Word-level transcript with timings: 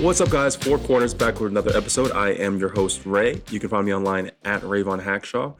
What's 0.00 0.22
up, 0.22 0.30
guys? 0.30 0.56
Four 0.56 0.78
Corners 0.78 1.12
back 1.12 1.40
with 1.40 1.50
another 1.50 1.76
episode. 1.76 2.10
I 2.12 2.30
am 2.30 2.58
your 2.58 2.70
host, 2.70 3.04
Ray. 3.04 3.42
You 3.50 3.60
can 3.60 3.68
find 3.68 3.84
me 3.84 3.92
online 3.92 4.30
at 4.46 4.62
Rayvone 4.62 5.04
Hackshaw. 5.04 5.54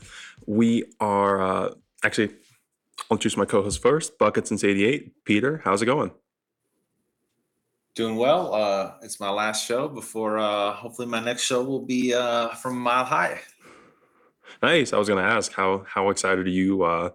We 0.47 0.85
are 0.99 1.43
uh, 1.43 1.75
actually, 2.03 2.31
I'll 3.11 3.17
introduce 3.17 3.37
my 3.37 3.45
co 3.45 3.63
host 3.63 3.83
first, 3.83 4.17
Bucket 4.17 4.49
since 4.49 4.65
88. 4.65 5.27
Peter, 5.27 5.61
how's 5.63 5.83
it 5.83 5.87
going? 5.87 6.13
Doing 7.95 8.17
well. 8.17 8.55
Uh, 8.55 8.95
it's 9.03 9.21
my 9.21 9.29
last 9.29 9.67
show 9.67 9.89
before 9.89 10.39
uh, 10.39 10.73
hopefully 10.73 11.07
my 11.07 11.21
next 11.21 11.43
show 11.43 11.63
will 11.63 11.85
be 11.85 12.15
uh, 12.15 12.49
from 12.49 12.81
Mile 12.81 13.05
High. 13.05 13.41
Nice. 14.63 14.95
I 14.95 14.99
was 14.99 15.07
going 15.07 15.23
to 15.23 15.31
ask 15.31 15.53
how 15.53 15.85
how 15.87 16.09
excited 16.09 16.47
are 16.47 16.51
you? 16.51 16.83
Uh, 16.83 17.11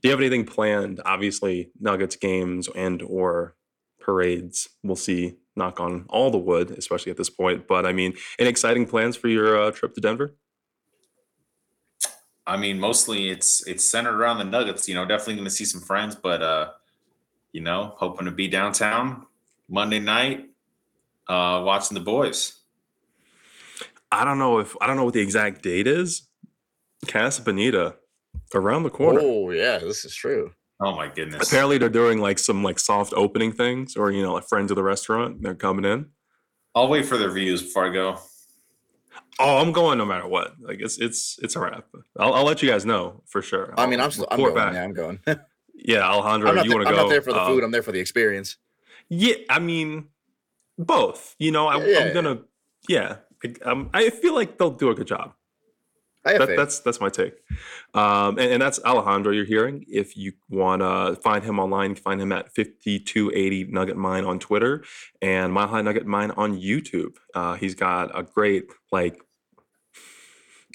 do 0.00 0.08
you 0.08 0.10
have 0.12 0.20
anything 0.20 0.46
planned? 0.46 1.02
Obviously, 1.04 1.72
Nuggets 1.78 2.16
games 2.16 2.70
and 2.74 3.02
or 3.02 3.54
parades. 4.00 4.70
We'll 4.82 4.96
see. 4.96 5.36
Knock 5.60 5.78
on 5.78 6.06
all 6.08 6.30
the 6.30 6.38
wood, 6.38 6.70
especially 6.72 7.10
at 7.10 7.18
this 7.18 7.30
point. 7.30 7.68
But 7.68 7.84
I 7.84 7.92
mean, 7.92 8.14
any 8.38 8.48
exciting 8.48 8.86
plans 8.86 9.14
for 9.16 9.28
your 9.28 9.60
uh, 9.60 9.70
trip 9.70 9.94
to 9.94 10.00
Denver? 10.00 10.34
I 12.46 12.56
mean, 12.56 12.80
mostly 12.80 13.28
it's 13.28 13.64
it's 13.66 13.84
centered 13.84 14.16
around 14.16 14.38
the 14.38 14.44
Nuggets. 14.44 14.88
You 14.88 14.94
know, 14.94 15.04
definitely 15.04 15.34
going 15.34 15.44
to 15.44 15.50
see 15.50 15.66
some 15.66 15.82
friends, 15.82 16.16
but 16.16 16.42
uh, 16.42 16.70
you 17.52 17.60
know, 17.60 17.94
hoping 17.96 18.24
to 18.24 18.32
be 18.32 18.48
downtown 18.48 19.26
Monday 19.68 20.00
night, 20.00 20.48
uh, 21.28 21.62
watching 21.64 21.94
the 21.94 22.00
boys. 22.00 22.54
I 24.10 24.24
don't 24.24 24.38
know 24.38 24.58
if 24.58 24.74
I 24.80 24.86
don't 24.86 24.96
know 24.96 25.04
what 25.04 25.14
the 25.14 25.20
exact 25.20 25.62
date 25.62 25.86
is. 25.86 26.26
Casa 27.06 27.42
Bonita, 27.42 27.96
around 28.54 28.82
the 28.82 28.90
corner. 28.90 29.20
Oh 29.22 29.50
yeah, 29.50 29.78
this 29.78 30.04
is 30.04 30.14
true. 30.14 30.52
Oh 30.80 30.96
my 30.96 31.08
goodness! 31.08 31.46
Apparently, 31.46 31.78
they're 31.78 31.88
doing 31.88 32.20
like 32.20 32.38
some 32.38 32.62
like 32.62 32.78
soft 32.78 33.12
opening 33.14 33.52
things, 33.52 33.96
or 33.96 34.10
you 34.10 34.22
know, 34.22 34.32
like 34.32 34.48
friends 34.48 34.70
of 34.70 34.76
the 34.76 34.82
restaurant. 34.82 35.42
They're 35.42 35.54
coming 35.54 35.84
in. 35.84 36.06
I'll 36.74 36.88
wait 36.88 37.04
for 37.06 37.18
the 37.18 37.28
reviews 37.28 37.62
before 37.62 37.86
I 37.86 37.92
go. 37.92 38.18
Oh, 39.38 39.58
I'm 39.58 39.72
going 39.72 39.98
no 39.98 40.04
matter 40.04 40.26
what. 40.26 40.54
Like 40.60 40.80
it's 40.80 40.98
it's 40.98 41.38
it's 41.42 41.56
a 41.56 41.60
wrap. 41.60 41.86
I'll, 42.18 42.34
I'll 42.34 42.44
let 42.44 42.62
you 42.62 42.68
guys 42.68 42.86
know 42.86 43.22
for 43.26 43.42
sure. 43.42 43.74
I 43.76 43.86
mean, 43.86 44.00
I'll 44.00 44.06
I'm 44.06 44.10
still, 44.10 44.28
I'm 44.30 44.38
going. 44.38 44.54
back. 44.54 44.74
Yeah, 44.74 44.84
I'm 44.84 44.92
going. 44.92 45.20
Yeah, 45.82 46.02
Alejandro, 46.06 46.50
I'm 46.50 46.56
not, 46.56 46.64
you 46.64 46.70
there, 46.70 46.78
want 46.78 46.88
to 46.88 46.90
I'm 46.90 46.96
not 46.96 47.08
there 47.08 47.22
for 47.22 47.32
the 47.32 47.40
uh, 47.40 47.46
food. 47.46 47.64
I'm 47.64 47.70
there 47.70 47.82
for 47.82 47.92
the 47.92 48.00
experience. 48.00 48.56
Yeah, 49.08 49.36
I 49.48 49.58
mean, 49.60 50.08
both. 50.78 51.34
You 51.38 51.52
know, 51.52 51.68
I, 51.68 51.78
Yeah, 51.78 51.86
yeah, 51.86 51.98
I'm 52.00 52.14
gonna. 52.14 52.38
Yeah, 52.88 53.16
I, 53.42 53.54
um, 53.64 53.90
I 53.94 54.10
feel 54.10 54.34
like 54.34 54.58
they'll 54.58 54.70
do 54.70 54.90
a 54.90 54.94
good 54.94 55.06
job. 55.06 55.32
That, 56.24 56.56
that's 56.56 56.80
that's 56.80 57.00
my 57.00 57.08
take. 57.08 57.34
Um, 57.94 58.38
and, 58.38 58.52
and 58.52 58.62
that's 58.62 58.78
Alejandro 58.84 59.32
you're 59.32 59.44
hearing. 59.44 59.84
If 59.88 60.16
you 60.16 60.32
want 60.48 60.82
to 60.82 61.20
find 61.22 61.42
him 61.42 61.58
online, 61.58 61.90
you 61.90 61.94
can 61.96 62.02
find 62.02 62.20
him 62.20 62.32
at 62.32 62.54
5280 62.54 63.64
Nugget 63.64 63.96
Mine 63.96 64.24
on 64.24 64.38
Twitter 64.38 64.84
and 65.22 65.52
Mile 65.52 65.68
High 65.68 65.82
Nugget 65.82 66.06
Mine 66.06 66.30
on 66.32 66.60
YouTube. 66.60 67.16
Uh, 67.34 67.54
he's 67.54 67.74
got 67.74 68.10
a 68.18 68.22
great 68.22 68.64
like. 68.92 69.20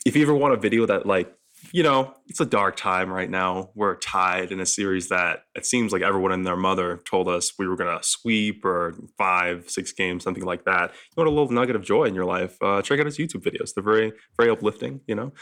If 0.05 0.15
you 0.15 0.23
ever 0.23 0.35
want 0.35 0.53
a 0.53 0.57
video 0.57 0.85
that 0.85 1.05
like 1.05 1.34
you 1.71 1.83
know 1.83 2.13
it's 2.27 2.39
a 2.39 2.45
dark 2.45 2.75
time 2.75 3.09
right 3.09 3.29
now, 3.29 3.71
we're 3.75 3.95
tied 3.95 4.51
in 4.51 4.59
a 4.59 4.65
series 4.65 5.09
that 5.09 5.45
it 5.55 5.65
seems 5.65 5.91
like 5.91 6.01
everyone 6.01 6.31
and 6.31 6.45
their 6.45 6.55
mother 6.55 7.01
told 7.05 7.27
us 7.27 7.53
we 7.57 7.67
were 7.67 7.75
gonna 7.75 7.99
sweep 8.01 8.63
or 8.65 8.95
five 9.17 9.69
six 9.69 9.91
games 9.91 10.23
something 10.23 10.43
like 10.43 10.65
that. 10.65 10.91
You 10.91 11.13
want 11.17 11.27
a 11.27 11.31
little 11.31 11.51
nugget 11.51 11.75
of 11.75 11.83
joy 11.83 12.05
in 12.05 12.15
your 12.15 12.25
life? 12.25 12.57
Uh, 12.61 12.81
check 12.81 12.99
out 12.99 13.05
his 13.05 13.17
YouTube 13.17 13.43
videos. 13.43 13.73
They're 13.73 13.83
very 13.83 14.13
very 14.37 14.49
uplifting. 14.49 15.01
You 15.07 15.15
know. 15.15 15.33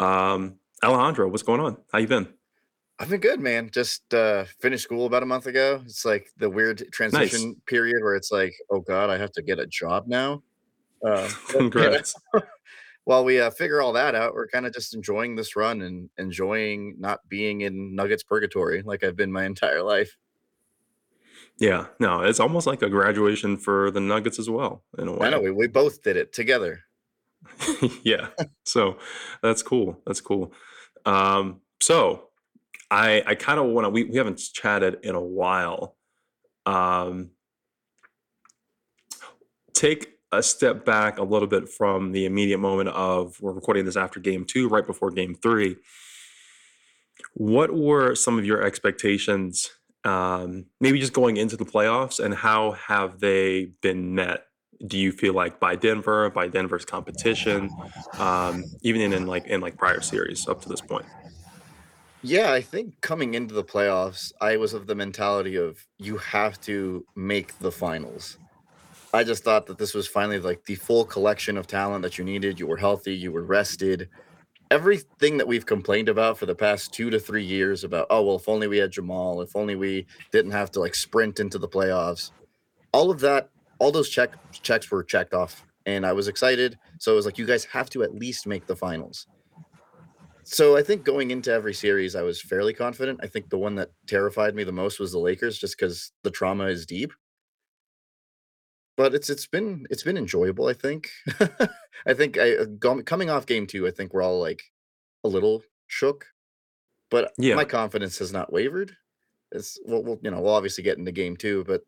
Um, 0.00 0.56
Alejandro, 0.84 1.28
what's 1.28 1.44
going 1.44 1.60
on? 1.60 1.76
How 1.92 1.98
you 1.98 2.08
been? 2.08 2.28
I've 2.98 3.08
been 3.08 3.20
good, 3.20 3.40
man. 3.40 3.70
Just 3.72 4.14
uh, 4.14 4.44
finished 4.60 4.84
school 4.84 5.06
about 5.06 5.22
a 5.22 5.26
month 5.26 5.46
ago. 5.46 5.82
It's 5.84 6.04
like 6.04 6.28
the 6.36 6.48
weird 6.48 6.84
transition 6.92 7.56
period 7.66 8.02
where 8.02 8.14
it's 8.14 8.30
like, 8.30 8.52
oh 8.70 8.80
god, 8.80 9.10
I 9.10 9.18
have 9.18 9.32
to 9.32 9.42
get 9.42 9.58
a 9.58 9.66
job 9.66 10.06
now. 10.06 10.42
Uh, 11.04 11.28
Congrats. 11.48 12.14
while 13.04 13.24
we 13.24 13.40
uh, 13.40 13.50
figure 13.50 13.82
all 13.82 13.92
that 13.94 14.14
out, 14.14 14.34
we're 14.34 14.48
kind 14.48 14.66
of 14.66 14.72
just 14.72 14.94
enjoying 14.94 15.34
this 15.34 15.56
run 15.56 15.82
and 15.82 16.08
enjoying 16.18 16.96
not 16.98 17.20
being 17.28 17.62
in 17.62 17.94
Nuggets 17.94 18.22
purgatory 18.22 18.82
like 18.82 19.02
I've 19.02 19.16
been 19.16 19.32
my 19.32 19.44
entire 19.52 19.82
life. 19.82 20.16
Yeah, 21.58 21.86
no, 22.00 22.22
it's 22.22 22.40
almost 22.40 22.66
like 22.66 22.82
a 22.82 22.88
graduation 22.88 23.56
for 23.56 23.90
the 23.90 24.00
Nuggets 24.00 24.38
as 24.38 24.48
well, 24.48 24.82
in 24.98 25.08
a 25.08 25.12
way. 25.12 25.26
I 25.26 25.30
know 25.30 25.40
we, 25.40 25.50
we 25.50 25.68
both 25.68 26.02
did 26.02 26.16
it 26.16 26.32
together. 26.32 26.80
yeah, 28.02 28.28
so 28.64 28.98
that's 29.42 29.62
cool. 29.62 30.00
That's 30.06 30.20
cool. 30.20 30.52
Um, 31.04 31.60
so 31.80 32.28
I 32.90 33.22
I 33.26 33.34
kind 33.34 33.60
of 33.60 33.66
want 33.66 33.84
to. 33.84 33.90
We 33.90 34.04
we 34.04 34.16
haven't 34.16 34.38
chatted 34.38 34.98
in 35.02 35.14
a 35.14 35.20
while. 35.20 35.96
Um, 36.64 37.30
take 39.72 40.11
a 40.32 40.42
step 40.42 40.84
back 40.84 41.18
a 41.18 41.22
little 41.22 41.46
bit 41.46 41.68
from 41.68 42.12
the 42.12 42.24
immediate 42.24 42.58
moment 42.58 42.88
of 42.88 43.40
we're 43.40 43.52
recording 43.52 43.84
this 43.84 43.96
after 43.96 44.18
game 44.18 44.44
two, 44.44 44.68
right 44.68 44.86
before 44.86 45.10
game 45.10 45.34
three. 45.34 45.76
What 47.34 47.74
were 47.74 48.14
some 48.14 48.38
of 48.38 48.44
your 48.44 48.62
expectations, 48.62 49.70
um, 50.04 50.66
maybe 50.80 50.98
just 50.98 51.12
going 51.12 51.36
into 51.36 51.56
the 51.56 51.64
playoffs, 51.64 52.18
and 52.18 52.34
how 52.34 52.72
have 52.72 53.20
they 53.20 53.66
been 53.82 54.14
met? 54.14 54.46
Do 54.84 54.98
you 54.98 55.12
feel 55.12 55.34
like 55.34 55.60
by 55.60 55.76
Denver, 55.76 56.28
by 56.30 56.48
Denver's 56.48 56.84
competition, 56.84 57.70
um, 58.18 58.64
even 58.80 59.00
in, 59.00 59.12
in 59.12 59.26
like 59.26 59.46
in 59.46 59.60
like 59.60 59.76
prior 59.76 60.00
series 60.00 60.48
up 60.48 60.62
to 60.62 60.68
this 60.68 60.80
point? 60.80 61.06
Yeah, 62.22 62.52
I 62.52 62.60
think 62.60 63.00
coming 63.00 63.34
into 63.34 63.54
the 63.54 63.64
playoffs, 63.64 64.32
I 64.40 64.56
was 64.56 64.74
of 64.74 64.86
the 64.86 64.94
mentality 64.94 65.56
of 65.56 65.86
you 65.98 66.16
have 66.18 66.60
to 66.62 67.04
make 67.14 67.58
the 67.58 67.72
finals. 67.72 68.38
I 69.14 69.24
just 69.24 69.44
thought 69.44 69.66
that 69.66 69.78
this 69.78 69.92
was 69.92 70.08
finally 70.08 70.38
like 70.38 70.64
the 70.64 70.74
full 70.74 71.04
collection 71.04 71.58
of 71.58 71.66
talent 71.66 72.02
that 72.02 72.16
you 72.16 72.24
needed. 72.24 72.58
You 72.58 72.66
were 72.66 72.78
healthy, 72.78 73.14
you 73.14 73.30
were 73.30 73.44
rested. 73.44 74.08
Everything 74.70 75.36
that 75.36 75.46
we've 75.46 75.66
complained 75.66 76.08
about 76.08 76.38
for 76.38 76.46
the 76.46 76.54
past 76.54 76.94
two 76.94 77.10
to 77.10 77.20
three 77.20 77.44
years 77.44 77.84
about, 77.84 78.06
oh, 78.08 78.22
well, 78.22 78.36
if 78.36 78.48
only 78.48 78.68
we 78.68 78.78
had 78.78 78.90
Jamal, 78.90 79.42
if 79.42 79.54
only 79.54 79.76
we 79.76 80.06
didn't 80.30 80.52
have 80.52 80.70
to 80.70 80.80
like 80.80 80.94
sprint 80.94 81.40
into 81.40 81.58
the 81.58 81.68
playoffs. 81.68 82.30
All 82.94 83.10
of 83.10 83.20
that, 83.20 83.50
all 83.78 83.92
those 83.92 84.08
check 84.08 84.30
checks 84.50 84.90
were 84.90 85.04
checked 85.04 85.34
off. 85.34 85.66
And 85.84 86.06
I 86.06 86.12
was 86.12 86.28
excited. 86.28 86.78
So 86.98 87.12
it 87.12 87.16
was 87.16 87.26
like, 87.26 87.36
you 87.36 87.44
guys 87.44 87.64
have 87.66 87.90
to 87.90 88.02
at 88.02 88.14
least 88.14 88.46
make 88.46 88.66
the 88.66 88.76
finals. 88.76 89.26
So 90.44 90.76
I 90.76 90.82
think 90.82 91.04
going 91.04 91.32
into 91.32 91.52
every 91.52 91.74
series, 91.74 92.16
I 92.16 92.22
was 92.22 92.40
fairly 92.40 92.72
confident. 92.72 93.20
I 93.22 93.26
think 93.26 93.50
the 93.50 93.58
one 93.58 93.74
that 93.74 93.90
terrified 94.06 94.54
me 94.54 94.64
the 94.64 94.72
most 94.72 94.98
was 94.98 95.12
the 95.12 95.18
Lakers, 95.18 95.58
just 95.58 95.76
because 95.76 96.12
the 96.22 96.30
trauma 96.30 96.64
is 96.66 96.86
deep. 96.86 97.12
But 99.02 99.14
it's 99.16 99.28
it's 99.30 99.48
been 99.48 99.84
it's 99.90 100.04
been 100.04 100.16
enjoyable. 100.16 100.68
I 100.68 100.74
think. 100.74 101.10
I 102.06 102.14
think 102.14 102.38
I 102.38 102.54
uh, 102.54 102.66
coming 103.04 103.30
off 103.30 103.46
game 103.46 103.66
two, 103.66 103.84
I 103.84 103.90
think 103.90 104.14
we're 104.14 104.22
all 104.22 104.38
like 104.40 104.62
a 105.24 105.28
little 105.28 105.64
shook, 105.88 106.26
but 107.10 107.32
Yeah. 107.36 107.56
my 107.56 107.64
confidence 107.64 108.18
has 108.20 108.32
not 108.32 108.52
wavered. 108.52 108.92
It's 109.50 109.76
well, 109.84 110.04
we'll 110.04 110.20
you 110.22 110.30
know 110.30 110.40
we'll 110.40 110.54
obviously 110.54 110.84
get 110.84 110.98
into 110.98 111.10
game 111.10 111.36
two, 111.36 111.64
but 111.64 111.82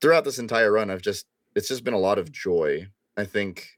throughout 0.00 0.24
this 0.24 0.40
entire 0.40 0.72
run, 0.72 0.90
I've 0.90 1.02
just 1.02 1.26
it's 1.54 1.68
just 1.68 1.84
been 1.84 1.94
a 1.94 1.98
lot 2.00 2.18
of 2.18 2.32
joy. 2.32 2.88
I 3.16 3.24
think 3.26 3.68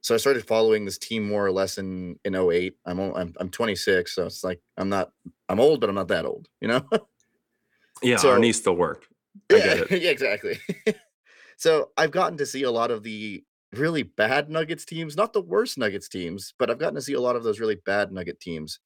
so 0.00 0.14
I 0.14 0.18
started 0.18 0.46
following 0.46 0.86
this 0.86 0.96
team 0.96 1.28
more 1.28 1.44
or 1.44 1.52
less 1.52 1.76
in 1.76 2.18
in 2.24 2.34
08. 2.34 2.74
I'm 2.86 2.98
I'm 2.98 3.34
I'm 3.38 3.50
26, 3.50 4.10
so 4.10 4.24
it's 4.24 4.42
like 4.42 4.60
I'm 4.78 4.88
not 4.88 5.12
I'm 5.50 5.60
old, 5.60 5.80
but 5.82 5.90
I'm 5.90 5.96
not 5.96 6.08
that 6.08 6.24
old, 6.24 6.48
you 6.62 6.68
know. 6.68 6.82
Yeah, 8.02 8.16
so, 8.16 8.30
our 8.30 8.38
knees 8.38 8.56
still 8.56 8.74
work. 8.74 9.06
I 9.50 9.56
yeah, 9.56 9.64
get 9.76 9.78
it. 9.92 10.02
yeah, 10.02 10.10
exactly. 10.10 10.58
So 11.62 11.90
I've 11.96 12.10
gotten 12.10 12.36
to 12.38 12.44
see 12.44 12.64
a 12.64 12.72
lot 12.72 12.90
of 12.90 13.04
the 13.04 13.44
really 13.72 14.02
bad 14.02 14.50
Nuggets 14.50 14.84
teams, 14.84 15.16
not 15.16 15.32
the 15.32 15.40
worst 15.40 15.78
Nuggets 15.78 16.08
teams, 16.08 16.54
but 16.58 16.68
I've 16.68 16.78
gotten 16.80 16.96
to 16.96 17.00
see 17.00 17.12
a 17.12 17.20
lot 17.20 17.36
of 17.36 17.44
those 17.44 17.60
really 17.60 17.76
bad 17.76 18.10
Nugget 18.10 18.40
teams. 18.40 18.80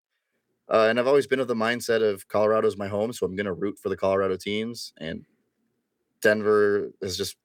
Uh, 0.71 0.89
and 0.91 1.01
I've 1.01 1.07
always 1.07 1.27
been 1.27 1.41
of 1.41 1.49
the 1.49 1.55
mindset 1.55 2.03
of 2.03 2.29
Colorado's 2.29 2.77
my 2.77 2.87
home, 2.87 3.15
so 3.15 3.25
I'm 3.25 3.35
going 3.35 3.47
to 3.47 3.55
root 3.55 3.79
for 3.83 3.89
the 3.89 3.97
Colorado 3.97 4.37
teams. 4.37 4.93
And 4.99 5.25
Denver 6.21 6.91
has 7.01 7.17
just 7.17 7.37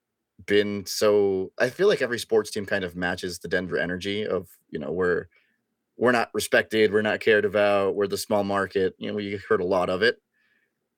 been 0.48 0.86
so. 0.86 1.54
I 1.58 1.70
feel 1.70 1.88
like 1.88 2.02
every 2.02 2.20
sports 2.20 2.52
team 2.52 2.66
kind 2.66 2.84
of 2.84 2.98
matches 2.98 3.40
the 3.40 3.48
Denver 3.48 3.78
energy 3.78 4.28
of 4.28 4.50
you 4.70 4.80
know 4.80 4.92
we're 4.92 5.28
we're 5.96 6.12
not 6.12 6.30
respected, 6.34 6.92
we're 6.92 7.04
not 7.04 7.22
cared 7.22 7.46
about, 7.46 7.96
we're 7.96 8.08
the 8.08 8.18
small 8.18 8.44
market. 8.44 8.96
You 8.98 9.08
know, 9.08 9.16
we 9.16 9.40
heard 9.48 9.62
a 9.62 9.66
lot 9.66 9.90
of 9.90 10.02
it 10.02 10.18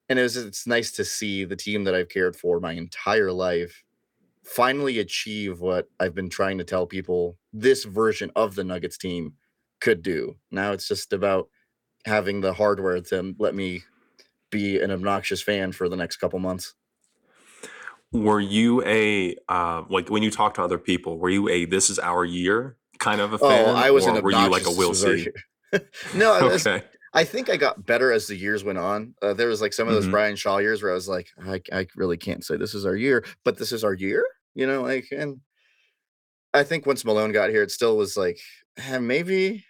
and 0.09 0.17
it 0.17 0.23
was 0.23 0.37
it's 0.37 0.65
nice 0.65 0.91
to 0.93 1.05
see 1.05 1.45
the 1.45 1.55
team 1.55 1.83
that 1.83 1.93
I've 1.93 2.09
cared 2.09 2.35
for 2.35 2.59
my 2.59 2.71
entire 2.71 3.31
life 3.31 3.83
finally 4.43 4.99
achieve 4.99 5.59
what 5.59 5.87
I've 5.99 6.15
been 6.15 6.29
trying 6.29 6.57
to 6.57 6.63
tell 6.63 6.85
people 6.85 7.37
this 7.51 7.83
version 7.85 8.31
of 8.35 8.55
the 8.55 8.63
Nuggets 8.63 8.97
team 8.97 9.33
could 9.81 10.01
do. 10.01 10.35
Now 10.51 10.71
it's 10.71 10.87
just 10.87 11.13
about 11.13 11.49
having 12.05 12.41
the 12.41 12.53
hardware 12.53 12.99
to 13.01 13.35
let 13.39 13.55
me 13.55 13.83
be 14.49 14.79
an 14.79 14.91
obnoxious 14.91 15.41
fan 15.41 15.71
for 15.71 15.89
the 15.89 15.95
next 15.95 16.17
couple 16.17 16.39
months. 16.39 16.73
Were 18.11 18.39
you 18.39 18.83
a 18.85 19.35
uh, 19.49 19.83
like 19.89 20.09
when 20.09 20.21
you 20.21 20.29
talk 20.29 20.53
to 20.55 20.61
other 20.61 20.77
people? 20.77 21.17
Were 21.17 21.31
you 21.31 21.49
a 21.49 21.65
"this 21.65 21.89
is 21.89 21.97
our 21.97 22.23
year" 22.23 22.77
kind 22.99 23.19
of 23.19 23.33
a 23.33 23.39
fan? 23.39 23.69
Oh, 23.69 23.75
I 23.75 23.89
was 23.89 24.05
an 24.05 24.17
or 24.17 24.21
were 24.21 24.31
you 24.31 24.49
like 24.49 24.67
a 24.67 24.71
"we'll 24.71 24.89
this 24.89 24.99
is 24.99 25.05
our 25.05 25.17
see"? 25.17 25.31
no, 26.15 26.33
I 26.33 26.43
was, 26.43 26.67
Okay. 26.67 26.85
I 27.13 27.23
think 27.25 27.49
I 27.49 27.57
got 27.57 27.85
better 27.85 28.11
as 28.11 28.27
the 28.27 28.35
years 28.35 28.63
went 28.63 28.79
on. 28.79 29.15
Uh, 29.21 29.33
there 29.33 29.47
was 29.47 29.61
like 29.61 29.73
some 29.73 29.87
of 29.87 29.93
those 29.93 30.07
Mhm. 30.07 30.09
Brian 30.09 30.35
Shaw 30.35 30.57
years 30.57 30.81
where 30.81 30.91
I 30.91 30.95
was 30.95 31.07
like, 31.07 31.29
I, 31.39 31.61
I 31.71 31.87
really 31.95 32.17
can't 32.17 32.43
say 32.43 32.57
this 32.57 32.73
is 32.73 32.85
our 32.85 32.95
year, 32.95 33.23
but 33.43 33.57
this 33.57 33.71
is 33.71 33.83
our 33.83 33.93
year, 33.93 34.25
you 34.55 34.65
know, 34.65 34.81
like, 34.81 35.05
and 35.11 35.39
I 36.53 36.63
think 36.63 36.85
once 36.85 37.03
Malone 37.05 37.31
got 37.31 37.49
here, 37.49 37.63
it 37.63 37.71
still 37.71 37.97
was 37.97 38.15
like 38.17 38.39
eh, 38.77 38.99
maybe. 38.99 39.65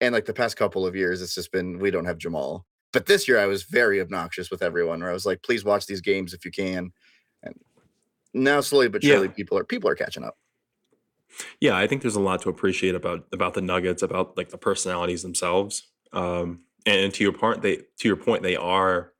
And 0.00 0.12
like 0.14 0.26
the 0.26 0.34
past 0.34 0.56
couple 0.56 0.86
of 0.86 0.96
years, 0.96 1.22
it's 1.22 1.34
just 1.34 1.52
been 1.52 1.78
we 1.78 1.90
don't 1.90 2.04
have 2.04 2.18
Jamal. 2.18 2.66
But 2.92 3.06
this 3.06 3.26
year, 3.28 3.38
I 3.38 3.46
was 3.46 3.64
very 3.64 4.00
obnoxious 4.00 4.50
with 4.50 4.62
everyone. 4.62 5.00
Where 5.00 5.10
I 5.10 5.14
was 5.14 5.26
like, 5.26 5.42
please 5.42 5.64
watch 5.64 5.86
these 5.86 6.00
games 6.00 6.34
if 6.34 6.44
you 6.44 6.50
can. 6.50 6.92
And 7.42 7.54
now, 8.34 8.60
slowly 8.62 8.88
but 8.88 9.02
Yeah. 9.02 9.04
surely, 9.04 9.28
people 9.30 9.58
are 9.58 9.64
people 9.64 9.90
are 9.90 9.96
catching 9.96 10.24
up. 10.24 10.36
Yeah, 11.60 11.76
I 11.76 11.86
think 11.86 12.02
there's 12.02 12.16
a 12.16 12.20
lot 12.20 12.42
to 12.42 12.48
appreciate 12.48 12.94
about 12.94 13.26
about 13.32 13.54
the 13.54 13.60
Nuggets, 13.60 14.02
about 14.02 14.36
like 14.36 14.50
the 14.50 14.58
personalities 14.58 15.22
themselves. 15.22 15.90
Um, 16.12 16.64
and 16.86 17.12
to 17.14 17.24
your 17.24 17.32
point, 17.32 17.62
they 17.62 17.76
to 17.76 18.08
your 18.08 18.16
point, 18.16 18.42
they 18.42 18.56
are. 18.56 19.12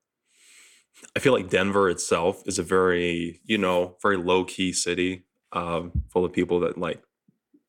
I 1.16 1.18
feel 1.18 1.32
like 1.32 1.50
Denver 1.50 1.90
itself 1.90 2.42
is 2.46 2.58
a 2.58 2.62
very 2.62 3.40
you 3.44 3.58
know 3.58 3.96
very 4.02 4.16
low 4.16 4.44
key 4.44 4.72
city, 4.72 5.24
um, 5.52 5.92
full 6.10 6.24
of 6.24 6.32
people 6.32 6.60
that 6.60 6.78
like 6.78 7.02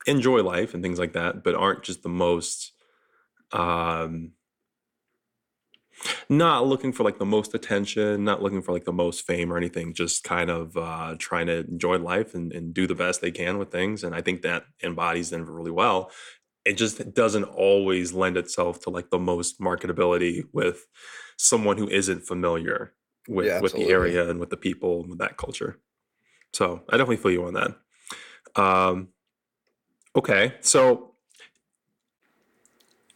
enjoy 0.08 0.44
life 0.44 0.74
and 0.74 0.84
things 0.84 1.00
like 1.00 1.14
that, 1.14 1.44
but 1.44 1.56
aren't 1.56 1.84
just 1.84 2.04
the 2.04 2.10
most. 2.10 2.72
Um, 3.52 4.32
not 6.28 6.68
looking 6.68 6.92
for 6.92 7.04
like 7.04 7.20
the 7.20 7.26
most 7.26 7.54
attention, 7.54 8.24
not 8.24 8.42
looking 8.42 8.62
for 8.62 8.74
like 8.74 8.84
the 8.84 8.92
most 8.92 9.26
fame 9.26 9.52
or 9.52 9.58
anything, 9.58 9.94
just 9.94 10.24
kind 10.24 10.50
of 10.50 10.76
uh, 10.76 11.16
trying 11.18 11.48
to 11.48 11.60
enjoy 11.60 11.98
life 11.98 12.36
and, 12.36 12.52
and 12.52 12.74
do 12.74 12.86
the 12.86 12.96
best 12.96 13.22
they 13.22 13.32
can 13.32 13.58
with 13.58 13.72
things. 13.72 14.04
And 14.04 14.14
I 14.14 14.22
think 14.22 14.42
that 14.42 14.66
embodies 14.84 15.30
Denver 15.30 15.54
really 15.54 15.72
well. 15.72 16.12
It 16.66 16.74
just 16.74 17.14
doesn't 17.14 17.44
always 17.44 18.14
lend 18.14 18.38
itself 18.38 18.80
to 18.82 18.90
like 18.90 19.10
the 19.12 19.20
most 19.20 19.60
marketability 19.60 20.44
with 20.52 20.86
someone 21.38 21.78
who 21.78 21.88
isn't 21.88 22.26
familiar 22.26 22.94
with 23.28 23.46
Yeah, 23.48 23.60
with 23.60 23.74
the 23.74 23.90
area 23.90 24.30
and 24.30 24.40
with 24.40 24.50
the 24.50 24.58
people 24.58 25.02
and 25.02 25.10
with 25.10 25.20
that 25.20 25.38
culture. 25.38 25.80
So 26.54 26.84
I 26.90 26.98
definitely 26.98 27.18
feel 27.18 27.32
you 27.32 27.46
on 27.46 27.54
that. 27.54 27.76
Um, 28.56 29.10
okay, 30.16 30.56
so 30.62 31.16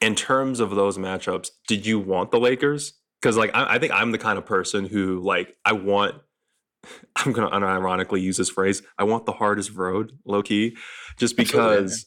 in 0.01 0.15
terms 0.15 0.59
of 0.59 0.71
those 0.71 0.97
matchups, 0.97 1.49
did 1.67 1.85
you 1.85 1.99
want 1.99 2.31
the 2.31 2.39
Lakers? 2.39 2.93
Because 3.21 3.37
like 3.37 3.51
I, 3.53 3.75
I 3.75 3.79
think 3.79 3.93
I'm 3.93 4.11
the 4.11 4.17
kind 4.17 4.37
of 4.37 4.45
person 4.45 4.85
who 4.85 5.19
like 5.19 5.55
I 5.65 5.73
want. 5.73 6.15
I'm 7.15 7.33
gonna 7.33 7.49
unironically 7.49 8.21
use 8.21 8.37
this 8.37 8.49
phrase. 8.49 8.81
I 8.97 9.03
want 9.03 9.25
the 9.25 9.33
hardest 9.33 9.71
road, 9.71 10.13
low 10.25 10.41
key, 10.41 10.77
just 11.17 11.35
because 11.35 12.05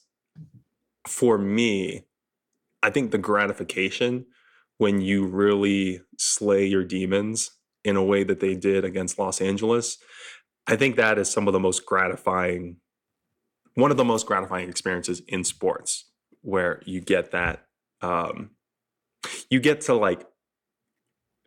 for 1.06 1.38
me, 1.38 2.04
I 2.82 2.90
think 2.90 3.10
the 3.10 3.18
gratification 3.18 4.26
when 4.78 5.00
you 5.00 5.26
really 5.26 6.00
slay 6.18 6.66
your 6.66 6.84
demons 6.84 7.52
in 7.84 7.96
a 7.96 8.02
way 8.02 8.24
that 8.24 8.40
they 8.40 8.54
did 8.54 8.84
against 8.84 9.18
Los 9.18 9.40
Angeles, 9.40 9.98
I 10.66 10.76
think 10.76 10.96
that 10.96 11.18
is 11.18 11.30
some 11.30 11.46
of 11.46 11.52
the 11.52 11.60
most 11.60 11.86
gratifying, 11.86 12.76
one 13.74 13.90
of 13.90 13.96
the 13.96 14.04
most 14.04 14.26
gratifying 14.26 14.68
experiences 14.68 15.22
in 15.28 15.44
sports, 15.44 16.10
where 16.40 16.82
you 16.84 17.00
get 17.00 17.30
that, 17.30 17.64
um, 18.00 18.50
you 19.50 19.60
get 19.60 19.82
to 19.82 19.94
like 19.94 20.26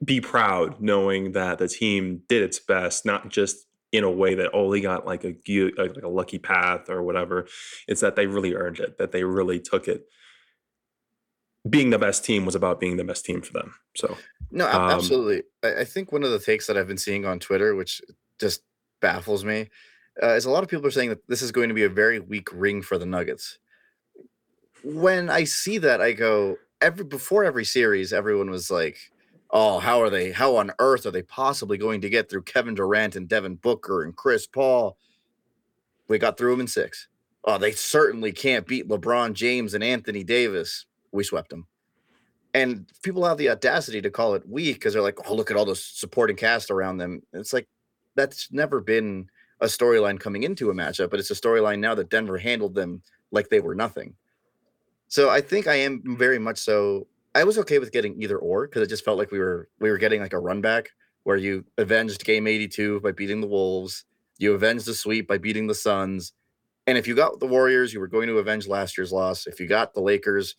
be 0.03 0.21
proud 0.21 0.79
knowing 0.79 1.33
that 1.33 1.57
the 1.57 1.67
team 1.67 2.21
did 2.27 2.43
its 2.43 2.59
best, 2.59 3.05
not 3.05 3.29
just 3.29 3.65
in 3.97 4.03
a 4.03 4.11
way 4.11 4.35
that 4.35 4.51
they 4.71 4.81
got 4.81 5.05
like 5.05 5.23
a 5.23 5.35
like 5.77 6.03
a 6.03 6.07
lucky 6.07 6.37
path 6.39 6.89
or 6.89 7.03
whatever. 7.03 7.47
It's 7.87 8.01
that 8.01 8.15
they 8.15 8.27
really 8.27 8.53
earned 8.53 8.79
it, 8.79 8.97
that 8.97 9.11
they 9.11 9.23
really 9.23 9.59
took 9.59 9.87
it. 9.87 10.05
Being 11.67 11.89
the 11.89 11.99
best 11.99 12.23
team 12.23 12.45
was 12.45 12.55
about 12.55 12.79
being 12.79 12.97
the 12.97 13.03
best 13.03 13.25
team 13.25 13.41
for 13.41 13.53
them. 13.53 13.73
So 13.95 14.17
No, 14.51 14.67
Um, 14.67 14.91
absolutely. 14.91 15.43
I, 15.63 15.81
I 15.81 15.83
think 15.83 16.11
one 16.11 16.23
of 16.23 16.31
the 16.31 16.39
takes 16.39 16.67
that 16.67 16.77
I've 16.77 16.87
been 16.87 16.97
seeing 16.97 17.25
on 17.25 17.39
Twitter, 17.39 17.75
which 17.75 18.01
just 18.39 18.61
baffles 19.01 19.43
me, 19.43 19.69
uh, 20.21 20.33
is 20.33 20.45
a 20.45 20.51
lot 20.51 20.63
of 20.63 20.69
people 20.69 20.85
are 20.85 20.91
saying 20.91 21.09
that 21.09 21.27
this 21.27 21.41
is 21.41 21.51
going 21.51 21.69
to 21.69 21.75
be 21.75 21.83
a 21.83 21.89
very 21.89 22.19
weak 22.19 22.49
ring 22.53 22.81
for 22.81 22.97
the 22.97 23.05
Nuggets. 23.05 23.57
When 24.83 25.29
I 25.29 25.43
see 25.45 25.79
that, 25.79 26.01
I 26.01 26.11
go 26.11 26.57
every 26.81 27.03
before 27.03 27.43
every 27.43 27.65
series, 27.65 28.13
everyone 28.13 28.49
was 28.49 28.69
like, 28.69 28.97
"Oh, 29.55 29.79
how 29.79 30.01
are 30.01 30.11
they? 30.11 30.31
How 30.31 30.57
on 30.57 30.71
earth 30.77 31.07
are 31.07 31.11
they 31.11 31.23
possibly 31.23 31.79
going 31.79 32.01
to 32.01 32.09
get 32.09 32.29
through 32.29 32.43
Kevin 32.43 32.75
Durant 32.75 33.15
and 33.15 33.27
Devin 33.27 33.55
Booker 33.55 34.03
and 34.03 34.15
Chris 34.15 34.45
Paul?" 34.45 34.97
We 36.07 36.19
got 36.19 36.37
through 36.37 36.51
them 36.51 36.61
in 36.61 36.67
six. 36.67 37.07
Oh, 37.43 37.57
they 37.57 37.71
certainly 37.71 38.31
can't 38.31 38.67
beat 38.67 38.87
LeBron 38.87 39.33
James 39.33 39.73
and 39.73 39.83
Anthony 39.83 40.23
Davis. 40.23 40.85
We 41.11 41.23
swept 41.23 41.49
them. 41.49 41.67
And 42.53 42.89
people 43.03 43.25
have 43.25 43.37
the 43.37 43.49
audacity 43.49 44.01
to 44.01 44.09
call 44.09 44.33
it 44.33 44.47
weak 44.47 44.75
because 44.75 44.93
they're 44.93 45.01
like, 45.01 45.29
oh, 45.29 45.35
look 45.35 45.51
at 45.51 45.57
all 45.57 45.65
the 45.65 45.75
supporting 45.75 46.37
cast 46.37 46.71
around 46.71 46.97
them. 46.97 47.21
It's 47.33 47.53
like 47.53 47.67
that's 48.15 48.51
never 48.51 48.79
been 48.81 49.29
a 49.61 49.65
storyline 49.65 50.19
coming 50.19 50.43
into 50.43 50.69
a 50.69 50.73
matchup, 50.73 51.09
but 51.09 51.19
it's 51.19 51.31
a 51.31 51.35
storyline 51.35 51.79
now 51.79 51.95
that 51.95 52.09
Denver 52.09 52.37
handled 52.37 52.73
them 52.75 53.01
like 53.31 53.49
they 53.49 53.59
were 53.59 53.75
nothing. 53.75 54.15
So 55.07 55.29
I 55.29 55.41
think 55.41 55.67
I 55.67 55.75
am 55.75 56.17
very 56.17 56.39
much 56.39 56.57
so. 56.57 57.07
I 57.35 57.43
was 57.43 57.57
okay 57.59 57.77
with 57.79 57.91
getting 57.91 58.19
either 58.21 58.37
or 58.37 58.65
because 58.67 58.81
it 58.81 58.87
just 58.89 59.05
felt 59.05 59.17
like 59.19 59.29
we 59.31 59.39
were 59.39 59.69
we 59.79 59.91
were 59.91 59.97
getting 59.99 60.21
like 60.21 60.33
a 60.33 60.39
run 60.39 60.61
back 60.61 60.89
where 61.23 61.37
you 61.37 61.65
avenged 61.77 62.23
game 62.25 62.47
82 62.47 63.01
by 63.01 63.11
beating 63.11 63.41
the 63.41 63.47
Wolves, 63.47 64.05
you 64.39 64.53
avenged 64.53 64.85
the 64.85 64.93
sweep 64.93 65.27
by 65.27 65.37
beating 65.37 65.67
the 65.67 65.75
Suns, 65.75 66.33
and 66.87 66.97
if 66.97 67.07
you 67.07 67.15
got 67.15 67.39
the 67.39 67.47
Warriors, 67.47 67.93
you 67.93 67.99
were 67.99 68.07
going 68.07 68.27
to 68.27 68.37
avenge 68.37 68.67
last 68.67 68.97
year's 68.97 69.11
loss. 69.11 69.47
If 69.47 69.59
you 69.59 69.67
got 69.67 69.93
the 69.93 70.01
Lakers, 70.01 70.55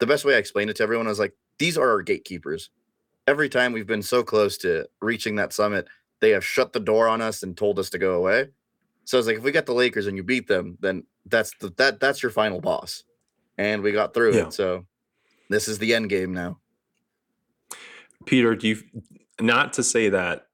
the 0.00 0.06
best 0.06 0.24
way 0.24 0.34
I 0.34 0.38
explained 0.38 0.70
it 0.70 0.76
to 0.76 0.82
everyone 0.82 1.06
was 1.06 1.18
like, 1.18 1.34
these 1.58 1.76
are 1.78 1.88
our 1.90 2.02
gatekeepers. 2.02 2.70
Every 3.26 3.48
time 3.48 3.72
we've 3.72 3.86
been 3.86 4.02
so 4.02 4.22
close 4.22 4.56
to 4.58 4.88
reaching 5.02 5.36
that 5.36 5.52
summit, 5.52 5.86
they 6.20 6.30
have 6.30 6.44
shut 6.44 6.72
the 6.72 6.80
door 6.80 7.08
on 7.08 7.20
us 7.20 7.42
and 7.42 7.56
told 7.56 7.78
us 7.78 7.90
to 7.90 7.98
go 7.98 8.14
away. 8.14 8.46
So 9.04 9.18
it's 9.18 9.26
like 9.26 9.36
if 9.36 9.42
we 9.42 9.52
got 9.52 9.66
the 9.66 9.74
Lakers 9.74 10.06
and 10.06 10.16
you 10.16 10.22
beat 10.22 10.48
them, 10.48 10.78
then 10.80 11.04
that's 11.26 11.52
the, 11.60 11.70
that 11.76 12.00
that's 12.00 12.22
your 12.22 12.30
final 12.32 12.60
boss. 12.60 13.04
And 13.58 13.82
we 13.82 13.92
got 13.92 14.14
through 14.14 14.34
Yeah. 14.34 14.46
it. 14.46 14.52
So 14.52 14.86
this 15.48 15.68
is 15.68 15.78
the 15.78 15.94
end 15.94 16.08
game 16.08 16.32
now. 16.32 16.58
Peter, 18.24 18.54
do 18.54 18.68
you 18.68 18.82
not 19.40 19.72
to 19.74 19.82
say 19.82 20.08
that 20.08 20.46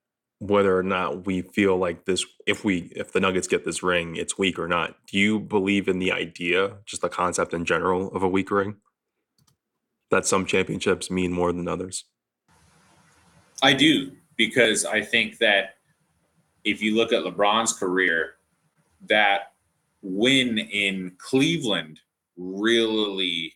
whether 0.43 0.77
or 0.77 0.83
not 0.83 1.25
we 1.25 1.41
feel 1.41 1.77
like 1.77 2.05
this 2.05 2.27
if 2.47 2.65
we 2.65 2.91
if 2.97 3.13
the 3.13 3.21
Nuggets 3.21 3.47
get 3.47 3.65
this 3.65 3.83
ring, 3.83 4.17
it's 4.17 4.37
weak 4.37 4.59
or 4.59 4.67
not. 4.67 4.97
Do 5.07 5.17
you 5.17 5.39
believe 5.39 5.87
in 5.87 6.01
the 6.01 6.11
idea, 6.11 6.79
just 6.85 7.01
the 7.01 7.09
concept 7.09 7.55
in 7.55 7.65
general 7.65 8.09
of 8.13 8.25
a 8.25 8.29
weak 8.29 8.51
ring? 8.51 8.77
That 10.11 10.27
some 10.27 10.45
championships 10.45 11.13
mean 11.13 11.33
more 11.33 11.53
than 11.53 11.69
others. 11.69 12.05
I 13.63 13.73
do 13.73 14.11
because 14.37 14.85
I 14.85 15.01
think 15.01 15.39
that 15.39 15.77
if 16.65 16.83
you 16.83 16.97
look 16.97 17.13
at 17.13 17.23
LeBron's 17.23 17.73
career, 17.73 18.35
that 19.09 19.53
win 20.03 20.59
in 20.59 21.13
Cleveland 21.19 22.01
really 22.37 23.55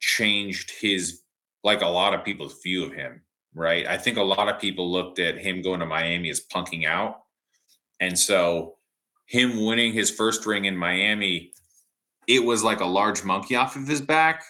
changed 0.00 0.70
his 0.80 1.22
like 1.64 1.82
a 1.82 1.86
lot 1.86 2.14
of 2.14 2.24
people's 2.24 2.60
view 2.62 2.84
of 2.84 2.92
him, 2.92 3.20
right? 3.54 3.86
I 3.86 3.96
think 3.98 4.16
a 4.16 4.22
lot 4.22 4.48
of 4.48 4.60
people 4.60 4.90
looked 4.90 5.18
at 5.18 5.38
him 5.38 5.62
going 5.62 5.80
to 5.80 5.86
Miami 5.86 6.30
as 6.30 6.42
punking 6.52 6.86
out. 6.86 7.22
And 8.00 8.18
so 8.18 8.76
him 9.26 9.64
winning 9.64 9.92
his 9.92 10.10
first 10.10 10.46
ring 10.46 10.64
in 10.66 10.76
Miami, 10.76 11.52
it 12.26 12.44
was 12.44 12.62
like 12.62 12.80
a 12.80 12.86
large 12.86 13.24
monkey 13.24 13.56
off 13.56 13.76
of 13.76 13.86
his 13.86 14.00
back. 14.00 14.44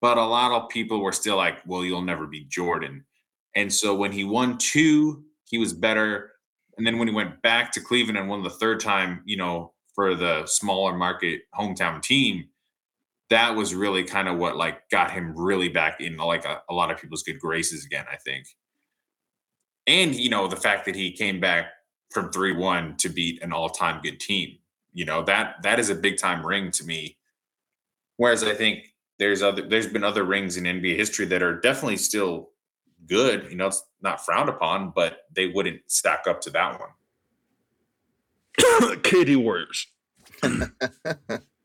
But 0.00 0.16
a 0.16 0.24
lot 0.24 0.52
of 0.52 0.68
people 0.68 1.02
were 1.02 1.12
still 1.12 1.36
like, 1.36 1.58
well, 1.66 1.84
you'll 1.84 2.02
never 2.02 2.26
be 2.26 2.44
Jordan. 2.44 3.04
And 3.56 3.72
so 3.72 3.94
when 3.94 4.12
he 4.12 4.24
won 4.24 4.56
two, 4.58 5.24
he 5.44 5.58
was 5.58 5.72
better. 5.72 6.32
And 6.76 6.86
then 6.86 6.98
when 6.98 7.08
he 7.08 7.14
went 7.14 7.42
back 7.42 7.72
to 7.72 7.80
Cleveland 7.80 8.16
and 8.16 8.28
won 8.28 8.44
the 8.44 8.50
third 8.50 8.78
time, 8.78 9.22
you 9.24 9.36
know, 9.36 9.72
for 9.94 10.14
the 10.14 10.46
smaller 10.46 10.96
market 10.96 11.40
hometown 11.58 12.00
team, 12.00 12.44
that 13.30 13.54
was 13.54 13.74
really 13.74 14.04
kind 14.04 14.28
of 14.28 14.38
what 14.38 14.56
like 14.56 14.88
got 14.90 15.10
him 15.10 15.34
really 15.36 15.68
back 15.68 16.00
in 16.00 16.16
like 16.16 16.44
a, 16.44 16.62
a 16.68 16.74
lot 16.74 16.90
of 16.90 17.00
people's 17.00 17.22
good 17.22 17.38
graces 17.38 17.84
again, 17.84 18.06
I 18.10 18.16
think. 18.16 18.46
And 19.86 20.14
you 20.14 20.30
know, 20.30 20.48
the 20.48 20.56
fact 20.56 20.86
that 20.86 20.94
he 20.94 21.12
came 21.12 21.40
back 21.40 21.66
from 22.10 22.30
3-1 22.30 22.96
to 22.98 23.08
beat 23.08 23.42
an 23.42 23.52
all-time 23.52 24.00
good 24.02 24.18
team. 24.18 24.58
You 24.94 25.04
know, 25.04 25.22
that 25.24 25.56
that 25.62 25.78
is 25.78 25.90
a 25.90 25.94
big 25.94 26.16
time 26.16 26.44
ring 26.44 26.70
to 26.72 26.84
me. 26.84 27.18
Whereas 28.16 28.42
I 28.42 28.54
think 28.54 28.94
there's 29.18 29.42
other 29.42 29.62
there's 29.68 29.86
been 29.86 30.04
other 30.04 30.24
rings 30.24 30.56
in 30.56 30.64
NBA 30.64 30.96
history 30.96 31.26
that 31.26 31.42
are 31.42 31.60
definitely 31.60 31.98
still 31.98 32.50
good. 33.06 33.48
You 33.50 33.56
know, 33.56 33.66
it's 33.66 33.84
not 34.00 34.24
frowned 34.24 34.48
upon, 34.48 34.92
but 34.94 35.18
they 35.34 35.48
wouldn't 35.48 35.82
stack 35.86 36.24
up 36.26 36.40
to 36.42 36.50
that 36.50 36.80
one. 36.80 36.90
KD 39.02 39.36
Warriors. 39.36 39.86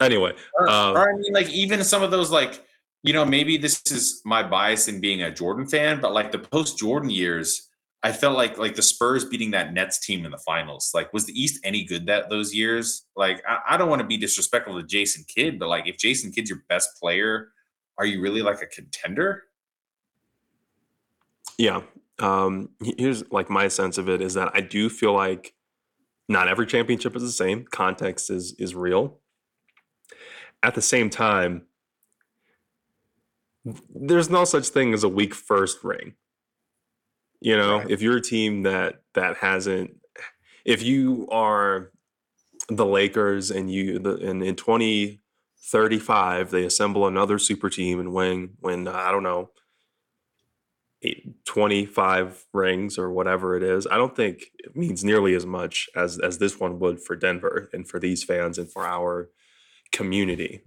anyway, 0.00 0.32
Or, 0.54 0.68
Um, 0.68 0.96
or 0.96 1.10
I 1.10 1.16
mean, 1.16 1.32
like 1.32 1.48
even 1.50 1.82
some 1.84 2.02
of 2.02 2.10
those, 2.10 2.30
like 2.30 2.64
you 3.04 3.12
know, 3.12 3.24
maybe 3.24 3.56
this 3.56 3.80
is 3.92 4.20
my 4.24 4.42
bias 4.42 4.88
in 4.88 5.00
being 5.00 5.22
a 5.22 5.30
Jordan 5.30 5.66
fan, 5.66 6.00
but 6.00 6.12
like 6.12 6.32
the 6.32 6.38
post 6.38 6.78
Jordan 6.78 7.10
years, 7.10 7.68
I 8.02 8.12
felt 8.12 8.36
like 8.36 8.58
like 8.58 8.74
the 8.74 8.82
Spurs 8.82 9.24
beating 9.24 9.52
that 9.52 9.72
Nets 9.72 10.04
team 10.04 10.24
in 10.24 10.30
the 10.30 10.38
finals. 10.38 10.90
Like, 10.94 11.12
was 11.12 11.24
the 11.24 11.40
East 11.40 11.60
any 11.64 11.84
good 11.84 12.06
that 12.06 12.28
those 12.28 12.54
years? 12.54 13.06
Like, 13.16 13.42
I, 13.48 13.58
I 13.70 13.76
don't 13.76 13.88
want 13.88 14.02
to 14.02 14.06
be 14.06 14.16
disrespectful 14.16 14.80
to 14.80 14.86
Jason 14.86 15.24
Kidd, 15.28 15.58
but 15.58 15.68
like, 15.68 15.86
if 15.86 15.96
Jason 15.96 16.32
Kidd's 16.32 16.50
your 16.50 16.64
best 16.68 16.90
player, 17.00 17.52
are 17.98 18.06
you 18.06 18.20
really 18.20 18.42
like 18.42 18.62
a 18.62 18.66
contender? 18.66 19.44
yeah. 21.58 21.82
Um, 22.20 22.70
here's 22.96 23.30
like 23.30 23.50
my 23.50 23.68
sense 23.68 23.98
of 23.98 24.08
it 24.08 24.20
is 24.20 24.34
that 24.34 24.50
I 24.54 24.60
do 24.60 24.88
feel 24.88 25.12
like 25.12 25.54
not 26.28 26.48
every 26.48 26.66
championship 26.66 27.14
is 27.14 27.22
the 27.22 27.30
same. 27.30 27.64
Context 27.64 28.30
is 28.30 28.54
is 28.58 28.74
real. 28.74 29.18
At 30.62 30.74
the 30.74 30.82
same 30.82 31.10
time, 31.10 31.66
there's 33.94 34.30
no 34.30 34.44
such 34.44 34.68
thing 34.68 34.94
as 34.94 35.04
a 35.04 35.08
weak 35.08 35.34
first 35.34 35.84
ring. 35.84 36.14
You 37.40 37.56
know, 37.56 37.78
Right. 37.78 37.90
if 37.90 38.02
you're 38.02 38.16
a 38.16 38.22
team 38.22 38.62
that 38.64 39.02
that 39.14 39.36
hasn't, 39.38 39.92
if 40.64 40.82
you 40.82 41.28
are 41.30 41.92
the 42.68 42.86
Lakers 42.86 43.50
and 43.50 43.70
you 43.72 43.98
the 43.98 44.16
and 44.16 44.42
in 44.42 44.56
2035 44.56 46.50
they 46.50 46.64
assemble 46.64 47.06
another 47.06 47.38
super 47.38 47.70
team 47.70 48.00
and 48.00 48.12
win 48.14 48.50
when 48.60 48.88
uh, 48.88 48.92
I 48.92 49.12
don't 49.12 49.22
know 49.24 49.50
eight, 51.02 51.44
25 51.46 52.46
rings 52.52 52.98
or 52.98 53.10
whatever 53.12 53.56
it 53.56 53.62
is. 53.62 53.86
I 53.86 53.96
don't 53.96 54.16
think 54.16 54.46
it 54.58 54.76
means 54.76 55.04
nearly 55.04 55.34
as 55.34 55.46
much 55.46 55.88
as 55.96 56.18
as 56.20 56.38
this 56.38 56.58
one 56.60 56.78
would 56.80 57.00
for 57.02 57.16
Denver 57.16 57.68
and 57.72 57.88
for 57.88 57.98
these 58.00 58.24
fans 58.24 58.58
and 58.58 58.70
for 58.70 58.84
our 58.86 59.30
community 59.92 60.62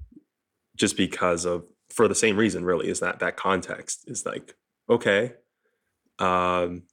just 0.75 0.97
because 0.97 1.45
of 1.45 1.67
for 1.89 2.07
the 2.07 2.15
same 2.15 2.37
reason 2.37 2.63
really 2.63 2.89
is 2.89 2.99
that 2.99 3.19
that 3.19 3.37
context 3.37 4.05
is 4.07 4.25
like 4.25 4.55
okay 4.89 5.33
um 6.19 6.83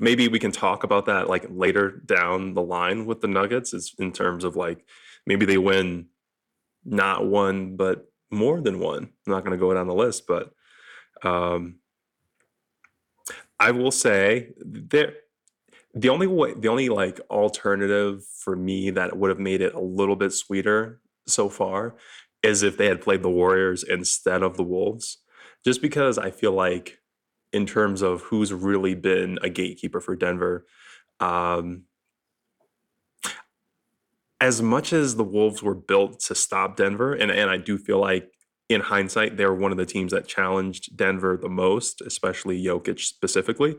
maybe 0.00 0.28
we 0.28 0.38
can 0.38 0.52
talk 0.52 0.84
about 0.84 1.06
that 1.06 1.28
like 1.28 1.46
later 1.48 1.90
down 1.90 2.54
the 2.54 2.62
line 2.62 3.06
with 3.06 3.20
the 3.20 3.28
nuggets 3.28 3.74
is 3.74 3.94
in 3.98 4.12
terms 4.12 4.44
of 4.44 4.56
like 4.56 4.84
maybe 5.26 5.44
they 5.44 5.58
win 5.58 6.06
not 6.84 7.26
one 7.26 7.76
but 7.76 8.06
more 8.30 8.60
than 8.60 8.78
one. 8.78 9.04
I'm 9.26 9.32
not 9.32 9.44
going 9.44 9.58
to 9.58 9.64
go 9.64 9.72
down 9.74 9.86
the 9.86 9.94
list 9.94 10.26
but 10.26 10.52
um 11.22 11.76
i 13.58 13.72
will 13.72 13.90
say 13.90 14.50
there 14.58 15.14
the 15.94 16.08
only 16.08 16.26
way 16.26 16.54
the 16.54 16.68
only 16.68 16.88
like 16.88 17.20
alternative 17.30 18.24
for 18.24 18.54
me 18.54 18.90
that 18.90 19.16
would 19.16 19.30
have 19.30 19.40
made 19.40 19.60
it 19.60 19.74
a 19.74 19.80
little 19.80 20.14
bit 20.14 20.32
sweeter 20.32 21.00
so 21.28 21.48
far 21.48 21.94
is 22.42 22.62
if 22.62 22.76
they 22.76 22.86
had 22.86 23.00
played 23.00 23.22
the 23.22 23.30
warriors 23.30 23.82
instead 23.82 24.42
of 24.42 24.56
the 24.56 24.64
wolves 24.64 25.18
just 25.64 25.82
because 25.82 26.18
i 26.18 26.30
feel 26.30 26.52
like 26.52 26.98
in 27.52 27.66
terms 27.66 28.02
of 28.02 28.22
who's 28.22 28.52
really 28.52 28.94
been 28.94 29.38
a 29.42 29.48
gatekeeper 29.48 30.00
for 30.00 30.16
denver 30.16 30.66
um 31.20 31.84
as 34.40 34.62
much 34.62 34.92
as 34.92 35.16
the 35.16 35.24
wolves 35.24 35.62
were 35.62 35.74
built 35.74 36.20
to 36.20 36.34
stop 36.34 36.76
denver 36.76 37.12
and, 37.12 37.30
and 37.30 37.50
i 37.50 37.56
do 37.56 37.76
feel 37.76 37.98
like 37.98 38.30
in 38.68 38.80
hindsight 38.82 39.36
they're 39.36 39.54
one 39.54 39.72
of 39.72 39.78
the 39.78 39.86
teams 39.86 40.12
that 40.12 40.28
challenged 40.28 40.96
denver 40.96 41.36
the 41.36 41.48
most 41.48 42.00
especially 42.02 42.62
jokic 42.62 43.00
specifically. 43.00 43.76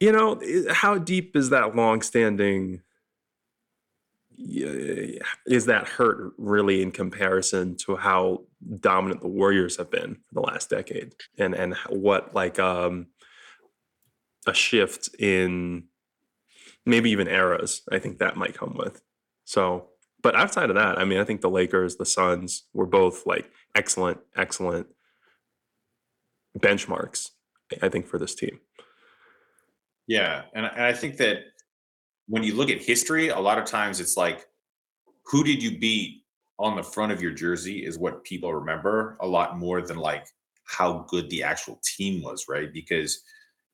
You 0.00 0.10
know 0.10 0.40
how 0.68 0.98
deep 0.98 1.36
is 1.36 1.50
that 1.50 1.76
long-standing 1.76 2.82
is 4.44 5.66
that 5.66 5.86
hurt 5.86 6.32
really 6.36 6.82
in 6.82 6.90
comparison 6.90 7.76
to 7.76 7.96
how 7.96 8.44
dominant 8.80 9.20
the 9.20 9.28
warriors 9.28 9.76
have 9.76 9.90
been 9.90 10.14
for 10.14 10.34
the 10.34 10.40
last 10.40 10.70
decade? 10.70 11.14
And 11.38 11.54
and 11.54 11.74
what 11.88 12.34
like 12.34 12.58
um 12.58 13.08
a 14.46 14.54
shift 14.54 15.10
in 15.18 15.84
maybe 16.84 17.10
even 17.10 17.28
eras 17.28 17.82
i 17.92 17.98
think 17.98 18.18
that 18.18 18.36
might 18.36 18.54
come 18.54 18.74
with. 18.76 19.00
So 19.44 19.88
but 20.22 20.34
outside 20.34 20.70
of 20.70 20.76
that 20.76 20.98
i 20.98 21.04
mean 21.04 21.18
i 21.18 21.24
think 21.24 21.40
the 21.40 21.50
lakers 21.50 21.96
the 21.96 22.06
suns 22.06 22.64
were 22.72 22.86
both 22.86 23.26
like 23.26 23.50
excellent 23.74 24.18
excellent 24.36 24.86
benchmarks 26.58 27.30
i 27.80 27.88
think 27.88 28.06
for 28.06 28.18
this 28.18 28.34
team. 28.34 28.60
Yeah, 30.06 30.42
and 30.52 30.66
I 30.66 30.92
think 30.92 31.16
that 31.18 31.38
when 32.32 32.42
you 32.42 32.54
look 32.54 32.70
at 32.70 32.80
history, 32.80 33.28
a 33.28 33.38
lot 33.38 33.58
of 33.58 33.66
times 33.66 34.00
it's 34.00 34.16
like, 34.16 34.46
who 35.26 35.44
did 35.44 35.62
you 35.62 35.78
beat 35.78 36.22
on 36.58 36.74
the 36.74 36.82
front 36.82 37.12
of 37.12 37.20
your 37.20 37.30
jersey 37.30 37.84
is 37.84 37.98
what 37.98 38.24
people 38.24 38.54
remember 38.54 39.18
a 39.20 39.26
lot 39.26 39.58
more 39.58 39.82
than 39.82 39.98
like 39.98 40.26
how 40.64 41.04
good 41.10 41.28
the 41.28 41.42
actual 41.42 41.78
team 41.84 42.22
was, 42.22 42.46
right? 42.48 42.72
Because 42.72 43.22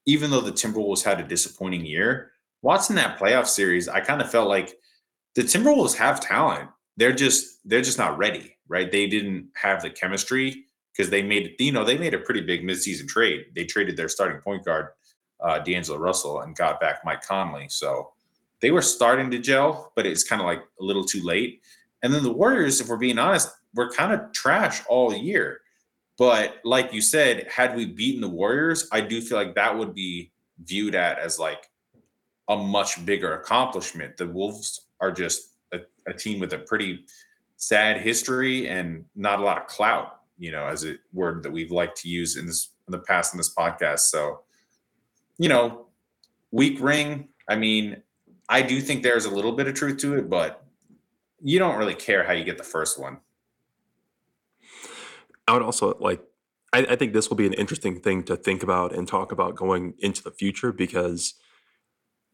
even 0.06 0.28
though 0.28 0.40
the 0.40 0.50
Timberwolves 0.50 1.04
had 1.04 1.20
a 1.20 1.22
disappointing 1.22 1.86
year, 1.86 2.32
watching 2.60 2.96
that 2.96 3.16
playoff 3.16 3.46
series, 3.46 3.86
I 3.86 4.00
kind 4.00 4.20
of 4.20 4.28
felt 4.28 4.48
like 4.48 4.76
the 5.36 5.42
Timberwolves 5.42 5.96
have 5.96 6.18
talent. 6.18 6.68
They're 6.96 7.12
just 7.12 7.60
they're 7.64 7.80
just 7.80 7.96
not 7.96 8.18
ready, 8.18 8.56
right? 8.66 8.90
They 8.90 9.06
didn't 9.06 9.50
have 9.54 9.82
the 9.82 9.90
chemistry 9.90 10.64
because 10.96 11.10
they 11.10 11.22
made 11.22 11.54
you 11.60 11.70
know 11.70 11.84
they 11.84 11.96
made 11.96 12.14
a 12.14 12.18
pretty 12.18 12.40
big 12.40 12.64
midseason 12.64 13.06
trade. 13.06 13.44
They 13.54 13.66
traded 13.66 13.96
their 13.96 14.08
starting 14.08 14.40
point 14.40 14.64
guard 14.64 14.88
uh, 15.40 15.60
D'Angelo 15.60 15.98
Russell 15.98 16.40
and 16.40 16.56
got 16.56 16.80
back 16.80 17.02
Mike 17.04 17.22
Conley. 17.22 17.68
So 17.68 18.14
they 18.60 18.70
were 18.70 18.82
starting 18.82 19.30
to 19.30 19.38
gel, 19.38 19.92
but 19.94 20.06
it's 20.06 20.24
kind 20.24 20.40
of 20.40 20.46
like 20.46 20.62
a 20.80 20.84
little 20.84 21.04
too 21.04 21.22
late. 21.22 21.62
And 22.02 22.12
then 22.12 22.22
the 22.22 22.32
Warriors, 22.32 22.80
if 22.80 22.88
we're 22.88 22.96
being 22.96 23.18
honest, 23.18 23.48
were 23.74 23.90
kind 23.90 24.12
of 24.12 24.32
trash 24.32 24.82
all 24.88 25.14
year. 25.14 25.60
But 26.16 26.56
like 26.64 26.92
you 26.92 27.00
said, 27.00 27.46
had 27.48 27.76
we 27.76 27.86
beaten 27.86 28.20
the 28.20 28.28
Warriors, 28.28 28.88
I 28.90 29.00
do 29.00 29.20
feel 29.20 29.38
like 29.38 29.54
that 29.54 29.76
would 29.76 29.94
be 29.94 30.32
viewed 30.64 30.94
at 30.94 31.18
as 31.18 31.38
like 31.38 31.68
a 32.48 32.56
much 32.56 33.04
bigger 33.04 33.34
accomplishment. 33.34 34.16
The 34.16 34.26
Wolves 34.26 34.86
are 35.00 35.12
just 35.12 35.54
a, 35.72 35.80
a 36.06 36.12
team 36.12 36.40
with 36.40 36.52
a 36.52 36.58
pretty 36.58 37.04
sad 37.56 38.00
history 38.00 38.68
and 38.68 39.04
not 39.14 39.38
a 39.38 39.42
lot 39.42 39.58
of 39.58 39.66
clout, 39.66 40.20
you 40.38 40.50
know, 40.50 40.66
as 40.66 40.84
a 40.84 40.96
word 41.12 41.42
that 41.44 41.52
we've 41.52 41.70
liked 41.70 42.00
to 42.02 42.08
use 42.08 42.36
in 42.36 42.46
this 42.46 42.70
in 42.88 42.92
the 42.92 42.98
past 42.98 43.34
in 43.34 43.38
this 43.38 43.54
podcast. 43.54 44.00
So 44.00 44.40
you 45.38 45.48
know, 45.48 45.86
weak 46.50 46.80
ring. 46.80 47.28
I 47.48 47.56
mean, 47.56 48.02
I 48.48 48.62
do 48.62 48.80
think 48.80 49.02
there's 49.02 49.24
a 49.24 49.30
little 49.30 49.52
bit 49.52 49.66
of 49.66 49.74
truth 49.74 49.98
to 49.98 50.16
it, 50.16 50.30
but 50.30 50.64
you 51.42 51.58
don't 51.58 51.76
really 51.76 51.94
care 51.94 52.24
how 52.24 52.32
you 52.32 52.44
get 52.44 52.58
the 52.58 52.64
first 52.64 52.98
one. 52.98 53.18
I 55.46 55.52
would 55.52 55.62
also 55.62 55.96
like. 56.00 56.22
I, 56.72 56.80
I 56.90 56.96
think 56.96 57.14
this 57.14 57.30
will 57.30 57.36
be 57.36 57.46
an 57.46 57.54
interesting 57.54 57.98
thing 57.98 58.22
to 58.24 58.36
think 58.36 58.62
about 58.62 58.94
and 58.94 59.08
talk 59.08 59.32
about 59.32 59.54
going 59.54 59.94
into 60.00 60.22
the 60.22 60.30
future 60.30 60.70
because 60.70 61.34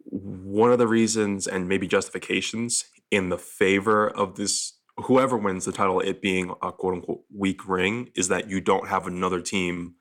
one 0.06 0.72
of 0.72 0.78
the 0.78 0.88
reasons 0.88 1.46
and 1.46 1.68
maybe 1.68 1.86
justifications 1.86 2.84
in 3.12 3.28
the 3.28 3.38
favor 3.38 4.08
of 4.08 4.34
this 4.34 4.74
whoever 4.96 5.36
wins 5.36 5.64
the 5.64 5.72
title, 5.72 6.00
it 6.00 6.22
being 6.22 6.50
a 6.62 6.72
quote 6.72 6.94
unquote 6.94 7.22
weak 7.34 7.68
ring, 7.68 8.10
is 8.14 8.28
that 8.28 8.50
you 8.50 8.60
don't 8.60 8.88
have 8.88 9.06
another 9.06 9.40
team 9.40 9.94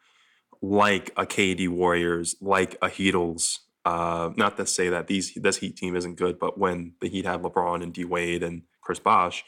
like 0.62 1.12
a 1.17 1.25
KD 1.25 1.67
Warriors, 1.67 2.36
like 2.41 2.75
a 2.82 2.88
Heatles. 2.88 3.60
Uh, 3.85 4.31
not 4.37 4.55
to 4.57 4.65
say 4.65 4.89
that 4.89 5.07
these 5.07 5.33
this 5.35 5.57
Heat 5.57 5.75
team 5.75 5.95
isn't 5.95 6.15
good, 6.15 6.39
but 6.39 6.57
when 6.57 6.93
the 7.01 7.09
Heat 7.09 7.25
had 7.25 7.41
LeBron 7.41 7.83
and 7.83 7.93
D 7.93 8.05
Wade 8.05 8.43
and 8.43 8.63
Chris 8.81 8.99
Bosh, 8.99 9.43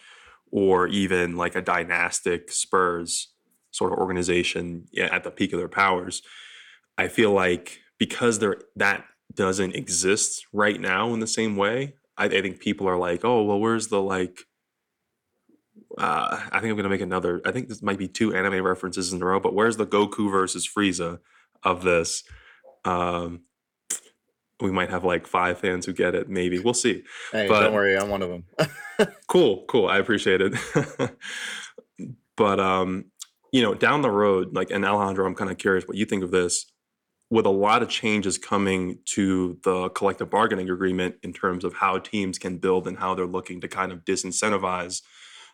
or 0.52 0.88
even 0.88 1.38
like 1.38 1.56
a 1.56 1.62
dynastic 1.62 2.52
Spurs 2.52 3.30
sort 3.72 3.94
of 3.94 4.00
organization 4.00 4.88
yeah, 4.92 5.10
at 5.12 5.24
the 5.24 5.32
peak 5.32 5.54
of 5.54 5.60
their 5.60 5.70
powers, 5.70 6.22
I 6.98 7.08
feel 7.08 7.32
like 7.32 7.80
because 7.98 8.40
that 8.40 9.06
doesn't 9.34 9.76
exist 9.76 10.46
right 10.54 10.80
now 10.80 11.14
in 11.14 11.20
the 11.20 11.28
same 11.28 11.56
way, 11.56 11.96
I, 12.18 12.26
I 12.26 12.42
think 12.42 12.60
people 12.60 12.88
are 12.88 12.98
like, 12.98 13.24
oh 13.24 13.44
well, 13.44 13.60
where's 13.60 13.88
the 13.88 14.02
like 14.02 14.40
uh, 15.98 16.40
I 16.52 16.60
think 16.60 16.72
I'm 16.72 16.76
gonna 16.76 16.90
make 16.90 17.02
another. 17.02 17.42
I 17.46 17.52
think 17.52 17.70
this 17.70 17.82
might 17.82 18.00
be 18.00 18.08
two 18.08 18.34
anime 18.34 18.64
references 18.64 19.14
in 19.14 19.22
a 19.22 19.26
row, 19.26 19.40
but 19.40 19.54
where's 19.54 19.78
the 19.78 19.88
Goku 19.88 20.30
versus 20.30 20.68
Frieza 20.68 21.20
of 21.64 21.84
this? 21.84 22.24
Um, 22.84 23.42
we 24.62 24.72
might 24.72 24.90
have 24.90 25.04
like 25.04 25.28
five 25.28 25.60
fans 25.60 25.86
who 25.86 25.94
get 25.94 26.16
it. 26.16 26.30
Maybe 26.30 26.60
we'll 26.60 26.74
see. 26.74 27.04
Hey, 27.32 27.48
But- 27.48 27.62
don't 27.62 27.74
worry, 27.74 27.98
I'm 27.98 28.10
one 28.10 28.22
of 28.22 28.30
them. 28.30 28.46
Cool, 29.28 29.66
cool. 29.68 29.88
I 29.88 29.98
appreciate 29.98 30.40
it. 30.42 30.54
but 32.38 32.60
um, 32.60 33.06
you 33.52 33.62
know, 33.62 33.74
down 33.74 34.02
the 34.02 34.10
road, 34.12 34.54
like 34.56 34.72
and 34.72 34.86
Alejandro, 34.86 35.26
I'm 35.26 35.36
kind 35.36 35.52
of 35.52 35.58
curious 35.58 35.86
what 35.86 35.98
you 35.98 36.06
think 36.06 36.24
of 36.24 36.32
this. 36.32 36.66
With 37.32 37.46
a 37.46 37.50
lot 37.52 37.82
of 37.82 37.90
changes 37.90 38.38
coming 38.38 39.00
to 39.16 39.58
the 39.64 39.90
collective 39.90 40.30
bargaining 40.30 40.70
agreement 40.70 41.16
in 41.24 41.34
terms 41.34 41.64
of 41.66 41.74
how 41.74 41.98
teams 41.98 42.38
can 42.38 42.58
build 42.60 42.88
and 42.88 42.98
how 43.00 43.16
they're 43.16 43.26
looking 43.26 43.60
to 43.62 43.68
kind 43.68 43.92
of 43.92 44.06
disincentivize 44.06 45.02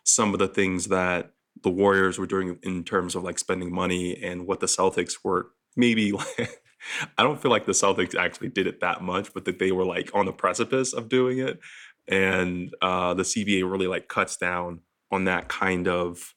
some 0.04 0.34
of 0.34 0.38
the 0.38 0.48
things 0.48 0.88
that 0.88 1.32
the 1.62 1.70
Warriors 1.70 2.18
were 2.18 2.26
doing 2.26 2.58
in 2.62 2.84
terms 2.84 3.14
of 3.14 3.22
like 3.24 3.38
spending 3.38 3.72
money 3.74 4.22
and 4.22 4.46
what 4.46 4.60
the 4.60 4.66
Celtics 4.66 5.14
were 5.24 5.48
maybe 5.74 6.12
I 7.18 7.22
don't 7.22 7.40
feel 7.40 7.50
like 7.50 7.66
the 7.66 7.72
Celtics 7.72 8.14
actually 8.14 8.48
did 8.48 8.66
it 8.66 8.80
that 8.80 9.02
much, 9.02 9.32
but 9.34 9.44
that 9.44 9.58
they 9.58 9.72
were 9.72 9.84
like 9.84 10.10
on 10.14 10.26
the 10.26 10.32
precipice 10.32 10.92
of 10.92 11.08
doing 11.08 11.38
it. 11.38 11.60
And 12.08 12.74
uh, 12.82 13.14
the 13.14 13.22
CBA 13.22 13.70
really 13.70 13.86
like 13.86 14.08
cuts 14.08 14.36
down 14.36 14.80
on 15.10 15.24
that 15.24 15.48
kind 15.48 15.88
of 15.88 16.34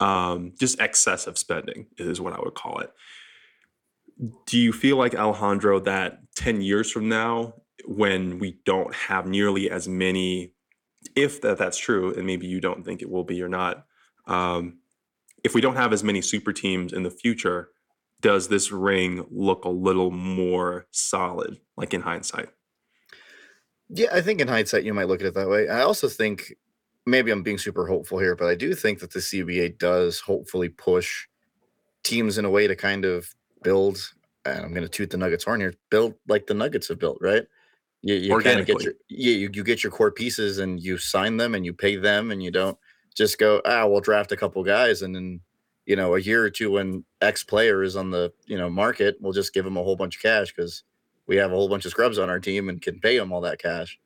um, 0.00 0.52
just 0.58 0.80
excessive 0.80 1.38
spending 1.38 1.86
is 1.98 2.20
what 2.20 2.32
I 2.32 2.40
would 2.40 2.54
call 2.54 2.80
it. 2.80 2.92
Do 4.46 4.58
you 4.58 4.72
feel 4.72 4.96
like 4.96 5.14
Alejandro 5.14 5.80
that 5.80 6.18
10 6.36 6.60
years 6.60 6.90
from 6.90 7.08
now, 7.08 7.54
when 7.86 8.38
we 8.38 8.58
don't 8.64 8.94
have 8.94 9.26
nearly 9.26 9.70
as 9.70 9.86
many 9.86 10.54
if 11.16 11.40
that 11.42 11.58
that's 11.58 11.78
true, 11.78 12.14
and 12.14 12.26
maybe 12.26 12.46
you 12.46 12.60
don't 12.60 12.84
think 12.84 13.02
it 13.02 13.10
will 13.10 13.24
be 13.24 13.42
or 13.42 13.48
not, 13.48 13.86
um, 14.26 14.78
if 15.42 15.54
we 15.54 15.60
don't 15.60 15.76
have 15.76 15.92
as 15.92 16.02
many 16.02 16.22
super 16.22 16.52
teams 16.52 16.92
in 16.92 17.02
the 17.02 17.10
future, 17.10 17.70
does 18.24 18.48
this 18.48 18.72
ring 18.72 19.22
look 19.30 19.66
a 19.66 19.68
little 19.68 20.10
more 20.10 20.86
solid, 20.92 21.60
like 21.76 21.92
in 21.92 22.00
hindsight? 22.00 22.48
Yeah, 23.90 24.08
I 24.14 24.22
think 24.22 24.40
in 24.40 24.48
hindsight 24.48 24.84
you 24.84 24.94
might 24.94 25.08
look 25.08 25.20
at 25.20 25.26
it 25.26 25.34
that 25.34 25.50
way. 25.50 25.68
I 25.68 25.82
also 25.82 26.08
think 26.08 26.54
maybe 27.04 27.30
I'm 27.30 27.42
being 27.42 27.58
super 27.58 27.86
hopeful 27.86 28.18
here, 28.18 28.34
but 28.34 28.48
I 28.48 28.54
do 28.54 28.74
think 28.74 29.00
that 29.00 29.12
the 29.12 29.20
CBA 29.20 29.76
does 29.76 30.20
hopefully 30.20 30.70
push 30.70 31.26
teams 32.02 32.38
in 32.38 32.46
a 32.46 32.50
way 32.50 32.66
to 32.66 32.74
kind 32.74 33.04
of 33.04 33.28
build. 33.62 33.98
And 34.46 34.64
I'm 34.64 34.72
going 34.72 34.84
to 34.84 34.88
toot 34.88 35.10
the 35.10 35.18
Nuggets 35.18 35.44
horn 35.44 35.60
here. 35.60 35.74
Build 35.90 36.14
like 36.26 36.46
the 36.46 36.54
Nuggets 36.54 36.88
have 36.88 36.98
built, 36.98 37.18
right? 37.20 37.44
You, 38.00 38.14
you 38.14 38.30
kind 38.40 38.58
of 38.58 38.64
get 38.64 38.76
Organically. 38.76 38.84
your 38.84 38.94
yeah, 39.10 39.36
you, 39.36 39.50
you 39.52 39.62
get 39.62 39.84
your 39.84 39.92
core 39.92 40.10
pieces 40.10 40.60
and 40.60 40.82
you 40.82 40.96
sign 40.96 41.36
them 41.36 41.54
and 41.54 41.66
you 41.66 41.74
pay 41.74 41.96
them 41.96 42.30
and 42.30 42.42
you 42.42 42.50
don't 42.50 42.78
just 43.14 43.38
go 43.38 43.60
ah 43.64 43.86
we'll 43.86 44.00
draft 44.00 44.32
a 44.32 44.36
couple 44.36 44.62
guys 44.64 45.02
and 45.02 45.14
then 45.14 45.40
you 45.86 45.96
know 45.96 46.14
a 46.14 46.20
year 46.20 46.44
or 46.44 46.50
two 46.50 46.72
when 46.72 47.04
X 47.20 47.44
player 47.44 47.82
is 47.82 47.96
on 47.96 48.10
the 48.10 48.32
you 48.46 48.56
know 48.56 48.70
market 48.70 49.16
we'll 49.20 49.32
just 49.32 49.52
give 49.52 49.66
him 49.66 49.76
a 49.76 49.82
whole 49.82 49.96
bunch 49.96 50.16
of 50.16 50.22
cash 50.22 50.52
because 50.54 50.84
we 51.26 51.36
have 51.36 51.52
a 51.52 51.54
whole 51.54 51.68
bunch 51.68 51.84
of 51.84 51.90
scrubs 51.90 52.18
on 52.18 52.28
our 52.28 52.40
team 52.40 52.68
and 52.68 52.82
can 52.82 53.00
pay 53.00 53.18
them 53.18 53.32
all 53.32 53.40
that 53.42 53.58
cash. 53.58 53.98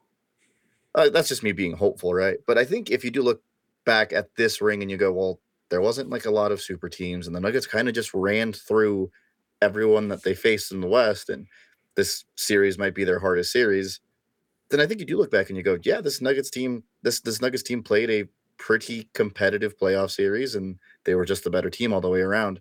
Uh, 0.94 1.08
that's 1.08 1.28
just 1.28 1.42
me 1.42 1.52
being 1.52 1.76
hopeful, 1.76 2.14
right? 2.14 2.38
But 2.46 2.58
I 2.58 2.64
think 2.64 2.90
if 2.90 3.04
you 3.04 3.10
do 3.10 3.22
look 3.22 3.42
back 3.84 4.12
at 4.12 4.34
this 4.36 4.60
ring 4.60 4.82
and 4.82 4.90
you 4.90 4.96
go, 4.96 5.12
well, 5.12 5.40
there 5.68 5.80
wasn't 5.80 6.10
like 6.10 6.24
a 6.24 6.30
lot 6.30 6.52
of 6.52 6.60
super 6.60 6.88
teams, 6.88 7.26
and 7.26 7.36
the 7.36 7.40
Nuggets 7.40 7.66
kind 7.66 7.88
of 7.88 7.94
just 7.94 8.14
ran 8.14 8.52
through 8.52 9.10
everyone 9.60 10.08
that 10.08 10.22
they 10.22 10.34
faced 10.34 10.72
in 10.72 10.80
the 10.80 10.86
West, 10.86 11.28
and 11.28 11.46
this 11.94 12.24
series 12.36 12.78
might 12.78 12.94
be 12.94 13.04
their 13.04 13.18
hardest 13.18 13.52
series. 13.52 14.00
Then 14.70 14.80
I 14.80 14.86
think 14.86 15.00
you 15.00 15.06
do 15.06 15.18
look 15.18 15.30
back 15.30 15.48
and 15.48 15.56
you 15.56 15.62
go, 15.62 15.78
yeah, 15.82 16.00
this 16.00 16.20
Nuggets 16.20 16.50
team, 16.50 16.84
this 17.02 17.20
this 17.20 17.40
Nuggets 17.40 17.62
team 17.62 17.82
played 17.82 18.10
a 18.10 18.24
pretty 18.56 19.08
competitive 19.12 19.76
playoff 19.78 20.10
series, 20.10 20.54
and 20.54 20.78
they 21.08 21.14
were 21.14 21.24
just 21.24 21.42
the 21.42 21.48
better 21.50 21.70
team 21.70 21.94
all 21.94 22.02
the 22.02 22.08
way 22.10 22.20
around. 22.20 22.60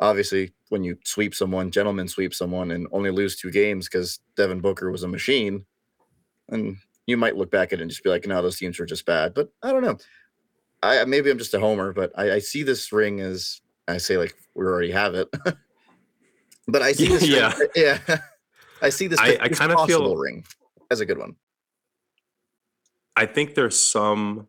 Obviously, 0.00 0.52
when 0.70 0.82
you 0.82 0.98
sweep 1.04 1.36
someone, 1.36 1.70
gentlemen 1.70 2.08
sweep 2.08 2.34
someone, 2.34 2.72
and 2.72 2.88
only 2.90 3.10
lose 3.12 3.36
two 3.36 3.52
games 3.52 3.88
because 3.88 4.18
Devin 4.36 4.60
Booker 4.60 4.90
was 4.90 5.04
a 5.04 5.08
machine, 5.08 5.64
and 6.48 6.78
you 7.06 7.16
might 7.16 7.36
look 7.36 7.52
back 7.52 7.72
at 7.72 7.78
it 7.78 7.82
and 7.82 7.90
just 7.90 8.02
be 8.02 8.10
like, 8.10 8.26
no, 8.26 8.42
those 8.42 8.58
teams 8.58 8.76
were 8.80 8.86
just 8.86 9.06
bad. 9.06 9.34
But 9.34 9.52
I 9.62 9.70
don't 9.70 9.84
know. 9.84 9.96
I 10.82 11.04
maybe 11.04 11.30
I'm 11.30 11.38
just 11.38 11.54
a 11.54 11.60
homer, 11.60 11.92
but 11.92 12.10
I, 12.16 12.32
I 12.32 12.38
see 12.40 12.64
this 12.64 12.90
ring 12.92 13.20
as 13.20 13.60
I 13.86 13.98
say 13.98 14.16
like 14.18 14.34
we 14.54 14.64
already 14.66 14.90
have 14.90 15.14
it. 15.14 15.28
but 16.68 16.82
I 16.82 16.90
see 16.90 17.06
this 17.06 17.26
Yeah. 17.28 17.56
ring, 17.56 17.68
yeah. 17.76 17.98
I 18.82 18.88
see 18.90 19.06
this, 19.06 19.20
I- 19.20 19.38
I 19.40 19.48
kinda 19.48 19.86
feel- 19.86 20.16
ring 20.16 20.44
as 20.90 20.98
a 21.00 21.06
good 21.06 21.18
one. 21.18 21.36
I 23.14 23.24
think 23.26 23.54
there's 23.54 23.78
some 23.80 24.48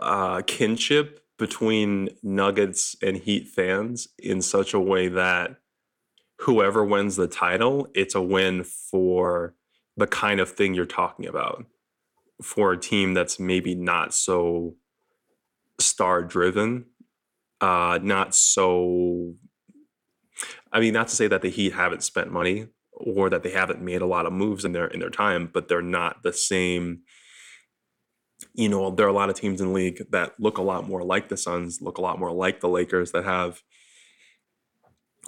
uh, 0.00 0.42
kinship 0.46 1.19
between 1.40 2.10
Nuggets 2.22 2.94
and 3.02 3.16
Heat 3.16 3.48
fans 3.48 4.06
in 4.18 4.40
such 4.42 4.74
a 4.74 4.78
way 4.78 5.08
that 5.08 5.56
whoever 6.40 6.84
wins 6.84 7.16
the 7.16 7.26
title, 7.26 7.88
it's 7.94 8.14
a 8.14 8.22
win 8.22 8.62
for 8.62 9.54
the 9.96 10.06
kind 10.06 10.38
of 10.38 10.50
thing 10.50 10.74
you're 10.74 10.86
talking 10.86 11.26
about. 11.26 11.64
For 12.42 12.72
a 12.72 12.78
team 12.78 13.14
that's 13.14 13.40
maybe 13.40 13.74
not 13.74 14.14
so 14.14 14.76
star 15.78 16.22
driven, 16.22 16.86
uh, 17.60 17.98
not 18.02 18.34
so. 18.34 19.34
I 20.72 20.80
mean, 20.80 20.94
not 20.94 21.08
to 21.08 21.16
say 21.16 21.26
that 21.26 21.42
the 21.42 21.50
Heat 21.50 21.72
haven't 21.74 22.04
spent 22.04 22.32
money 22.32 22.68
or 22.92 23.28
that 23.28 23.42
they 23.42 23.50
haven't 23.50 23.82
made 23.82 24.00
a 24.00 24.06
lot 24.06 24.24
of 24.24 24.32
moves 24.32 24.64
in 24.64 24.72
their 24.72 24.86
in 24.86 25.00
their 25.00 25.10
time, 25.10 25.50
but 25.52 25.68
they're 25.68 25.82
not 25.82 26.22
the 26.22 26.32
same. 26.32 27.00
You 28.54 28.68
know, 28.68 28.90
there 28.90 29.06
are 29.06 29.10
a 29.10 29.14
lot 29.14 29.30
of 29.30 29.36
teams 29.36 29.60
in 29.60 29.68
the 29.68 29.72
league 29.72 30.02
that 30.10 30.38
look 30.38 30.58
a 30.58 30.62
lot 30.62 30.88
more 30.88 31.02
like 31.02 31.28
the 31.28 31.36
Suns, 31.36 31.80
look 31.80 31.98
a 31.98 32.00
lot 32.00 32.18
more 32.18 32.32
like 32.32 32.60
the 32.60 32.68
Lakers 32.68 33.12
that 33.12 33.24
have 33.24 33.62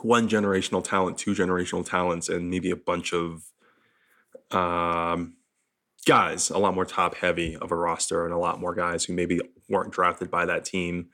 one 0.00 0.28
generational 0.28 0.82
talent, 0.82 1.18
two 1.18 1.32
generational 1.32 1.88
talents, 1.88 2.28
and 2.28 2.50
maybe 2.50 2.70
a 2.70 2.76
bunch 2.76 3.12
of 3.12 3.42
um, 4.50 5.34
guys, 6.06 6.50
a 6.50 6.58
lot 6.58 6.74
more 6.74 6.84
top 6.84 7.14
heavy 7.14 7.56
of 7.56 7.70
a 7.70 7.76
roster, 7.76 8.24
and 8.24 8.34
a 8.34 8.38
lot 8.38 8.60
more 8.60 8.74
guys 8.74 9.04
who 9.04 9.12
maybe 9.12 9.40
weren't 9.68 9.92
drafted 9.92 10.30
by 10.30 10.46
that 10.46 10.64
team, 10.64 11.10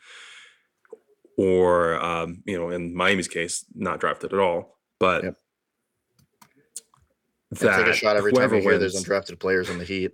or 1.37 2.02
um, 2.02 2.42
you 2.46 2.58
know, 2.58 2.70
in 2.70 2.94
Miami's 2.94 3.28
case, 3.28 3.64
not 3.74 4.00
drafted 4.00 4.32
at 4.32 4.38
all. 4.38 4.78
But 4.98 5.24
Yep. 5.24 5.37
That 7.50 7.78
take 7.78 7.87
a 7.87 7.92
shot 7.94 8.16
every 8.16 8.32
time 8.32 8.52
you 8.52 8.61
hear 8.61 8.78
there's 8.78 9.02
undrafted 9.02 9.38
players 9.38 9.70
on 9.70 9.78
the 9.78 9.84
Heat. 9.84 10.12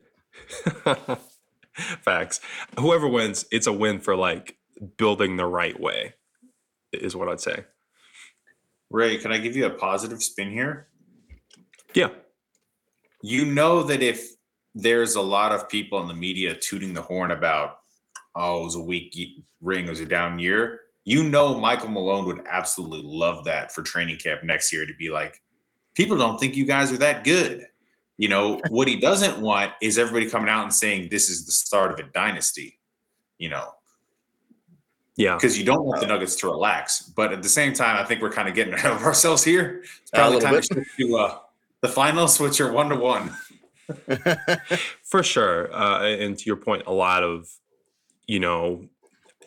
Facts. 1.74 2.40
Whoever 2.78 3.08
wins, 3.08 3.46
it's 3.50 3.66
a 3.66 3.72
win 3.72 4.00
for 4.00 4.16
like 4.16 4.56
building 4.96 5.36
the 5.36 5.46
right 5.46 5.78
way, 5.78 6.14
is 6.92 7.16
what 7.16 7.28
I'd 7.28 7.40
say. 7.40 7.64
Ray, 8.90 9.18
can 9.18 9.32
I 9.32 9.38
give 9.38 9.56
you 9.56 9.66
a 9.66 9.70
positive 9.70 10.22
spin 10.22 10.50
here? 10.50 10.88
Yeah. 11.94 12.10
You 13.22 13.44
know 13.44 13.82
that 13.84 14.02
if 14.02 14.34
there's 14.74 15.14
a 15.14 15.20
lot 15.20 15.52
of 15.52 15.68
people 15.68 16.00
in 16.02 16.08
the 16.08 16.14
media 16.14 16.54
tooting 16.54 16.94
the 16.94 17.02
horn 17.02 17.30
about, 17.30 17.78
oh, 18.34 18.60
it 18.60 18.64
was 18.64 18.74
a 18.74 18.80
weak 18.80 19.16
ring, 19.60 19.86
it 19.86 19.90
was 19.90 20.00
a 20.00 20.06
down 20.06 20.38
year, 20.38 20.80
you 21.04 21.22
know 21.22 21.58
Michael 21.58 21.90
Malone 21.90 22.24
would 22.26 22.42
absolutely 22.48 23.02
love 23.04 23.44
that 23.44 23.72
for 23.72 23.82
training 23.82 24.16
camp 24.16 24.42
next 24.42 24.72
year 24.72 24.86
to 24.86 24.94
be 24.94 25.10
like, 25.10 25.40
people 25.94 26.16
don't 26.16 26.38
think 26.38 26.56
you 26.56 26.64
guys 26.64 26.90
are 26.92 26.98
that 26.98 27.24
good. 27.24 27.66
You 28.16 28.28
know, 28.28 28.60
what 28.68 28.86
he 28.86 28.96
doesn't 28.96 29.40
want 29.40 29.72
is 29.82 29.98
everybody 29.98 30.30
coming 30.30 30.48
out 30.48 30.62
and 30.62 30.72
saying 30.72 31.08
this 31.10 31.28
is 31.28 31.46
the 31.46 31.52
start 31.52 31.92
of 31.92 31.98
a 31.98 32.08
dynasty, 32.10 32.78
you 33.38 33.48
know, 33.48 33.70
Yeah. 35.16 35.34
because 35.34 35.58
you 35.58 35.64
don't 35.64 35.84
want 35.84 36.00
the 36.00 36.06
Nuggets 36.06 36.36
to 36.36 36.46
relax. 36.46 37.02
But 37.02 37.32
at 37.32 37.42
the 37.42 37.48
same 37.48 37.72
time, 37.72 37.96
I 37.96 38.04
think 38.04 38.22
we're 38.22 38.30
kind 38.30 38.48
of 38.48 38.54
getting 38.54 38.74
ahead 38.74 38.92
of 38.92 39.02
ourselves 39.04 39.42
here. 39.42 39.82
It's 40.02 40.10
probably 40.12 40.36
little 40.36 40.48
time 40.48 40.54
bit. 40.60 40.64
to 40.64 40.74
shift 40.74 40.90
to 40.98 41.16
uh, 41.16 41.38
the 41.80 41.88
finals, 41.88 42.38
which 42.38 42.60
are 42.60 42.70
one 42.72 42.88
to 42.90 42.96
one. 42.96 43.34
For 45.02 45.22
sure. 45.22 45.74
Uh, 45.74 46.04
and 46.04 46.38
to 46.38 46.44
your 46.46 46.56
point, 46.56 46.84
a 46.86 46.92
lot 46.92 47.22
of, 47.22 47.50
you 48.26 48.40
know, 48.40 48.88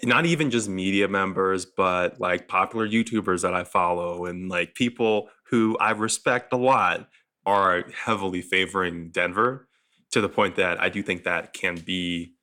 not 0.03 0.25
even 0.25 0.51
just 0.51 0.69
media 0.69 1.07
members, 1.07 1.65
but 1.65 2.19
like 2.19 2.47
popular 2.47 2.87
YouTubers 2.87 3.41
that 3.41 3.53
I 3.53 3.63
follow 3.63 4.25
and 4.25 4.49
like 4.49 4.75
people 4.75 5.29
who 5.49 5.77
I 5.79 5.91
respect 5.91 6.53
a 6.53 6.57
lot 6.57 7.07
are 7.47 7.85
heavily 7.95 8.41
favoring 8.41 9.09
Denver 9.09 9.67
to 10.11 10.21
the 10.21 10.29
point 10.29 10.57
that 10.57 10.79
I 10.79 10.89
do 10.89 11.01
think 11.01 11.23
that 11.23 11.53
can 11.53 11.75
be 11.75 12.33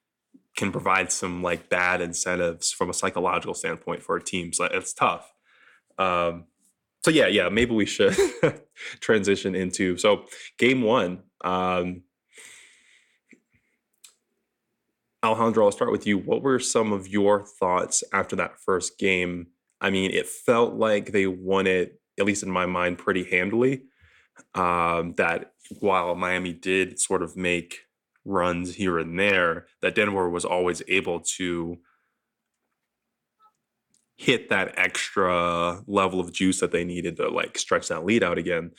can 0.56 0.72
provide 0.72 1.12
some 1.12 1.42
like 1.42 1.68
bad 1.68 2.00
incentives 2.00 2.72
from 2.72 2.88
a 2.88 2.94
psychological 2.94 3.54
standpoint 3.54 4.02
for 4.02 4.18
teams. 4.18 4.58
Like 4.58 4.72
it's 4.72 4.94
tough. 4.94 5.32
Um, 5.98 6.44
so 7.04 7.10
yeah, 7.10 7.26
yeah, 7.26 7.50
maybe 7.50 7.74
we 7.74 7.86
should 7.86 8.16
transition 9.00 9.54
into 9.54 9.98
so 9.98 10.24
game 10.58 10.82
one. 10.82 11.22
Um, 11.44 12.02
Alejandro, 15.22 15.66
I'll 15.66 15.72
start 15.72 15.92
with 15.92 16.06
you. 16.06 16.18
What 16.18 16.42
were 16.42 16.58
some 16.58 16.92
of 16.92 17.08
your 17.08 17.44
thoughts 17.44 18.04
after 18.12 18.36
that 18.36 18.58
first 18.58 18.98
game? 18.98 19.48
I 19.80 19.90
mean, 19.90 20.12
it 20.12 20.26
felt 20.26 20.74
like 20.74 21.12
they 21.12 21.26
won 21.26 21.66
it, 21.66 22.00
at 22.18 22.26
least 22.26 22.42
in 22.42 22.50
my 22.50 22.66
mind, 22.66 22.98
pretty 22.98 23.24
handily. 23.24 23.82
Um, 24.55 25.14
that 25.14 25.53
while 25.81 26.14
Miami 26.14 26.53
did 26.53 27.01
sort 27.01 27.23
of 27.23 27.37
make 27.37 27.81
runs 28.25 28.77
here 28.77 28.99
and 28.99 29.18
there, 29.18 29.66
that 29.83 29.94
Denver 29.94 30.29
was 30.29 30.44
always 30.44 30.83
able 30.88 31.20
to 31.37 31.79
hit 34.16 34.49
that 34.49 34.73
extra 34.77 35.83
level 35.87 36.20
of 36.20 36.33
juice 36.33 36.61
that 36.61 36.70
they 36.70 36.85
needed 36.85 37.16
to 37.16 37.29
like 37.29 37.59
stretch 37.59 37.88
that 37.88 38.05
lead 38.05 38.23
out 38.23 38.38
again. 38.38 38.70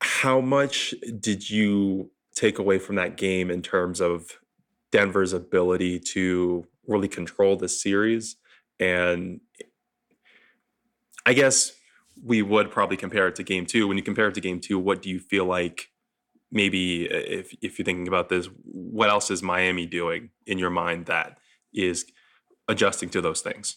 How 0.00 0.40
much 0.40 0.94
did 1.20 1.48
you 1.48 2.10
take 2.34 2.58
away 2.58 2.78
from 2.78 2.96
that 2.96 3.16
game 3.16 3.50
in 3.50 3.62
terms 3.62 4.00
of 4.00 4.38
Denver's 4.92 5.32
ability 5.32 6.00
to 6.00 6.66
really 6.86 7.08
control 7.08 7.56
the 7.56 7.68
series? 7.68 8.36
And 8.78 9.40
I 11.24 11.32
guess 11.32 11.72
we 12.22 12.42
would 12.42 12.70
probably 12.70 12.96
compare 12.96 13.28
it 13.28 13.36
to 13.36 13.42
game 13.42 13.66
two. 13.66 13.86
When 13.86 13.96
you 13.96 14.02
compare 14.02 14.28
it 14.28 14.34
to 14.34 14.40
game 14.40 14.60
two, 14.60 14.78
what 14.78 15.02
do 15.02 15.10
you 15.10 15.20
feel 15.20 15.44
like 15.44 15.90
maybe 16.50 17.08
uh, 17.10 17.16
if 17.16 17.54
if 17.62 17.78
you're 17.78 17.84
thinking 17.84 18.08
about 18.08 18.28
this, 18.28 18.48
what 18.64 19.10
else 19.10 19.30
is 19.30 19.42
Miami 19.42 19.86
doing 19.86 20.30
in 20.46 20.58
your 20.58 20.70
mind 20.70 21.06
that 21.06 21.38
is 21.74 22.06
adjusting 22.68 23.10
to 23.10 23.20
those 23.20 23.40
things? 23.40 23.76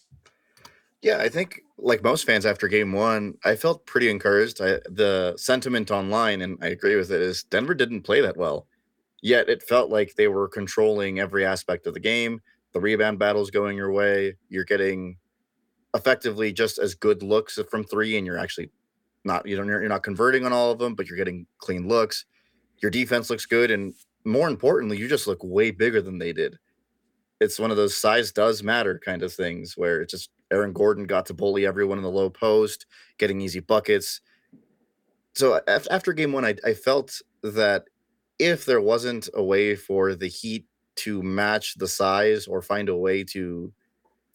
Yeah, 1.02 1.18
I 1.18 1.28
think 1.28 1.62
like 1.78 2.02
most 2.02 2.26
fans 2.26 2.44
after 2.44 2.68
game 2.68 2.92
one, 2.92 3.34
I 3.44 3.56
felt 3.56 3.86
pretty 3.86 4.10
encouraged. 4.10 4.60
I, 4.60 4.80
the 4.90 5.34
sentiment 5.36 5.90
online, 5.90 6.42
and 6.42 6.58
I 6.60 6.68
agree 6.68 6.96
with 6.96 7.10
it, 7.10 7.22
is 7.22 7.42
Denver 7.44 7.74
didn't 7.74 8.02
play 8.02 8.20
that 8.20 8.36
well. 8.36 8.66
Yet 9.22 9.48
it 9.48 9.62
felt 9.62 9.90
like 9.90 10.14
they 10.14 10.28
were 10.28 10.48
controlling 10.48 11.20
every 11.20 11.44
aspect 11.44 11.86
of 11.86 11.94
the 11.94 12.00
game. 12.00 12.40
The 12.72 12.80
rebound 12.80 13.18
battle's 13.18 13.50
going 13.50 13.76
your 13.76 13.92
way. 13.92 14.36
You're 14.48 14.64
getting 14.64 15.16
effectively 15.94 16.52
just 16.52 16.78
as 16.78 16.94
good 16.94 17.22
looks 17.22 17.58
from 17.70 17.84
three, 17.84 18.16
and 18.16 18.26
you're 18.26 18.38
actually 18.38 18.70
not 19.24 19.46
you 19.46 19.56
don't 19.56 19.68
you're 19.68 19.88
not 19.88 20.02
converting 20.02 20.44
on 20.44 20.52
all 20.52 20.70
of 20.70 20.78
them, 20.78 20.94
but 20.94 21.08
you're 21.08 21.16
getting 21.16 21.46
clean 21.58 21.88
looks. 21.88 22.24
Your 22.82 22.90
defense 22.90 23.30
looks 23.30 23.46
good, 23.46 23.70
and 23.70 23.94
more 24.24 24.48
importantly, 24.48 24.96
you 24.96 25.08
just 25.08 25.26
look 25.26 25.42
way 25.42 25.70
bigger 25.70 26.00
than 26.00 26.18
they 26.18 26.32
did. 26.32 26.58
It's 27.40 27.58
one 27.58 27.70
of 27.70 27.76
those 27.76 27.96
size 27.96 28.32
does 28.32 28.62
matter 28.62 29.00
kind 29.02 29.22
of 29.22 29.32
things 29.32 29.76
where 29.76 30.02
it's 30.02 30.12
just 30.12 30.30
Aaron 30.50 30.72
Gordon 30.72 31.04
got 31.04 31.26
to 31.26 31.34
bully 31.34 31.66
everyone 31.66 31.98
in 31.98 32.04
the 32.04 32.10
low 32.10 32.28
post, 32.28 32.86
getting 33.18 33.40
easy 33.40 33.60
buckets. 33.60 34.20
so 35.34 35.60
af- 35.66 35.86
after 35.90 36.12
game 36.12 36.32
one, 36.32 36.44
I, 36.44 36.54
I 36.64 36.74
felt 36.74 37.20
that 37.42 37.84
if 38.38 38.64
there 38.64 38.80
wasn't 38.80 39.28
a 39.34 39.42
way 39.42 39.74
for 39.74 40.14
the 40.14 40.26
Heat 40.26 40.66
to 40.96 41.22
match 41.22 41.76
the 41.76 41.88
size 41.88 42.46
or 42.46 42.60
find 42.60 42.88
a 42.88 42.96
way 42.96 43.24
to 43.24 43.72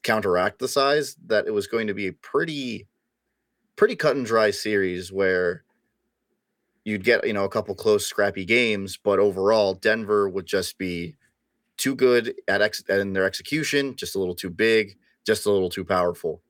counteract 0.05 0.59
the 0.59 0.67
size, 0.69 1.17
that 1.27 1.47
it 1.47 1.53
was 1.53 1.67
going 1.67 1.87
to 1.87 1.93
be 1.93 2.07
a 2.07 2.13
pretty, 2.13 2.87
pretty 3.75 3.97
cut 3.97 4.15
and 4.15 4.25
dry 4.25 4.51
series 4.51 5.11
where 5.11 5.65
you'd 6.85 7.03
get 7.03 7.27
you 7.27 7.33
know 7.33 7.43
a 7.43 7.49
couple 7.49 7.75
close, 7.75 8.05
scrappy 8.05 8.45
games, 8.45 8.97
but 8.97 9.19
overall 9.19 9.73
Denver 9.73 10.29
would 10.29 10.45
just 10.45 10.77
be 10.77 11.15
too 11.75 11.95
good 11.95 12.33
at 12.47 12.61
ex- 12.61 12.83
in 12.87 13.11
their 13.11 13.25
execution, 13.25 13.97
just 13.97 14.15
a 14.15 14.19
little 14.19 14.35
too 14.35 14.49
big, 14.49 14.97
just 15.25 15.45
a 15.45 15.51
little 15.51 15.69
too 15.69 15.83
powerful. 15.83 16.41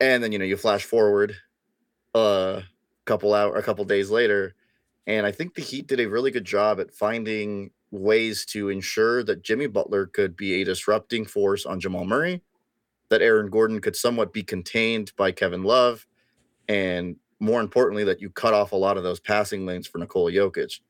And 0.00 0.24
then 0.24 0.32
you 0.32 0.38
know 0.40 0.44
you 0.44 0.56
flash 0.56 0.84
forward 0.84 1.36
a 2.14 2.64
couple 3.04 3.32
hour 3.34 3.54
a 3.54 3.62
couple 3.62 3.84
days 3.84 4.10
later 4.10 4.56
and 5.06 5.26
I 5.26 5.32
think 5.32 5.54
the 5.54 5.62
Heat 5.62 5.88
did 5.88 6.00
a 6.00 6.08
really 6.08 6.30
good 6.30 6.44
job 6.44 6.78
at 6.80 6.92
finding 6.92 7.70
ways 7.90 8.44
to 8.46 8.68
ensure 8.68 9.22
that 9.24 9.42
Jimmy 9.42 9.66
Butler 9.66 10.06
could 10.06 10.36
be 10.36 10.54
a 10.54 10.64
disrupting 10.64 11.24
force 11.24 11.66
on 11.66 11.80
Jamal 11.80 12.04
Murray, 12.04 12.42
that 13.08 13.22
Aaron 13.22 13.50
Gordon 13.50 13.80
could 13.80 13.96
somewhat 13.96 14.32
be 14.32 14.42
contained 14.42 15.12
by 15.16 15.32
Kevin 15.32 15.64
Love, 15.64 16.06
and 16.68 17.16
more 17.40 17.60
importantly, 17.60 18.04
that 18.04 18.20
you 18.20 18.30
cut 18.30 18.54
off 18.54 18.72
a 18.72 18.76
lot 18.76 18.96
of 18.96 19.02
those 19.02 19.18
passing 19.18 19.66
lanes 19.66 19.86
for 19.86 19.98
Nikola 19.98 20.30
Jokic. 20.30 20.80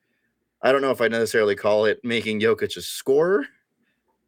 I 0.62 0.72
don't 0.72 0.82
know 0.82 0.90
if 0.90 1.00
I 1.00 1.08
necessarily 1.08 1.54
call 1.54 1.86
it 1.86 2.00
making 2.04 2.40
Jokic 2.40 2.76
a 2.76 2.82
scorer, 2.82 3.46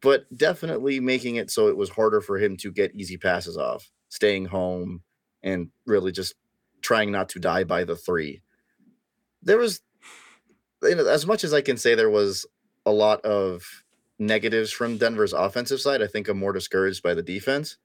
but 0.01 0.25
definitely 0.35 0.99
making 0.99 1.35
it 1.35 1.51
so 1.51 1.67
it 1.67 1.77
was 1.77 1.89
harder 1.89 2.21
for 2.21 2.37
him 2.37 2.57
to 2.57 2.71
get 2.71 2.95
easy 2.95 3.17
passes 3.17 3.57
off, 3.57 3.91
staying 4.09 4.45
home, 4.45 5.01
and 5.43 5.69
really 5.85 6.11
just 6.11 6.35
trying 6.81 7.11
not 7.11 7.29
to 7.29 7.39
die 7.39 7.63
by 7.63 7.83
the 7.83 7.95
three. 7.95 8.41
There 9.43 9.57
was, 9.57 9.81
as 10.83 11.27
much 11.27 11.43
as 11.43 11.53
I 11.53 11.61
can 11.61 11.77
say, 11.77 11.93
there 11.93 12.09
was 12.09 12.45
a 12.85 12.91
lot 12.91 13.21
of 13.25 13.63
negatives 14.19 14.71
from 14.71 14.97
Denver's 14.97 15.33
offensive 15.33 15.79
side. 15.81 16.01
I 16.01 16.07
think 16.07 16.27
I'm 16.27 16.37
more 16.37 16.53
discouraged 16.53 17.03
by 17.03 17.13
the 17.13 17.23
defense. 17.23 17.77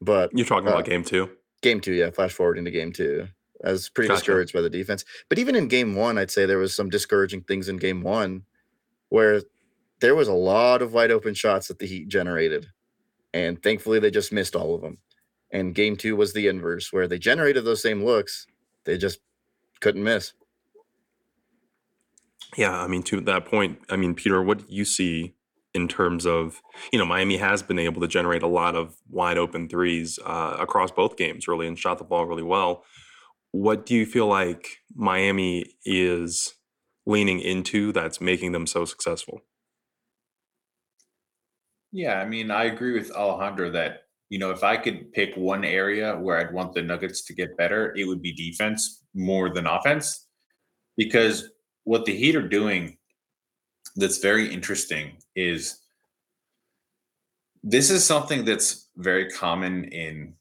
But 0.00 0.30
You're 0.34 0.46
talking 0.46 0.68
Uh, 0.68 0.72
about 0.72 0.84
game 0.84 1.02
two. 1.04 1.30
game 1.62 1.80
two, 1.80 1.92
yeah, 1.92 2.10
flash 2.10 2.32
forward 2.32 2.58
into 2.58 2.70
game 2.70 2.92
two. 2.92 3.28
I 3.64 3.72
was 3.72 3.88
pretty 3.88 4.08
Gotcha. 4.08 4.20
discouraged 4.20 4.52
by 4.52 4.60
the 4.60 4.70
defense. 4.70 5.04
But 5.28 5.38
even 5.38 5.56
in 5.56 5.68
game 5.68 5.94
one, 5.94 6.18
I'd 6.18 6.30
say 6.30 6.44
there 6.44 6.58
was 6.58 6.74
some 6.74 6.90
discouraging 6.90 7.42
things 7.42 7.68
in 7.68 7.78
game 7.78 8.02
one 8.02 8.44
where 9.08 9.42
there 10.00 10.14
was 10.14 10.28
a 10.28 10.32
lot 10.34 10.82
of 10.82 10.92
wide 10.92 11.10
open 11.10 11.32
shots 11.32 11.68
that 11.68 11.78
the 11.78 11.86
Heat 11.86 12.08
generated. 12.08 12.66
And 13.32 13.62
thankfully 13.62 13.98
they 13.98 14.10
just 14.10 14.32
missed 14.32 14.54
all 14.54 14.74
of 14.74 14.82
them. 14.82 14.98
And 15.50 15.74
game 15.74 15.96
two 15.96 16.16
was 16.16 16.32
the 16.34 16.48
inverse, 16.48 16.92
where 16.92 17.08
they 17.08 17.18
generated 17.18 17.64
those 17.64 17.80
same 17.80 18.04
looks, 18.04 18.46
they 18.84 18.98
just 18.98 19.20
couldn't 19.80 20.04
miss. 20.04 20.34
Yeah, 22.56 22.80
I 22.80 22.86
mean, 22.86 23.02
to 23.04 23.20
that 23.22 23.44
point, 23.44 23.80
I 23.90 23.96
mean, 23.96 24.14
Peter, 24.14 24.42
what 24.42 24.58
do 24.58 24.64
you 24.68 24.84
see 24.84 25.34
in 25.74 25.88
terms 25.88 26.24
of, 26.24 26.62
you 26.90 26.98
know, 26.98 27.04
Miami 27.04 27.36
has 27.36 27.62
been 27.62 27.78
able 27.78 28.00
to 28.00 28.08
generate 28.08 28.42
a 28.42 28.46
lot 28.46 28.74
of 28.74 28.96
wide 29.10 29.36
open 29.36 29.68
threes 29.68 30.18
uh, 30.24 30.56
across 30.58 30.90
both 30.90 31.18
games, 31.18 31.46
really, 31.46 31.66
and 31.66 31.78
shot 31.78 31.98
the 31.98 32.04
ball 32.04 32.24
really 32.24 32.42
well. 32.42 32.82
What 33.52 33.84
do 33.84 33.94
you 33.94 34.06
feel 34.06 34.26
like 34.26 34.78
Miami 34.94 35.74
is 35.84 36.54
leaning 37.04 37.40
into 37.40 37.92
that's 37.92 38.20
making 38.20 38.52
them 38.52 38.66
so 38.66 38.86
successful? 38.86 39.42
Yeah, 41.92 42.20
I 42.20 42.26
mean, 42.26 42.50
I 42.50 42.64
agree 42.64 42.98
with 42.98 43.10
Alejandro 43.10 43.70
that, 43.72 44.04
you 44.30 44.38
know, 44.38 44.50
if 44.50 44.64
I 44.64 44.76
could 44.76 45.12
pick 45.12 45.34
one 45.36 45.64
area 45.64 46.16
where 46.16 46.38
I'd 46.38 46.52
want 46.52 46.72
the 46.72 46.82
Nuggets 46.82 47.24
to 47.26 47.34
get 47.34 47.56
better, 47.56 47.94
it 47.96 48.06
would 48.06 48.22
be 48.22 48.32
defense 48.32 49.04
more 49.14 49.50
than 49.50 49.66
offense. 49.66 50.26
Because 50.96 51.50
what 51.86 52.04
the 52.04 52.14
Heat 52.14 52.36
are 52.36 52.48
doing 52.48 52.98
that's 53.94 54.18
very 54.18 54.52
interesting 54.52 55.16
is 55.34 55.80
this 57.62 57.90
is 57.90 58.04
something 58.04 58.44
that's 58.44 58.88
very 58.96 59.30
common 59.30 59.84
in 59.84 60.34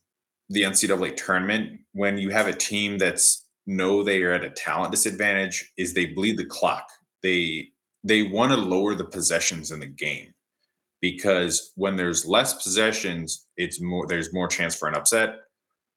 the 0.50 0.64
NCAA 0.64 1.16
tournament 1.16 1.80
when 1.94 2.18
you 2.18 2.30
have 2.32 2.48
a 2.48 2.54
team 2.54 2.98
that's 2.98 3.46
know 3.68 4.04
they 4.04 4.22
are 4.24 4.34
at 4.34 4.44
a 4.44 4.50
talent 4.50 4.92
disadvantage 4.92 5.72
is 5.78 5.94
they 5.94 6.08
bleed 6.08 6.38
the 6.38 6.46
clock. 6.46 6.88
They 7.24 7.70
they 8.04 8.24
want 8.24 8.52
to 8.52 8.58
lower 8.58 8.94
the 8.94 9.06
possessions 9.06 9.72
in 9.72 9.80
the 9.80 9.88
game 9.88 10.34
because 11.02 11.72
when 11.76 11.96
there's 11.96 12.26
less 12.26 12.54
possessions, 12.62 13.48
it's 13.58 13.80
more 13.80 14.08
there's 14.08 14.34
more 14.34 14.48
chance 14.48 14.76
for 14.76 14.88
an 14.88 14.96
upset. 14.96 15.38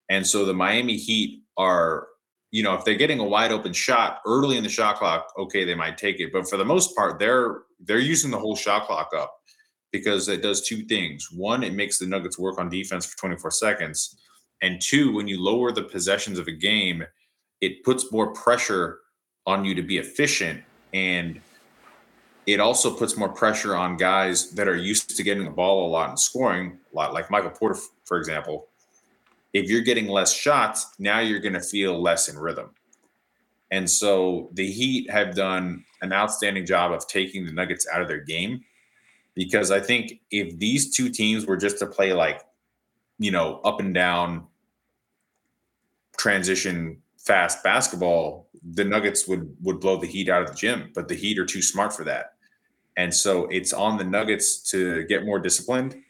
And 0.09 0.27
so 0.27 0.45
the 0.45 0.55
Miami 0.55 0.97
Heat 0.97 1.43
are, 1.59 2.07
you 2.51 2.63
know, 2.63 2.75
if 2.75 2.85
they're 2.85 2.95
getting 2.95 3.21
a 3.21 3.25
wide 3.25 3.53
open 3.53 3.73
shot 3.73 4.21
early 4.27 4.57
in 4.57 4.63
the 4.63 4.69
shot 4.69 4.97
clock, 4.97 5.33
okay, 5.39 5.65
they 5.65 5.75
might 5.75 5.99
take 5.99 6.21
it. 6.21 6.33
But 6.33 6.49
for 6.49 6.57
the 6.57 6.65
most 6.65 6.97
part, 6.97 7.19
they're 7.19 7.63
they're 7.81 7.99
using 7.99 8.31
the 8.31 8.39
whole 8.39 8.57
shot 8.57 8.87
clock 8.87 9.11
up 9.17 9.33
because 9.93 10.29
it 10.29 10.43
does 10.43 10.67
two 10.67 10.85
things. 10.85 11.29
One, 11.31 11.63
it 11.63 11.75
makes 11.75 11.99
the 11.99 12.07
Nuggets 12.07 12.39
work 12.39 12.59
on 12.59 12.69
defense 12.69 13.07
for 13.07 13.17
24 13.19 13.51
seconds. 13.53 14.19
And 14.63 14.81
two, 14.81 15.15
when 15.15 15.29
you 15.29 15.43
lower 15.43 15.73
the 15.73 15.85
possessions 15.85 16.39
of 16.39 16.49
a 16.49 16.53
game, 16.53 17.05
it 17.61 17.85
puts 17.85 18.11
more 18.13 18.33
pressure 18.33 18.99
on 19.47 19.65
you 19.65 19.75
to 19.75 19.83
be 19.83 19.99
efficient. 19.99 20.63
And 20.93 21.41
it 22.47 22.61
also 22.61 22.95
puts 22.95 23.17
more 23.17 23.29
pressure 23.29 23.77
on 23.77 23.97
guys 23.97 24.51
that 24.53 24.69
are 24.69 24.77
used 24.77 25.17
to 25.17 25.23
getting 25.23 25.45
the 25.45 25.51
ball 25.51 25.87
a 25.87 25.89
lot 25.89 26.09
and 26.09 26.19
scoring 26.19 26.79
a 26.93 26.97
lot, 26.97 27.13
like 27.13 27.31
Michael 27.31 27.51
Porter, 27.51 27.79
for 28.05 28.19
example. 28.19 28.69
If 29.53 29.71
you're 29.71 29.83
getting 29.83 30.09
less 30.09 30.33
shots, 30.33 30.95
now 30.99 31.21
you're 31.21 31.41
going 31.41 31.55
to 31.55 31.61
feel 31.61 32.01
less 32.01 32.29
in 32.29 32.39
rhythm. 32.39 32.71
And 33.71 33.89
so 33.89 34.51
the 34.55 34.71
Heat 34.71 35.11
have 35.11 35.35
done 35.35 35.85
an 36.01 36.13
outstanding 36.13 36.65
job 36.65 36.93
of 36.93 37.07
taking 37.07 37.45
the 37.45 37.53
Nuggets 37.53 37.87
out 37.93 38.01
of 38.01 38.09
their 38.09 38.21
game 38.21 38.65
because 39.35 39.71
I 39.71 39.81
think 39.81 40.21
if 40.31 40.59
these 40.59 40.95
two 40.95 41.11
teams 41.11 41.47
were 41.47 41.57
just 41.57 41.79
to 41.79 41.87
play 41.87 42.13
like, 42.13 42.41
you 43.19 43.31
know, 43.31 43.61
up 43.65 43.81
and 43.81 43.95
down 43.95 44.47
transition 46.17 47.01
fast 47.19 47.63
basketball, 47.63 48.49
the 48.73 48.85
Nuggets 48.85 49.29
would 49.29 49.55
would 49.63 49.81
blow 49.81 49.97
the 49.97 50.07
Heat 50.07 50.29
out 50.29 50.43
of 50.43 50.49
the 50.49 50.57
gym, 50.57 50.91
but 50.95 51.09
the 51.09 51.15
Heat 51.15 51.39
are 51.39 51.47
too 51.47 51.63
smart 51.63 51.93
for 51.93 52.05
that. 52.05 52.35
And 52.97 53.15
so 53.15 53.47
it's 53.47 53.73
on 53.73 53.97
the 53.97 54.05
Nuggets 54.05 54.59
to 54.71 55.05
get 55.05 55.25
more 55.25 55.39
disciplined, 55.39 56.03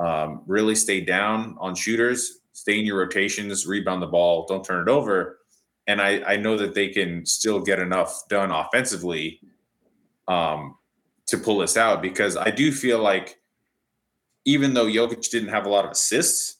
um, 0.00 0.42
really 0.46 0.74
stay 0.74 1.00
down 1.00 1.56
on 1.60 1.74
shooters, 1.74 2.40
stay 2.56 2.78
in 2.78 2.86
your 2.86 2.98
rotations, 2.98 3.66
rebound 3.66 4.00
the 4.00 4.06
ball, 4.06 4.46
don't 4.48 4.64
turn 4.64 4.88
it 4.88 4.90
over. 4.90 5.40
And 5.86 6.00
I, 6.00 6.22
I 6.26 6.36
know 6.36 6.56
that 6.56 6.74
they 6.74 6.88
can 6.88 7.26
still 7.26 7.60
get 7.60 7.78
enough 7.78 8.26
done 8.30 8.50
offensively 8.50 9.40
um, 10.26 10.76
to 11.26 11.36
pull 11.36 11.58
this 11.58 11.76
out 11.76 12.00
because 12.00 12.34
I 12.34 12.50
do 12.50 12.72
feel 12.72 12.98
like 12.98 13.38
even 14.46 14.72
though 14.72 14.86
Jokic 14.86 15.28
didn't 15.28 15.50
have 15.50 15.66
a 15.66 15.68
lot 15.68 15.84
of 15.84 15.90
assists, 15.90 16.56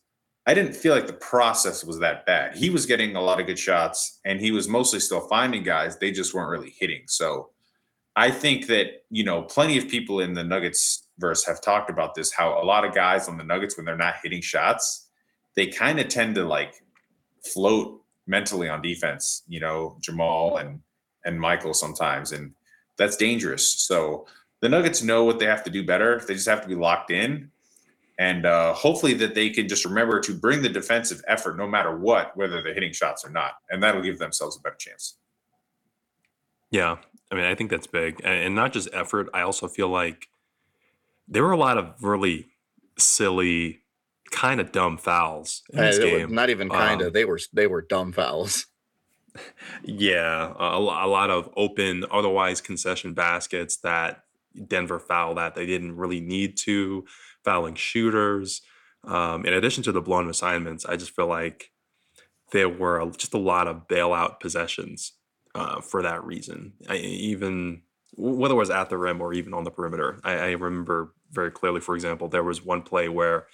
I 0.46 0.52
didn't 0.52 0.76
feel 0.76 0.94
like 0.94 1.06
the 1.06 1.14
process 1.14 1.82
was 1.82 1.98
that 2.00 2.26
bad. 2.26 2.54
He 2.54 2.68
was 2.68 2.84
getting 2.84 3.16
a 3.16 3.22
lot 3.22 3.40
of 3.40 3.46
good 3.46 3.58
shots 3.58 4.20
and 4.26 4.38
he 4.38 4.50
was 4.50 4.68
mostly 4.68 5.00
still 5.00 5.26
finding 5.28 5.62
guys. 5.62 5.96
They 5.96 6.10
just 6.10 6.34
weren't 6.34 6.50
really 6.50 6.74
hitting. 6.78 7.04
So 7.06 7.50
I 8.16 8.30
think 8.30 8.66
that, 8.66 9.04
you 9.08 9.24
know, 9.24 9.42
plenty 9.42 9.78
of 9.78 9.88
people 9.88 10.20
in 10.20 10.34
the 10.34 10.44
Nuggets 10.44 11.08
verse 11.18 11.46
have 11.46 11.62
talked 11.62 11.88
about 11.88 12.14
this 12.14 12.32
how 12.32 12.62
a 12.62 12.64
lot 12.64 12.84
of 12.84 12.94
guys 12.94 13.28
on 13.28 13.38
the 13.38 13.44
Nuggets, 13.44 13.78
when 13.78 13.86
they're 13.86 13.96
not 13.96 14.16
hitting 14.22 14.42
shots, 14.42 15.05
they 15.56 15.66
kind 15.66 15.98
of 15.98 16.08
tend 16.08 16.34
to 16.36 16.44
like 16.44 16.74
float 17.44 18.02
mentally 18.26 18.68
on 18.68 18.82
defense, 18.82 19.42
you 19.48 19.60
know, 19.60 19.96
Jamal 20.00 20.58
and 20.58 20.80
and 21.24 21.40
Michael 21.40 21.74
sometimes. 21.74 22.32
And 22.32 22.54
that's 22.96 23.16
dangerous. 23.16 23.68
So 23.82 24.26
the 24.60 24.68
Nuggets 24.68 25.02
know 25.02 25.24
what 25.24 25.38
they 25.38 25.46
have 25.46 25.64
to 25.64 25.70
do 25.70 25.84
better. 25.84 26.20
They 26.26 26.34
just 26.34 26.48
have 26.48 26.62
to 26.62 26.68
be 26.68 26.74
locked 26.74 27.10
in. 27.10 27.50
And 28.18 28.46
uh, 28.46 28.72
hopefully 28.72 29.12
that 29.14 29.34
they 29.34 29.50
can 29.50 29.68
just 29.68 29.84
remember 29.84 30.20
to 30.20 30.32
bring 30.32 30.62
the 30.62 30.68
defensive 30.68 31.22
effort 31.28 31.58
no 31.58 31.66
matter 31.66 31.96
what, 31.96 32.34
whether 32.36 32.62
they're 32.62 32.72
hitting 32.72 32.92
shots 32.92 33.24
or 33.24 33.30
not. 33.30 33.54
And 33.68 33.82
that'll 33.82 34.00
give 34.00 34.18
themselves 34.18 34.56
a 34.56 34.60
better 34.60 34.76
chance. 34.76 35.18
Yeah, 36.70 36.96
I 37.30 37.34
mean, 37.34 37.44
I 37.44 37.54
think 37.54 37.70
that's 37.70 37.86
big, 37.86 38.20
and, 38.24 38.54
not 38.54 38.72
just 38.72 38.88
effort. 38.92 39.28
I 39.32 39.42
also 39.42 39.68
feel 39.68 39.88
like 39.88 40.28
there 41.28 41.42
were 41.42 41.52
a 41.52 41.56
lot 41.56 41.78
of 41.78 41.94
really 42.02 42.48
silly, 42.98 43.82
kind 44.36 44.60
of 44.60 44.70
dumb 44.70 44.98
fouls 44.98 45.62
in 45.72 45.78
Uh, 45.80 45.82
this 45.82 45.98
game. 45.98 46.34
not 46.34 46.50
even 46.50 46.68
kind 46.68 47.00
of. 47.00 47.08
Um, 47.08 47.12
they 47.12 47.24
were 47.24 47.40
they 47.52 47.66
were 47.66 47.82
dumb 47.82 48.12
fouls. 48.12 48.66
Yeah, 49.84 50.52
a, 50.58 50.78
a 50.78 51.08
lot 51.08 51.30
of 51.30 51.50
open, 51.56 52.04
otherwise 52.10 52.60
concession 52.60 53.14
baskets 53.14 53.76
that 53.78 54.22
Denver 54.66 54.98
fouled 54.98 55.36
that 55.38 55.54
they 55.54 55.66
didn't 55.66 55.96
really 55.96 56.20
need 56.20 56.56
to, 56.58 57.04
fouling 57.44 57.74
shooters. 57.74 58.62
Um, 59.04 59.44
in 59.44 59.52
addition 59.52 59.82
to 59.84 59.92
the 59.92 60.00
blown 60.00 60.28
assignments, 60.30 60.84
I 60.86 60.96
just 60.96 61.14
feel 61.14 61.26
like 61.28 61.70
there 62.52 62.68
were 62.68 63.10
just 63.16 63.34
a 63.34 63.38
lot 63.38 63.68
of 63.68 63.86
bailout 63.88 64.40
possessions 64.40 65.12
uh, 65.54 65.80
for 65.80 66.02
that 66.02 66.24
reason. 66.24 66.72
I, 66.88 66.96
even 66.96 67.82
whether 68.16 68.54
it 68.54 68.58
was 68.58 68.70
at 68.70 68.88
the 68.88 68.96
rim 68.98 69.20
or 69.20 69.34
even 69.34 69.52
on 69.52 69.64
the 69.64 69.70
perimeter, 69.70 70.18
I, 70.24 70.32
I 70.38 70.50
remember 70.52 71.12
very 71.30 71.50
clearly. 71.50 71.80
For 71.80 71.94
example, 71.94 72.28
there 72.28 72.42
was 72.44 72.64
one 72.64 72.82
play 72.82 73.08
where 73.08 73.46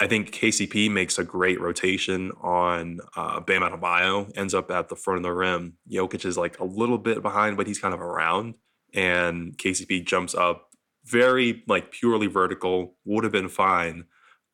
I 0.00 0.08
think 0.08 0.32
KCP 0.32 0.90
makes 0.90 1.18
a 1.18 1.24
great 1.24 1.60
rotation 1.60 2.32
on 2.40 3.00
uh, 3.16 3.40
Bam 3.40 3.62
Adebayo. 3.62 4.30
Ends 4.36 4.52
up 4.52 4.70
at 4.70 4.88
the 4.88 4.96
front 4.96 5.18
of 5.18 5.22
the 5.22 5.32
rim. 5.32 5.74
Jokic 5.90 6.24
is 6.24 6.36
like 6.36 6.58
a 6.58 6.64
little 6.64 6.98
bit 6.98 7.22
behind, 7.22 7.56
but 7.56 7.66
he's 7.66 7.78
kind 7.78 7.94
of 7.94 8.00
around. 8.00 8.54
And 8.92 9.56
KCP 9.56 10.04
jumps 10.04 10.34
up 10.34 10.68
very 11.04 11.62
like 11.68 11.92
purely 11.92 12.26
vertical. 12.26 12.96
Would 13.04 13.24
have 13.24 13.32
been 13.32 13.48
fine. 13.48 14.06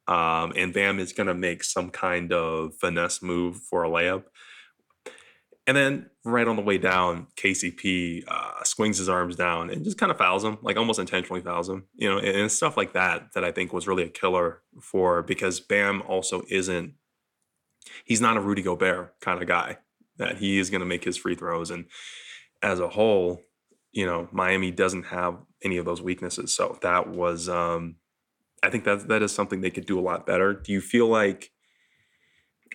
Um, 0.07 0.53
and 0.57 0.75
Bam 0.75 0.99
is 0.99 1.13
going 1.13 1.29
to 1.29 1.35
make 1.35 1.65
some 1.65 1.91
kind 1.91 2.33
of 2.33 2.75
finesse 2.75 3.23
move 3.23 3.57
for 3.57 3.85
a 3.85 3.89
layup. 3.89 4.25
And 5.71 5.77
then 5.77 6.11
right 6.25 6.49
on 6.49 6.57
the 6.57 6.63
way 6.63 6.79
down, 6.79 7.29
KCP 7.37 8.25
uh, 8.27 8.65
swings 8.65 8.99
his 8.99 9.09
arms 9.09 9.37
down 9.37 9.71
and 9.71 9.85
just 9.85 9.99
kind 9.99 10.11
of 10.11 10.19
fouls 10.19 10.43
him, 10.43 10.59
like 10.63 10.77
almost 10.77 10.99
intentionally 10.99 11.43
fouls 11.43 11.69
him. 11.69 11.85
You 11.95 12.11
know, 12.11 12.19
and, 12.19 12.27
and 12.27 12.51
stuff 12.51 12.77
like 12.77 12.93
that 12.95 13.35
that 13.35 13.45
I 13.45 13.53
think 13.53 13.73
was 13.73 13.87
really 13.87 14.03
a 14.03 14.09
killer 14.09 14.63
for 14.83 15.23
because 15.23 15.61
Bam 15.61 16.03
also 16.09 16.43
isn't. 16.51 16.95
He's 18.05 18.21
not 18.21 18.37
a 18.37 18.41
Rudy 18.41 18.63
Gobert 18.63 19.15
kind 19.21 19.41
of 19.41 19.47
guy 19.47 19.79
that 20.17 20.39
he 20.39 20.59
is 20.59 20.71
going 20.71 20.81
to 20.81 20.87
make 20.87 21.05
his 21.05 21.17
free 21.17 21.37
throws, 21.37 21.71
and 21.71 21.85
as 22.63 22.81
a 22.81 22.89
whole, 22.89 23.41
you 23.93 24.05
know, 24.05 24.27
Miami 24.33 24.73
doesn't 24.73 25.05
have 25.05 25.39
any 25.63 25.77
of 25.77 25.85
those 25.85 26.03
weaknesses. 26.03 26.53
So 26.53 26.81
that 26.83 27.11
was, 27.11 27.49
um, 27.49 27.95
I 28.61 28.71
think 28.71 28.83
that 28.87 29.07
that 29.07 29.23
is 29.23 29.31
something 29.31 29.61
they 29.61 29.71
could 29.71 29.87
do 29.87 30.01
a 30.01 30.03
lot 30.03 30.27
better. 30.27 30.53
Do 30.53 30.73
you 30.73 30.81
feel 30.81 31.07
like? 31.07 31.53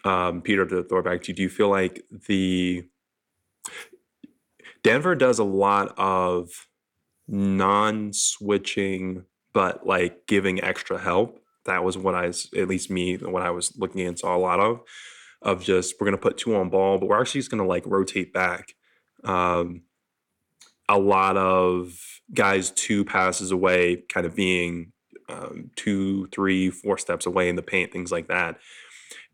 Um, 0.06 0.42
Peter, 0.42 0.66
to 0.66 0.84
throw 0.84 1.02
back 1.02 1.24
to 1.24 1.32
you, 1.32 1.36
do 1.36 1.42
you 1.42 1.50
feel 1.50 1.70
like 1.70 2.04
the 2.28 2.86
Denver 4.84 5.16
does 5.16 5.40
a 5.40 5.44
lot 5.44 5.96
of 5.98 6.68
non-switching, 7.28 9.26
but 9.52 9.86
like 9.86 10.28
giving 10.28 10.64
extra 10.64 11.00
help? 11.00 11.40
That 11.66 11.84
was 11.84 11.98
what 11.98 12.14
I, 12.14 12.28
at 12.28 12.68
least 12.68 12.92
me, 12.92 13.18
what 13.18 13.42
I 13.42 13.50
was 13.50 13.76
looking 13.78 14.16
saw 14.16 14.36
a 14.36 14.38
lot 14.38 14.60
of, 14.60 14.82
of 15.42 15.64
just 15.64 15.96
we're 16.00 16.06
gonna 16.06 16.18
put 16.18 16.38
two 16.38 16.56
on 16.56 16.70
ball, 16.70 17.00
but 17.00 17.10
we're 17.10 17.20
actually 17.20 17.42
just 17.42 17.50
gonna 17.50 17.66
like 17.66 17.86
rotate 17.88 18.32
back. 18.32 18.76
Um, 19.24 19.82
a 20.88 21.00
lot 21.00 21.36
of 21.36 21.98
guys 22.32 22.70
two 22.70 23.04
passes 23.04 23.50
away, 23.50 24.04
kind 24.08 24.28
of 24.28 24.36
being 24.36 24.92
um, 25.28 25.72
two, 25.76 26.28
three, 26.28 26.70
four 26.70 27.00
steps 27.00 27.26
away 27.26 27.50
in 27.50 27.56
the 27.56 27.64
paint, 27.64 27.92
things 27.92 28.12
like 28.12 28.28
that 28.28 28.60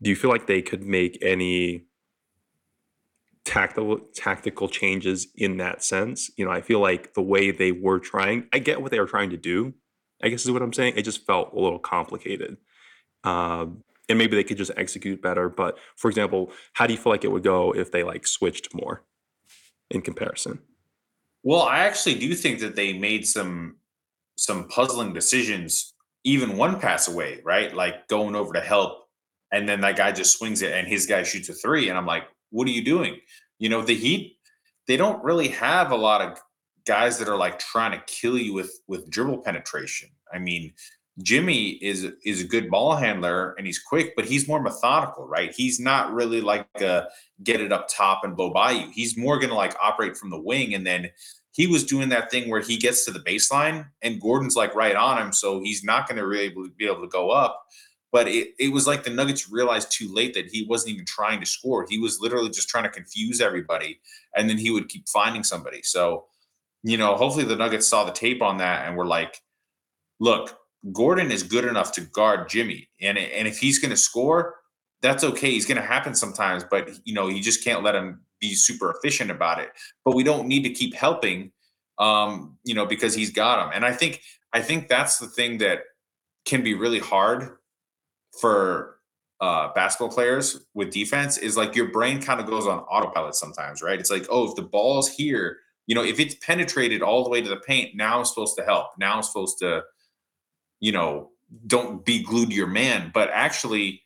do 0.02 0.10
you 0.10 0.16
feel 0.16 0.30
like 0.30 0.46
they 0.46 0.60
could 0.60 0.82
make 0.82 1.18
any 1.22 1.86
tactical 3.44 4.00
tactical 4.14 4.68
changes 4.68 5.28
in 5.36 5.56
that 5.58 5.82
sense? 5.82 6.30
You 6.36 6.44
know, 6.44 6.50
I 6.50 6.60
feel 6.60 6.80
like 6.80 7.14
the 7.14 7.22
way 7.22 7.52
they 7.52 7.72
were 7.72 8.00
trying, 8.00 8.48
I 8.52 8.58
get 8.58 8.82
what 8.82 8.90
they 8.90 9.00
were 9.00 9.06
trying 9.06 9.30
to 9.30 9.36
do. 9.36 9.74
I 10.22 10.28
guess 10.28 10.44
is 10.44 10.50
what 10.50 10.62
I'm 10.62 10.72
saying. 10.72 10.94
It 10.96 11.02
just 11.02 11.26
felt 11.26 11.52
a 11.52 11.58
little 11.58 11.80
complicated, 11.80 12.56
um, 13.24 13.82
and 14.08 14.18
maybe 14.18 14.36
they 14.36 14.44
could 14.44 14.56
just 14.56 14.70
execute 14.76 15.20
better. 15.20 15.48
But 15.48 15.78
for 15.96 16.08
example, 16.08 16.52
how 16.74 16.86
do 16.86 16.92
you 16.92 16.98
feel 16.98 17.12
like 17.12 17.24
it 17.24 17.32
would 17.32 17.42
go 17.42 17.72
if 17.72 17.90
they 17.90 18.04
like 18.04 18.26
switched 18.26 18.72
more 18.74 19.02
in 19.90 20.00
comparison? 20.00 20.60
Well, 21.42 21.62
I 21.62 21.80
actually 21.80 22.20
do 22.20 22.32
think 22.34 22.60
that 22.60 22.76
they 22.76 22.92
made 22.92 23.26
some 23.26 23.76
some 24.36 24.68
puzzling 24.68 25.12
decisions, 25.12 25.94
even 26.24 26.56
one 26.56 26.78
pass 26.78 27.08
away, 27.08 27.40
right? 27.44 27.74
Like 27.74 28.06
going 28.06 28.36
over 28.36 28.52
to 28.52 28.60
help 28.60 29.01
and 29.52 29.68
then 29.68 29.80
that 29.82 29.96
guy 29.96 30.10
just 30.10 30.36
swings 30.36 30.62
it 30.62 30.72
and 30.72 30.88
his 30.88 31.06
guy 31.06 31.22
shoots 31.22 31.48
a 31.48 31.54
three. 31.54 31.88
And 31.88 31.98
i'm 31.98 32.06
like 32.06 32.24
what 32.52 32.68
are 32.68 32.72
you 32.72 32.84
doing? 32.84 33.18
You 33.58 33.68
know 33.68 33.82
the 33.82 33.94
heat 33.94 34.36
they 34.88 34.96
don't 34.96 35.22
really 35.24 35.48
have 35.48 35.90
a 35.90 35.96
lot 35.96 36.20
of 36.20 36.40
guys 36.84 37.18
that 37.18 37.28
are 37.28 37.36
like 37.36 37.58
trying 37.58 37.92
to 37.92 38.04
kill 38.06 38.38
you 38.38 38.52
with 38.52 38.80
with 38.86 39.10
dribble 39.10 39.38
penetration. 39.38 40.10
I 40.32 40.38
mean 40.38 40.72
jimmy 41.22 41.72
is 41.82 42.06
is 42.24 42.40
a 42.40 42.46
good 42.46 42.70
ball 42.70 42.96
handler 42.96 43.54
and 43.58 43.66
he's 43.66 43.78
quick 43.78 44.14
but 44.16 44.24
he's 44.24 44.48
more 44.48 44.62
methodical 44.62 45.26
right? 45.26 45.54
He's 45.54 45.78
not 45.78 46.12
really 46.12 46.40
like 46.40 46.66
a 46.80 47.08
get 47.42 47.60
it 47.60 47.72
up 47.72 47.86
top 47.88 48.24
and 48.24 48.36
blow 48.36 48.50
by 48.50 48.72
you. 48.72 48.90
He's 48.92 49.16
more 49.16 49.38
to 49.50 49.54
like 49.54 49.74
operate 49.80 50.16
from 50.16 50.30
the 50.30 50.40
wing. 50.40 50.74
And 50.74 50.86
then 50.86 51.10
he 51.52 51.66
was 51.66 51.84
doing 51.84 52.08
that 52.08 52.30
thing 52.30 52.48
where 52.48 52.62
he 52.62 52.78
gets 52.78 53.04
to 53.04 53.10
the 53.10 53.20
baseline 53.20 53.86
and 54.00 54.20
gordon's 54.20 54.56
like 54.56 54.74
right 54.74 54.96
on 54.96 55.20
him. 55.20 55.32
So 55.32 55.60
he's 55.62 55.84
not 55.84 56.08
to 56.08 56.26
really 56.26 56.54
be 56.76 56.86
able 56.86 57.02
to 57.02 57.08
go 57.08 57.30
up 57.30 57.62
but 58.12 58.28
it, 58.28 58.54
it 58.58 58.72
was 58.72 58.86
like 58.86 59.02
the 59.02 59.10
Nuggets 59.10 59.50
realized 59.50 59.90
too 59.90 60.12
late 60.12 60.34
that 60.34 60.50
he 60.50 60.66
wasn't 60.68 60.92
even 60.92 61.06
trying 61.06 61.40
to 61.40 61.46
score. 61.46 61.86
He 61.88 61.98
was 61.98 62.20
literally 62.20 62.50
just 62.50 62.68
trying 62.68 62.84
to 62.84 62.90
confuse 62.90 63.40
everybody, 63.40 64.00
and 64.36 64.48
then 64.48 64.58
he 64.58 64.70
would 64.70 64.88
keep 64.88 65.08
finding 65.08 65.42
somebody. 65.42 65.82
So, 65.82 66.26
you 66.82 66.98
know, 66.98 67.16
hopefully 67.16 67.44
the 67.44 67.56
Nuggets 67.56 67.88
saw 67.88 68.04
the 68.04 68.12
tape 68.12 68.42
on 68.42 68.58
that 68.58 68.86
and 68.86 68.96
were 68.96 69.06
like, 69.06 69.38
look, 70.20 70.58
Gordon 70.92 71.30
is 71.30 71.42
good 71.42 71.64
enough 71.64 71.92
to 71.92 72.00
guard 72.00 72.48
Jimmy. 72.48 72.88
And, 73.00 73.16
and 73.16 73.48
if 73.48 73.58
he's 73.58 73.78
going 73.78 73.90
to 73.90 73.96
score, 73.96 74.56
that's 75.00 75.24
okay. 75.24 75.50
He's 75.50 75.66
going 75.66 75.80
to 75.80 75.86
happen 75.86 76.14
sometimes, 76.14 76.64
but, 76.68 76.90
you 77.04 77.14
know, 77.14 77.28
you 77.28 77.40
just 77.40 77.64
can't 77.64 77.82
let 77.82 77.94
him 77.94 78.20
be 78.40 78.54
super 78.54 78.90
efficient 78.90 79.30
about 79.30 79.60
it. 79.60 79.70
But 80.04 80.14
we 80.14 80.24
don't 80.24 80.48
need 80.48 80.64
to 80.64 80.70
keep 80.70 80.94
helping, 80.94 81.52
um, 81.98 82.58
you 82.64 82.74
know, 82.74 82.84
because 82.84 83.14
he's 83.14 83.30
got 83.30 83.64
him. 83.64 83.72
And 83.74 83.84
I 83.84 83.92
think, 83.92 84.20
I 84.52 84.60
think 84.60 84.88
that's 84.88 85.18
the 85.18 85.28
thing 85.28 85.58
that 85.58 85.80
can 86.44 86.62
be 86.62 86.74
really 86.74 86.98
hard 86.98 87.56
for 88.40 88.98
uh, 89.40 89.72
basketball 89.74 90.08
players 90.08 90.60
with 90.74 90.90
defense 90.90 91.36
is 91.36 91.56
like 91.56 91.74
your 91.74 91.90
brain 91.90 92.22
kind 92.22 92.40
of 92.40 92.46
goes 92.46 92.66
on 92.66 92.78
autopilot 92.80 93.34
sometimes, 93.34 93.82
right? 93.82 93.98
It's 93.98 94.10
like, 94.10 94.26
oh, 94.30 94.48
if 94.48 94.54
the 94.54 94.62
ball's 94.62 95.08
here, 95.08 95.58
you 95.86 95.94
know, 95.94 96.04
if 96.04 96.20
it's 96.20 96.36
penetrated 96.36 97.02
all 97.02 97.24
the 97.24 97.30
way 97.30 97.42
to 97.42 97.48
the 97.48 97.56
paint, 97.56 97.96
now 97.96 98.18
I'm 98.18 98.24
supposed 98.24 98.56
to 98.58 98.64
help. 98.64 98.90
Now 98.98 99.16
I'm 99.16 99.22
supposed 99.22 99.58
to, 99.58 99.82
you 100.80 100.92
know, 100.92 101.30
don't 101.66 102.04
be 102.04 102.22
glued 102.22 102.50
to 102.50 102.54
your 102.54 102.68
man. 102.68 103.10
But 103.12 103.30
actually, 103.32 104.02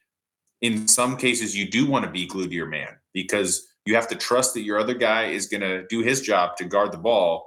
in 0.63 0.89
some 0.89 1.17
cases, 1.17 1.55
you 1.55 1.69
do 1.69 1.87
want 1.87 2.07
to 2.07 2.11
be 2.11 2.27
glued 2.27 2.49
to 2.49 2.57
your 2.57 2.67
man 2.67 2.97
because 3.13 3.67
you 3.85 3.95
have 3.95 4.09
to 4.09 4.17
trust 4.17 4.55
that 4.55 4.63
your 4.63 4.79
other 4.79 4.95
guy 4.95 5.27
is 5.27 5.47
going 5.47 5.61
to 5.61 5.87
do 5.89 6.01
his 6.01 6.23
job 6.23 6.57
to 6.57 6.65
guard 6.65 6.93
the 6.93 6.99
ball 6.99 7.47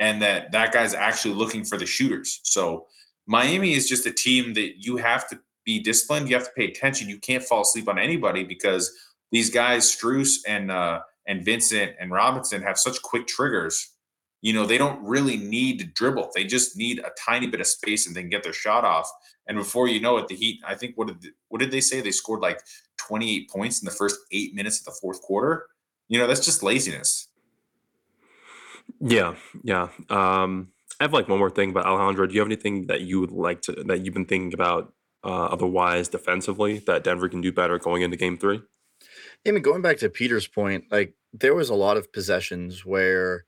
and 0.00 0.20
that 0.20 0.50
that 0.52 0.72
guy's 0.72 0.94
actually 0.94 1.34
looking 1.34 1.64
for 1.64 1.78
the 1.78 1.86
shooters. 1.86 2.40
So 2.42 2.86
Miami 3.26 3.74
is 3.74 3.88
just 3.88 4.06
a 4.06 4.12
team 4.12 4.54
that 4.54 4.84
you 4.84 4.96
have 4.96 5.28
to 5.28 5.38
be 5.64 5.80
disciplined. 5.80 6.28
You 6.28 6.36
have 6.36 6.46
to 6.46 6.52
pay 6.56 6.66
attention. 6.66 7.08
You 7.08 7.18
can't 7.18 7.42
fall 7.42 7.62
asleep 7.62 7.88
on 7.88 7.98
anybody 7.98 8.44
because 8.44 8.92
these 9.30 9.50
guys, 9.50 9.84
Strus 9.84 10.38
and 10.46 10.70
uh, 10.70 11.00
and 11.26 11.44
Vincent 11.44 11.92
and 12.00 12.10
Robinson, 12.10 12.62
have 12.62 12.78
such 12.78 13.00
quick 13.02 13.26
triggers. 13.26 13.94
You 14.42 14.54
know, 14.54 14.64
they 14.64 14.78
don't 14.78 15.02
really 15.02 15.36
need 15.36 15.78
to 15.80 15.86
dribble. 15.86 16.30
They 16.34 16.44
just 16.44 16.76
need 16.76 16.98
a 17.00 17.10
tiny 17.18 17.46
bit 17.46 17.60
of 17.60 17.66
space 17.66 18.06
and 18.06 18.16
then 18.16 18.30
get 18.30 18.42
their 18.42 18.54
shot 18.54 18.84
off. 18.84 19.10
And 19.46 19.58
before 19.58 19.88
you 19.88 20.00
know 20.00 20.16
it, 20.16 20.28
the 20.28 20.34
Heat. 20.34 20.60
I 20.66 20.74
think 20.74 20.96
what 20.96 21.08
did 21.08 21.32
what 21.48 21.58
did 21.60 21.70
they 21.70 21.80
say? 21.80 22.00
They 22.00 22.10
scored 22.10 22.40
like 22.40 22.60
28 22.98 23.50
points 23.50 23.80
in 23.82 23.86
the 23.86 23.92
first 23.92 24.18
eight 24.32 24.54
minutes 24.54 24.80
of 24.80 24.86
the 24.86 24.98
fourth 25.00 25.20
quarter. 25.22 25.66
You 26.08 26.18
know, 26.18 26.26
that's 26.26 26.44
just 26.44 26.62
laziness. 26.62 27.28
Yeah, 29.00 29.34
yeah. 29.62 29.88
Um, 30.08 30.72
I 30.98 31.04
have 31.04 31.12
like 31.12 31.28
one 31.28 31.38
more 31.38 31.50
thing, 31.50 31.72
but 31.72 31.86
Alejandro, 31.86 32.26
do 32.26 32.34
you 32.34 32.40
have 32.40 32.48
anything 32.48 32.86
that 32.88 33.02
you 33.02 33.20
would 33.20 33.32
like 33.32 33.62
to 33.62 33.72
that 33.86 34.04
you've 34.04 34.14
been 34.14 34.26
thinking 34.26 34.52
about 34.52 34.92
uh, 35.24 35.46
otherwise 35.46 36.08
defensively 36.08 36.78
that 36.80 37.04
Denver 37.04 37.28
can 37.28 37.40
do 37.40 37.52
better 37.52 37.78
going 37.78 38.02
into 38.02 38.16
game 38.16 38.38
three? 38.38 38.60
I 39.46 39.50
mean, 39.52 39.62
going 39.62 39.82
back 39.82 39.98
to 39.98 40.10
Peter's 40.10 40.46
point, 40.46 40.84
like 40.90 41.14
there 41.32 41.54
was 41.54 41.70
a 41.70 41.74
lot 41.74 41.96
of 41.96 42.12
possessions 42.12 42.84
where 42.84 43.44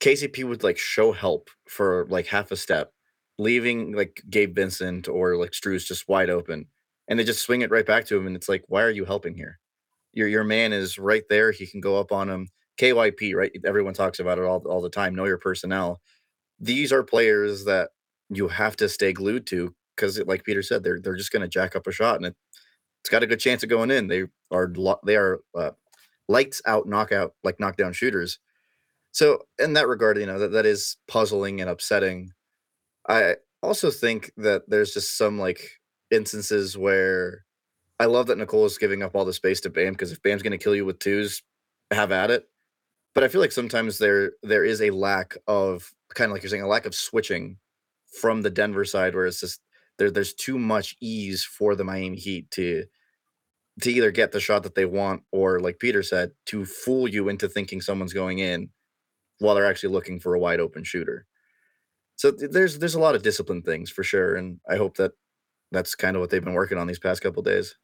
KCP 0.00 0.44
would 0.44 0.62
like 0.62 0.78
show 0.78 1.12
help 1.12 1.50
for 1.68 2.06
like 2.08 2.26
half 2.26 2.50
a 2.50 2.56
step, 2.56 2.92
leaving 3.38 3.92
like 3.92 4.22
Gabe 4.28 4.54
Vincent 4.54 5.08
or 5.08 5.36
like 5.36 5.52
Strus 5.52 5.86
just 5.86 6.08
wide 6.08 6.30
open, 6.30 6.66
and 7.08 7.18
they 7.18 7.24
just 7.24 7.42
swing 7.42 7.62
it 7.62 7.70
right 7.70 7.86
back 7.86 8.06
to 8.06 8.16
him. 8.16 8.26
And 8.26 8.34
it's 8.34 8.48
like, 8.48 8.64
why 8.68 8.82
are 8.82 8.90
you 8.90 9.04
helping 9.04 9.34
here? 9.34 9.58
Your 10.12 10.26
your 10.26 10.44
man 10.44 10.72
is 10.72 10.98
right 10.98 11.24
there. 11.28 11.52
He 11.52 11.66
can 11.66 11.80
go 11.80 11.98
up 11.98 12.12
on 12.12 12.28
him. 12.28 12.48
KYP, 12.80 13.34
right? 13.34 13.52
Everyone 13.64 13.92
talks 13.92 14.20
about 14.20 14.38
it 14.38 14.44
all, 14.44 14.62
all 14.66 14.80
the 14.80 14.88
time. 14.88 15.14
Know 15.14 15.26
your 15.26 15.38
personnel. 15.38 16.00
These 16.58 16.92
are 16.92 17.02
players 17.02 17.66
that 17.66 17.90
you 18.30 18.48
have 18.48 18.74
to 18.76 18.88
stay 18.88 19.12
glued 19.12 19.46
to 19.48 19.74
because, 20.00 20.18
like 20.26 20.44
Peter 20.44 20.62
said, 20.62 20.82
they're 20.82 21.00
they're 21.00 21.16
just 21.16 21.32
going 21.32 21.42
to 21.42 21.48
jack 21.48 21.76
up 21.76 21.86
a 21.86 21.92
shot, 21.92 22.16
and 22.16 22.26
it, 22.26 22.36
it's 23.02 23.10
got 23.10 23.22
a 23.22 23.26
good 23.26 23.40
chance 23.40 23.62
of 23.62 23.68
going 23.68 23.90
in. 23.90 24.06
They 24.08 24.24
are 24.50 24.72
they 25.04 25.16
are 25.16 25.40
uh, 25.56 25.70
lights 26.28 26.62
out 26.66 26.88
knockout 26.88 27.34
like 27.44 27.60
knockdown 27.60 27.92
shooters. 27.92 28.38
So 29.12 29.42
in 29.58 29.74
that 29.74 29.88
regard, 29.88 30.18
you 30.18 30.26
know 30.26 30.38
that 30.38 30.52
that 30.52 30.66
is 30.66 30.96
puzzling 31.06 31.60
and 31.60 31.68
upsetting. 31.68 32.32
I 33.08 33.36
also 33.62 33.90
think 33.90 34.32
that 34.36 34.68
there's 34.68 34.94
just 34.94 35.18
some 35.18 35.38
like 35.38 35.70
instances 36.10 36.76
where 36.78 37.44
I 37.98 38.06
love 38.06 38.28
that 38.28 38.38
Nikola 38.38 38.66
is 38.66 38.78
giving 38.78 39.02
up 39.02 39.14
all 39.14 39.24
the 39.24 39.32
space 39.32 39.60
to 39.62 39.70
Bam 39.70 39.92
because 39.92 40.12
if 40.12 40.22
Bam's 40.22 40.42
going 40.42 40.52
to 40.52 40.58
kill 40.58 40.74
you 40.74 40.86
with 40.86 40.98
twos, 40.98 41.42
have 41.90 42.12
at 42.12 42.30
it. 42.30 42.44
But 43.14 43.24
I 43.24 43.28
feel 43.28 43.40
like 43.40 43.52
sometimes 43.52 43.98
there 43.98 44.32
there 44.42 44.64
is 44.64 44.80
a 44.80 44.90
lack 44.90 45.36
of 45.46 45.92
kind 46.14 46.30
of 46.30 46.34
like 46.34 46.42
you're 46.42 46.50
saying 46.50 46.62
a 46.62 46.68
lack 46.68 46.86
of 46.86 46.94
switching 46.94 47.58
from 48.20 48.42
the 48.42 48.50
Denver 48.50 48.84
side 48.84 49.14
where 49.14 49.26
it's 49.26 49.40
just 49.40 49.60
there 50.00 50.10
there's 50.10 50.32
too 50.32 50.58
much 50.58 50.96
ease 51.00 51.44
for 51.44 51.76
the 51.76 51.84
Miami 51.84 52.16
Heat 52.16 52.50
to 52.52 52.84
to 53.82 53.92
either 53.92 54.10
get 54.10 54.32
the 54.32 54.40
shot 54.40 54.62
that 54.62 54.74
they 54.74 54.86
want 54.86 55.22
or 55.30 55.60
like 55.60 55.78
Peter 55.78 56.02
said 56.02 56.32
to 56.46 56.64
fool 56.64 57.06
you 57.06 57.28
into 57.28 57.48
thinking 57.48 57.80
someone's 57.80 58.14
going 58.14 58.38
in 58.38 58.70
while 59.38 59.54
they're 59.54 59.66
actually 59.66 59.92
looking 59.92 60.18
for 60.18 60.34
a 60.34 60.40
wide 60.40 60.58
open 60.58 60.84
shooter. 60.84 61.26
So 62.16 62.32
th- 62.32 62.50
there's 62.50 62.78
there's 62.78 62.94
a 62.94 63.00
lot 63.00 63.14
of 63.14 63.22
discipline 63.22 63.62
things 63.62 63.90
for 63.90 64.02
sure 64.02 64.36
and 64.36 64.58
I 64.68 64.76
hope 64.76 64.96
that 64.96 65.12
that's 65.70 65.94
kind 65.94 66.16
of 66.16 66.20
what 66.20 66.30
they've 66.30 66.44
been 66.44 66.54
working 66.54 66.78
on 66.78 66.86
these 66.86 66.98
past 66.98 67.22
couple 67.22 67.42
days. 67.42 67.76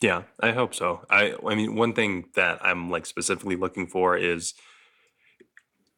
Yeah, 0.00 0.22
I 0.40 0.52
hope 0.52 0.74
so. 0.74 1.04
I 1.10 1.34
I 1.46 1.54
mean, 1.54 1.74
one 1.74 1.92
thing 1.92 2.30
that 2.34 2.64
I'm 2.64 2.90
like 2.90 3.04
specifically 3.04 3.56
looking 3.56 3.86
for 3.86 4.16
is 4.16 4.54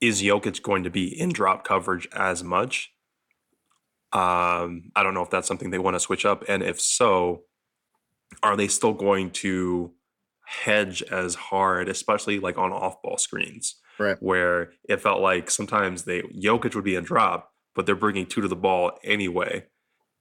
is 0.01 0.21
Jokic 0.21 0.63
going 0.63 0.83
to 0.83 0.91
be 0.91 1.07
in 1.09 1.31
drop 1.33 1.63
coverage 1.65 2.09
as 2.13 2.43
much? 2.43 2.93
Um, 4.13 4.91
I 4.97 5.03
don't 5.03 5.15
know 5.15 5.23
if 5.23 5.31
that's 5.31 5.47
something 5.49 5.71
they 5.71 5.79
want 5.79 5.95
to 5.95 6.01
switch 6.01 6.25
up, 6.27 6.45
and 6.49 6.63
if 6.63 6.81
so, 6.81 7.43
are 8.43 8.57
they 8.57 8.69
still 8.69 8.93
going 8.93 9.31
to 9.31 9.93
hedge 10.45 11.03
as 11.03 11.35
hard, 11.37 11.89
especially 11.89 12.41
like 12.41 12.59
on 12.59 12.73
off-ball 12.73 13.19
screens, 13.19 13.77
Right. 13.99 14.17
where 14.21 14.73
it 14.89 15.01
felt 15.01 15.21
like 15.21 15.51
sometimes 15.51 16.05
they 16.05 16.23
Jokic 16.23 16.75
would 16.75 16.85
be 16.85 16.97
in 16.97 17.05
drop, 17.05 17.53
but 17.75 17.87
they're 17.87 17.95
bringing 17.95 18.27
two 18.27 18.41
to 18.41 18.49
the 18.49 18.57
ball 18.57 18.99
anyway, 19.05 19.67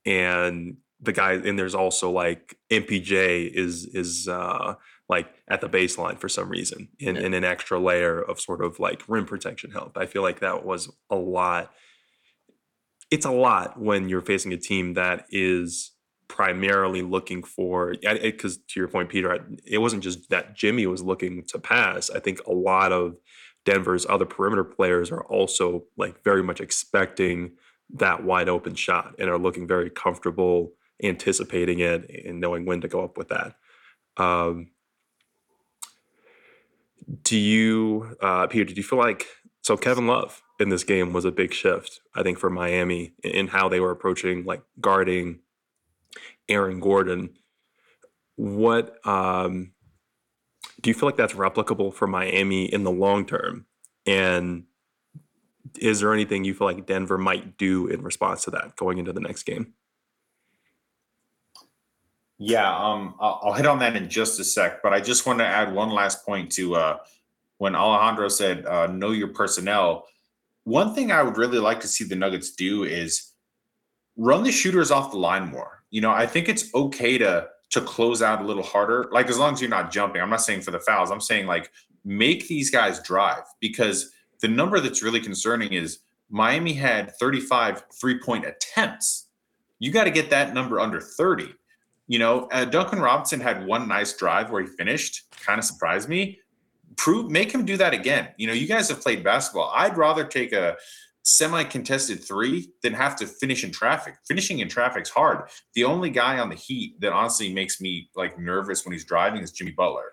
and 0.06 0.78
the 1.02 1.13
guy 1.13 1.34
and 1.34 1.58
there's 1.58 1.73
also 1.75 2.12
like 2.12 2.58
MPJ 2.69 3.47
is 3.54 3.86
is 3.93 4.28
uh 4.28 4.75
like 5.08 5.28
at 5.47 5.62
the 5.62 5.69
baseline 5.69 6.19
for 6.19 6.28
some 6.30 6.49
reason 6.49 6.89
in, 6.99 7.15
Yeah. 7.15 7.21
in 7.21 7.34
an 7.34 7.43
extra 7.45 7.80
layer 7.80 8.21
of 8.21 8.39
sort 8.39 8.62
of 8.63 8.80
like 8.80 9.02
rim 9.08 9.25
protection 9.25 9.71
help. 9.71 9.97
I 9.97 10.06
feel 10.06 10.21
like 10.21 10.41
that 10.41 10.65
was 10.65 10.91
a 11.10 11.15
lot. 11.15 11.71
It's 13.12 13.26
a 13.26 13.32
lot 13.32 13.80
when 13.80 14.10
you're 14.10 14.22
facing 14.22 14.54
a 14.54 14.58
team 14.58 14.93
that 14.93 15.26
is 15.30 15.91
primarily 16.28 17.02
looking 17.02 17.43
for 17.43 17.95
because 18.22 18.58
to 18.58 18.80
your 18.80 18.88
point, 18.88 19.10
Peter, 19.10 19.45
it 19.65 19.80
wasn't 19.80 20.04
just 20.04 20.30
that 20.30 20.56
Jimmy 20.56 20.86
was 20.86 21.02
looking 21.02 21.43
to 21.48 21.60
pass. 21.60 22.10
I 22.12 22.19
think 22.19 22.39
a 22.45 22.54
lot 22.54 22.91
of 22.91 23.17
Denver's 23.65 24.06
other 24.08 24.26
perimeter 24.26 24.63
players 24.63 25.12
are 25.12 25.24
also 25.26 25.86
like 25.98 26.24
very 26.24 26.43
much 26.43 26.62
expecting 26.62 27.54
that 27.91 28.24
wide 28.24 28.48
open 28.48 28.76
shot 28.76 29.15
and 29.17 29.30
are 29.30 29.39
looking 29.39 29.67
very 29.67 29.89
comfortable 29.89 30.74
anticipating 31.04 31.80
it 31.80 32.10
and 32.26 32.39
knowing 32.39 32.65
when 32.65 32.82
to 32.82 32.88
go 32.88 33.04
up 33.04 33.17
with 33.17 33.30
that. 33.30 33.56
Um, 34.17 34.72
do 37.24 37.38
you, 37.38 38.15
uh, 38.22 38.48
Peter? 38.48 38.65
Did 38.65 38.78
you 38.78 38.84
feel 38.84 39.00
like 39.00 39.26
so 39.62 39.78
Kevin 39.78 40.08
Love 40.08 40.41
in 40.60 40.69
this 40.69 40.84
game 40.84 41.13
was 41.13 41.26
a 41.26 41.32
big 41.32 41.54
shift? 41.54 42.02
I 42.15 42.24
think 42.24 42.39
for 42.39 42.50
Miami 42.50 43.13
in, 43.24 43.48
how 43.48 43.69
they 43.69 43.80
were 43.80 43.91
approaching 43.91 44.45
like 44.45 44.62
guarding 44.80 45.39
Aaron 46.48 46.80
Gordon. 46.80 47.38
What 48.36 49.06
um, 49.06 49.74
do 50.82 50.89
you 50.89 50.93
feel 50.93 51.08
like 51.08 51.17
that's 51.17 51.34
replicable 51.34 51.93
for 51.93 52.08
Miami 52.08 52.65
in 52.65 52.84
the 52.84 52.91
long 52.91 53.26
term? 53.26 53.65
And 54.06 54.63
is 55.78 56.00
there 56.00 56.13
anything 56.13 56.45
you 56.45 56.54
feel 56.54 56.67
like 56.67 56.86
Denver 56.86 57.17
might 57.17 57.58
do 57.58 57.88
in 57.88 58.02
response 58.02 58.43
to 58.45 58.52
that 58.52 58.76
going 58.76 58.98
into 58.98 59.13
the 59.13 59.19
next 59.19 59.43
game? 59.43 59.74
Yeah, 62.41 62.74
um, 62.74 63.15
I'll, 63.19 63.41
I'll 63.43 63.54
hit 63.54 63.65
on 63.65 63.80
that 63.80 63.98
in 63.98 64.10
just 64.10 64.39
a 64.39 64.45
sec, 64.45 64.82
but 64.82 64.93
I 64.93 65.02
just 65.02 65.26
want 65.26 65.39
to 65.39 65.45
add 65.45 65.74
one 65.74 65.89
last 65.89 66.26
point 66.26 66.50
to 66.54 66.76
uh, 66.76 66.98
when 67.60 67.76
Alejandro 67.76 68.28
said, 68.28 68.65
uh, 68.65 68.88
"Know 68.88 69.12
your 69.12 69.30
personnel." 69.30 70.08
One 70.63 70.93
thing 70.93 71.12
I 71.12 71.24
would 71.24 71.38
really 71.38 71.60
like 71.60 71.80
to 71.82 71.88
see 71.88 72.04
the 72.04 72.15
Nuggets 72.15 72.52
do 72.52 72.84
is 72.84 73.32
run 74.17 74.43
the 74.43 74.52
shooters 74.52 74.91
off 74.91 75.12
the 75.12 75.17
line 75.17 75.50
more. 75.50 75.84
You 75.91 76.02
know, 76.02 76.12
I 76.12 76.26
think 76.26 76.50
it's 76.50 76.74
okay 76.74 77.17
to 77.19 77.48
to 77.72 77.82
close 77.82 78.22
out 78.22 78.41
a 78.41 78.45
little 78.45 78.63
harder, 78.63 79.08
like 79.12 79.30
as 79.30 79.38
long 79.38 79.54
as 79.54 79.62
you're 79.62 79.69
not 79.69 79.91
jumping. 79.91 80.22
I'm 80.22 80.30
not 80.30 80.41
saying 80.41 80.62
for 80.62 80.72
the 80.72 80.80
fouls. 80.80 81.12
I'm 81.12 81.22
saying 81.22 81.45
like 81.45 81.72
make 82.04 82.48
these 82.48 82.72
guys 82.72 83.00
drive 83.02 83.43
because 83.60 84.12
the 84.41 84.48
number 84.48 84.80
that's 84.80 85.04
really 85.04 85.19
concerning 85.19 85.74
is 85.74 86.00
Miami 86.30 86.74
had 86.74 87.15
35 87.19 87.84
three 88.00 88.19
point 88.19 88.45
attempts. 88.45 89.28
You 89.80 89.91
got 89.91 90.06
to 90.06 90.12
get 90.12 90.30
that 90.32 90.54
number 90.54 90.80
under 90.80 91.00
30 91.00 91.54
you 92.10 92.17
know, 92.17 92.48
uh, 92.52 92.65
Duncan 92.65 93.00
Robinson 93.00 93.39
had 93.39 93.65
one 93.65 93.88
nice 93.88 94.13
drive 94.13 94.50
where 94.50 94.63
he 94.63 94.67
finished, 94.67 95.32
kind 95.45 95.60
of 95.60 95.63
surprised 95.63 96.10
me. 96.10 96.39
Prove, 97.00 97.32
make 97.32 97.50
him 97.50 97.64
do 97.64 97.78
that 97.78 97.94
again. 97.94 98.28
You 98.36 98.48
know, 98.48 98.54
you 98.54 98.68
guys 98.68 98.90
have 98.90 99.00
played 99.00 99.24
basketball. 99.24 99.72
I'd 99.74 99.96
rather 99.96 100.26
take 100.26 100.52
a 100.52 100.76
semi-contested 101.24 102.22
three 102.22 102.74
than 102.84 102.94
have 102.94 103.16
to 103.16 103.26
finish 103.26 103.64
in 103.64 103.72
traffic. 103.72 104.16
Finishing 104.28 104.60
in 104.60 104.68
traffic's 104.68 105.10
hard. 105.10 105.50
The 105.76 105.86
only 105.86 106.10
guy 106.10 106.40
on 106.40 106.50
the 106.50 106.56
Heat 106.56 107.00
that 107.00 107.14
honestly 107.14 107.54
makes 107.54 107.80
me 107.80 108.10
like 108.18 108.38
nervous 108.38 108.84
when 108.84 108.92
he's 108.92 109.06
driving 109.06 109.42
is 109.42 109.54
Jimmy 109.54 109.72
Butler. 109.72 110.12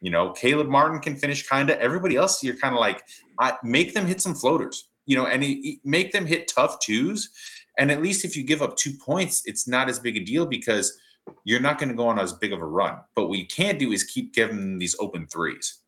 You 0.00 0.10
know, 0.10 0.32
Caleb 0.32 0.66
Martin 0.66 0.98
can 0.98 1.14
finish 1.14 1.46
kind 1.46 1.70
of. 1.70 1.78
Everybody 1.78 2.16
else, 2.16 2.42
you're 2.42 2.56
kind 2.56 2.74
of 2.74 2.80
like, 2.80 3.04
I 3.38 3.54
make 3.62 3.94
them 3.94 4.06
hit 4.06 4.20
some 4.20 4.34
floaters. 4.34 4.88
You 5.06 5.16
know, 5.16 5.26
and 5.26 5.44
he, 5.44 5.54
he- 5.62 5.80
make 5.84 6.10
them 6.10 6.26
hit 6.26 6.50
tough 6.52 6.80
twos. 6.80 7.30
And 7.78 7.92
at 7.92 8.02
least 8.02 8.24
if 8.24 8.36
you 8.36 8.42
give 8.42 8.62
up 8.62 8.76
two 8.76 8.94
points, 8.94 9.42
it's 9.44 9.68
not 9.68 9.88
as 9.88 10.00
big 10.00 10.16
a 10.16 10.24
deal 10.24 10.44
because 10.44 10.98
you're 11.44 11.60
not 11.60 11.78
going 11.78 11.90
to 11.90 11.94
go 11.94 12.08
on 12.08 12.18
as 12.18 12.32
big 12.32 12.52
of 12.52 12.60
a 12.60 12.66
run. 12.66 12.98
But 13.14 13.28
what 13.28 13.38
you 13.38 13.46
can't 13.46 13.78
do 13.78 13.92
is 13.92 14.02
keep 14.02 14.34
giving 14.34 14.56
them 14.56 14.78
these 14.80 14.96
open 14.98 15.28
threes. 15.28 15.82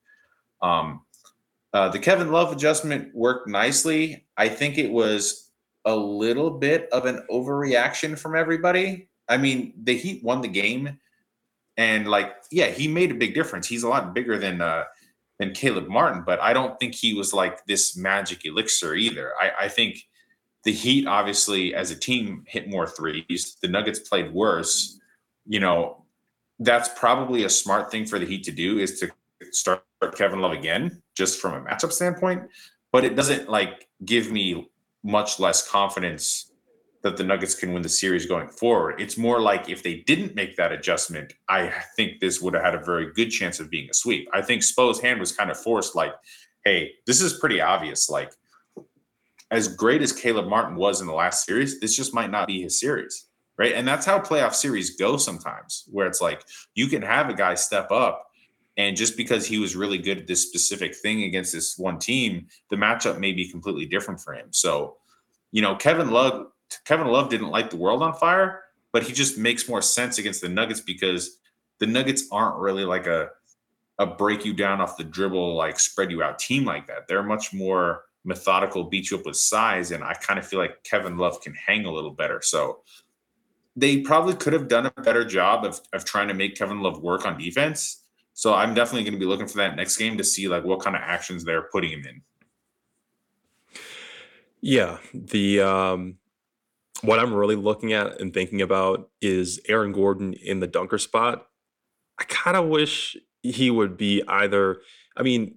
Um, 0.62 1.03
uh, 1.73 1.88
the 1.88 1.99
Kevin 1.99 2.33
Love 2.33 2.53
adjustment 2.53 3.14
worked 3.14 3.49
nicely. 3.49 4.27
I 4.37 4.49
think 4.49 4.79
it 4.79 4.90
was 4.90 5.51
a 5.85 5.94
little 5.94 6.51
bit 6.51 6.88
of 6.92 7.07
an 7.07 7.25
overreaction 7.31 8.18
from 8.18 8.35
everybody. 8.35 9.09
I 9.29 9.37
mean, 9.37 9.75
the 9.83 9.97
Heat 9.97 10.25
won 10.25 10.40
the 10.40 10.49
game, 10.49 10.99
and 11.77 12.09
like, 12.09 12.35
yeah, 12.51 12.66
he 12.66 12.88
made 12.88 13.11
a 13.11 13.14
big 13.14 13.35
difference. 13.35 13.66
He's 13.66 13.83
a 13.83 13.88
lot 13.88 14.14
bigger 14.14 14.38
than 14.38 14.61
uh, 14.61 14.85
than 15.38 15.53
Caleb 15.53 15.88
Martin, 15.88 16.23
but 16.27 16.40
I 16.40 16.53
don't 16.53 16.79
think 16.81 16.94
he 16.94 17.14
was 17.14 17.33
like 17.33 17.64
this 17.66 17.97
magic 17.97 18.44
elixir 18.44 18.94
either. 18.94 19.33
I, 19.40 19.64
I 19.64 19.68
think 19.68 20.03
the 20.64 20.73
Heat, 20.73 21.07
obviously, 21.07 21.75
as 21.75 21.90
a 21.90 21.97
team, 21.97 22.44
hit 22.47 22.68
more 22.68 22.87
threes. 22.87 23.57
The 23.62 23.68
Nuggets 23.68 24.01
played 24.01 24.33
worse 24.33 24.99
you 25.49 25.59
know, 25.59 26.05
that's 26.61 26.90
probably 26.90 27.44
a 27.44 27.49
smart 27.49 27.90
thing 27.90 28.05
for 28.05 28.18
the 28.18 28.27
Heat 28.27 28.44
to 28.44 28.53
do 28.53 28.79
is 28.79 29.01
to 29.01 29.11
start 29.51 29.83
Kevin 30.06 30.40
Love 30.40 30.52
again, 30.52 31.02
just 31.16 31.40
from 31.40 31.54
a 31.54 31.61
matchup 31.68 31.92
standpoint. 31.92 32.42
But 32.92 33.04
it 33.04 33.16
doesn't 33.16 33.48
like 33.48 33.88
give 34.04 34.30
me 34.30 34.70
much 35.02 35.38
less 35.38 35.68
confidence 35.68 36.52
that 37.02 37.16
the 37.16 37.24
Nuggets 37.24 37.54
can 37.54 37.72
win 37.72 37.82
the 37.82 37.88
series 37.88 38.26
going 38.26 38.48
forward. 38.48 39.00
It's 39.00 39.16
more 39.16 39.40
like 39.40 39.68
if 39.68 39.82
they 39.82 40.02
didn't 40.06 40.34
make 40.34 40.56
that 40.56 40.72
adjustment, 40.72 41.32
I 41.48 41.72
think 41.96 42.20
this 42.20 42.40
would 42.40 42.54
have 42.54 42.64
had 42.64 42.74
a 42.74 42.84
very 42.84 43.12
good 43.12 43.30
chance 43.30 43.61
of 43.61 43.70
being 43.70 43.88
a 43.90 43.94
sweep. 43.94 44.28
I 44.32 44.42
think 44.42 44.62
Spo's 44.62 45.00
hand 45.00 45.20
was 45.20 45.32
kind 45.32 45.50
of 45.50 45.61
forced, 45.61 45.94
like, 45.94 46.12
hey, 46.64 46.92
this 47.06 47.20
is 47.20 47.38
pretty 47.38 47.61
obvious. 47.61 48.11
Like, 48.11 48.32
as 49.50 49.68
great 49.68 50.02
as 50.02 50.12
Caleb 50.12 50.48
Martin 50.48 50.76
was 50.76 51.00
in 51.00 51.06
the 51.06 51.12
last 51.12 51.46
series, 51.46 51.78
this 51.78 51.96
just 51.96 52.14
might 52.14 52.30
not 52.30 52.48
be 52.48 52.62
his 52.62 52.80
series 52.80 53.28
right? 53.58 53.74
And 53.74 53.87
that's 53.87 54.06
how 54.06 54.20
playoff 54.20 54.54
series 54.54 54.96
go 54.96 55.16
sometimes, 55.16 55.84
where 55.90 56.06
it's 56.06 56.20
like 56.20 56.42
you 56.74 56.87
can 56.87 57.02
have 57.02 57.28
a 57.28 57.34
guy 57.34 57.54
step 57.54 57.90
up, 57.90 58.27
and 58.78 58.96
just 58.96 59.16
because 59.16 59.44
he 59.44 59.58
was 59.58 59.76
really 59.76 59.98
good 59.98 60.18
at 60.18 60.26
this 60.26 60.46
specific 60.46 60.94
thing 60.94 61.24
against 61.24 61.52
this 61.52 61.76
one 61.76 61.98
team, 61.98 62.46
the 62.70 62.76
matchup 62.76 63.18
may 63.18 63.32
be 63.32 63.50
completely 63.50 63.84
different 63.84 64.20
for 64.20 64.32
him. 64.32 64.46
So, 64.50 64.96
you 65.52 65.60
know, 65.60 65.74
Kevin 65.74 66.10
Love, 66.10 66.46
Kevin 66.84 67.08
Love 67.08 67.28
didn't 67.28 67.50
light 67.50 67.70
the 67.70 67.76
world 67.76 68.02
on 68.02 68.14
fire, 68.14 68.62
but 68.92 69.02
he 69.02 69.12
just 69.12 69.36
makes 69.36 69.68
more 69.68 69.82
sense 69.82 70.18
against 70.18 70.40
the 70.40 70.48
Nuggets 70.48 70.80
because 70.80 71.38
the 71.80 71.86
Nuggets 71.86 72.24
aren't 72.32 72.58
really 72.58 72.84
like 72.84 73.06
a 73.06 73.30
a 73.98 74.06
break 74.06 74.44
you 74.44 74.54
down 74.54 74.80
off 74.80 74.96
the 74.96 75.04
dribble, 75.04 75.56
like 75.56 75.80
spread 75.80 76.10
you 76.10 76.22
out 76.22 76.38
team 76.38 76.64
like 76.64 76.86
that. 76.86 77.08
They're 77.08 77.22
much 77.22 77.52
more 77.52 78.04
methodical, 78.24 78.84
beat 78.84 79.10
you 79.10 79.18
up 79.18 79.26
with 79.26 79.36
size, 79.36 79.90
and 79.90 80.04
I 80.04 80.14
kind 80.14 80.38
of 80.38 80.46
feel 80.46 80.60
like 80.60 80.84
Kevin 80.84 81.16
Love 81.16 81.40
can 81.40 81.54
hang 81.54 81.84
a 81.84 81.90
little 81.90 82.12
better. 82.12 82.40
So 82.40 82.82
they 83.74 84.02
probably 84.02 84.34
could 84.34 84.52
have 84.52 84.68
done 84.68 84.86
a 84.86 85.02
better 85.02 85.24
job 85.24 85.64
of, 85.64 85.80
of 85.92 86.04
trying 86.04 86.28
to 86.28 86.34
make 86.34 86.56
Kevin 86.56 86.80
Love 86.80 87.02
work 87.02 87.26
on 87.26 87.38
defense. 87.38 88.04
So 88.38 88.55
I'm 88.55 88.72
definitely 88.72 89.03
going 89.03 89.14
to 89.14 89.18
be 89.18 89.27
looking 89.27 89.48
for 89.48 89.57
that 89.57 89.74
next 89.74 89.96
game 89.96 90.16
to 90.16 90.22
see 90.22 90.46
like 90.46 90.62
what 90.62 90.79
kind 90.79 90.94
of 90.94 91.03
actions 91.05 91.44
they're 91.44 91.66
putting 91.72 91.90
him 91.90 92.05
in. 92.07 92.22
Yeah, 94.61 94.98
the 95.12 95.61
um, 95.61 96.19
what 97.02 97.19
I'm 97.19 97.35
really 97.35 97.56
looking 97.56 97.94
at 97.94 98.21
and 98.21 98.33
thinking 98.33 98.62
about 98.62 99.10
is 99.21 99.60
Aaron 99.67 99.90
Gordon 99.90 100.35
in 100.35 100.60
the 100.60 100.69
dunker 100.69 100.98
spot. 100.98 101.48
I 102.21 102.25
kind 102.29 102.56
of 102.56 102.69
wish 102.69 103.17
he 103.42 103.73
would 103.73 103.96
be 103.96 104.23
either. 104.29 104.83
I 105.17 105.25
mean, 105.25 105.56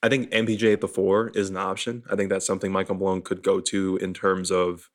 I 0.00 0.08
think 0.08 0.30
MPJ 0.30 0.74
at 0.74 0.80
the 0.80 0.86
four 0.86 1.30
is 1.30 1.50
an 1.50 1.56
option. 1.56 2.04
I 2.08 2.14
think 2.14 2.30
that's 2.30 2.46
something 2.46 2.70
Michael 2.70 2.94
Malone 2.94 3.22
could 3.22 3.42
go 3.42 3.58
to 3.58 3.96
in 3.96 4.14
terms 4.14 4.52
of 4.52 4.90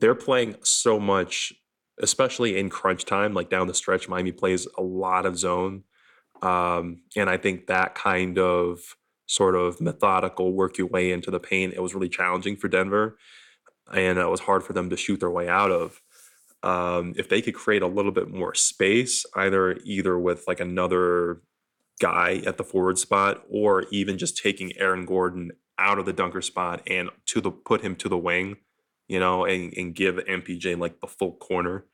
they're 0.00 0.14
playing 0.14 0.56
so 0.62 0.98
much, 0.98 1.52
especially 2.00 2.56
in 2.58 2.70
crunch 2.70 3.04
time, 3.04 3.34
like 3.34 3.50
down 3.50 3.66
the 3.66 3.74
stretch. 3.74 4.08
Miami 4.08 4.32
plays 4.32 4.66
a 4.78 4.82
lot 4.82 5.26
of 5.26 5.38
zone, 5.38 5.84
um, 6.42 7.02
and 7.16 7.28
I 7.28 7.36
think 7.36 7.66
that 7.66 7.94
kind 7.94 8.38
of 8.38 8.96
sort 9.26 9.54
of 9.54 9.80
methodical 9.80 10.52
work 10.52 10.78
your 10.78 10.86
way 10.86 11.12
into 11.12 11.30
the 11.30 11.40
paint. 11.40 11.74
It 11.74 11.82
was 11.82 11.94
really 11.94 12.08
challenging 12.08 12.56
for 12.56 12.68
Denver, 12.68 13.18
and 13.92 14.18
it 14.18 14.28
was 14.28 14.40
hard 14.40 14.64
for 14.64 14.72
them 14.72 14.90
to 14.90 14.96
shoot 14.96 15.20
their 15.20 15.30
way 15.30 15.48
out 15.48 15.70
of. 15.70 16.00
Um, 16.62 17.14
if 17.16 17.28
they 17.28 17.40
could 17.40 17.54
create 17.54 17.82
a 17.82 17.86
little 17.86 18.10
bit 18.12 18.30
more 18.30 18.54
space, 18.54 19.24
either 19.36 19.78
either 19.84 20.18
with 20.18 20.44
like 20.48 20.60
another 20.60 21.42
guy 22.00 22.42
at 22.46 22.56
the 22.56 22.64
forward 22.64 22.98
spot, 22.98 23.44
or 23.50 23.84
even 23.90 24.18
just 24.18 24.36
taking 24.38 24.76
Aaron 24.76 25.06
Gordon 25.06 25.52
out 25.78 25.98
of 25.98 26.06
the 26.06 26.12
dunker 26.12 26.42
spot 26.42 26.82
and 26.88 27.10
to 27.26 27.40
the 27.40 27.50
put 27.52 27.82
him 27.82 27.94
to 27.96 28.08
the 28.08 28.18
wing 28.18 28.56
you 29.08 29.18
know, 29.18 29.44
and, 29.44 29.72
and 29.76 29.94
give 29.94 30.16
MPJ 30.16 30.78
like 30.78 31.00
the 31.00 31.06
full 31.06 31.32
corner. 31.32 31.84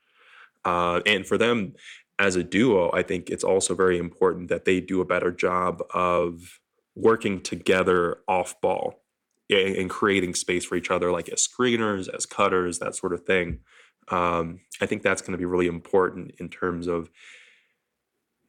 Uh, 0.63 1.01
and 1.05 1.25
for 1.25 1.37
them 1.37 1.73
as 2.17 2.35
a 2.35 2.43
duo, 2.43 2.91
I 2.93 3.03
think 3.03 3.29
it's 3.29 3.43
also 3.43 3.75
very 3.75 3.97
important 3.97 4.49
that 4.49 4.65
they 4.65 4.79
do 4.79 5.01
a 5.01 5.05
better 5.05 5.31
job 5.31 5.83
of 5.93 6.59
working 6.95 7.41
together 7.41 8.19
off 8.27 8.59
ball 8.61 9.01
and, 9.49 9.89
creating 9.89 10.33
space 10.33 10.65
for 10.65 10.75
each 10.75 10.89
other, 10.89 11.11
like 11.11 11.29
as 11.29 11.45
screeners, 11.45 12.07
as 12.15 12.25
cutters, 12.25 12.79
that 12.79 12.95
sort 12.95 13.13
of 13.13 13.23
thing. 13.25 13.59
Um, 14.07 14.61
I 14.81 14.85
think 14.85 15.03
that's 15.03 15.21
going 15.21 15.33
to 15.33 15.37
be 15.37 15.45
really 15.45 15.67
important 15.67 16.31
in 16.39 16.49
terms 16.49 16.87
of, 16.87 17.09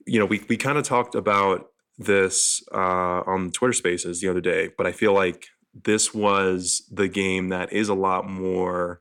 you 0.07 0.19
know, 0.19 0.27
we, 0.27 0.45
we 0.49 0.57
kind 0.57 0.79
of 0.79 0.85
talked 0.85 1.15
about 1.15 1.67
this 1.99 2.63
uh, 2.73 3.23
on 3.27 3.51
Twitter 3.51 3.73
Spaces 3.73 4.21
the 4.21 4.29
other 4.29 4.41
day, 4.41 4.71
but 4.77 4.87
I 4.87 4.93
feel 4.93 5.13
like 5.13 5.49
this 5.75 6.15
was 6.15 6.87
the 6.91 7.09
game 7.09 7.49
that 7.49 7.73
is 7.73 7.89
a 7.89 7.95
lot 7.95 8.29
more 8.29 9.01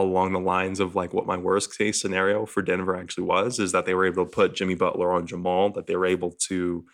along 0.00 0.32
the 0.32 0.40
lines 0.40 0.80
of 0.80 0.94
like 0.94 1.12
what 1.12 1.26
my 1.26 1.36
worst 1.36 1.76
case 1.76 2.00
scenario 2.00 2.46
for 2.46 2.62
Denver 2.62 2.96
actually 2.96 3.24
was 3.24 3.58
is 3.58 3.72
that 3.72 3.86
they 3.86 3.94
were 3.94 4.06
able 4.06 4.24
to 4.24 4.30
put 4.30 4.54
Jimmy 4.54 4.74
Butler 4.74 5.12
on 5.12 5.26
Jamal, 5.26 5.70
that 5.70 5.86
they 5.86 5.96
were 5.96 6.06
able 6.06 6.32
to. 6.48 6.84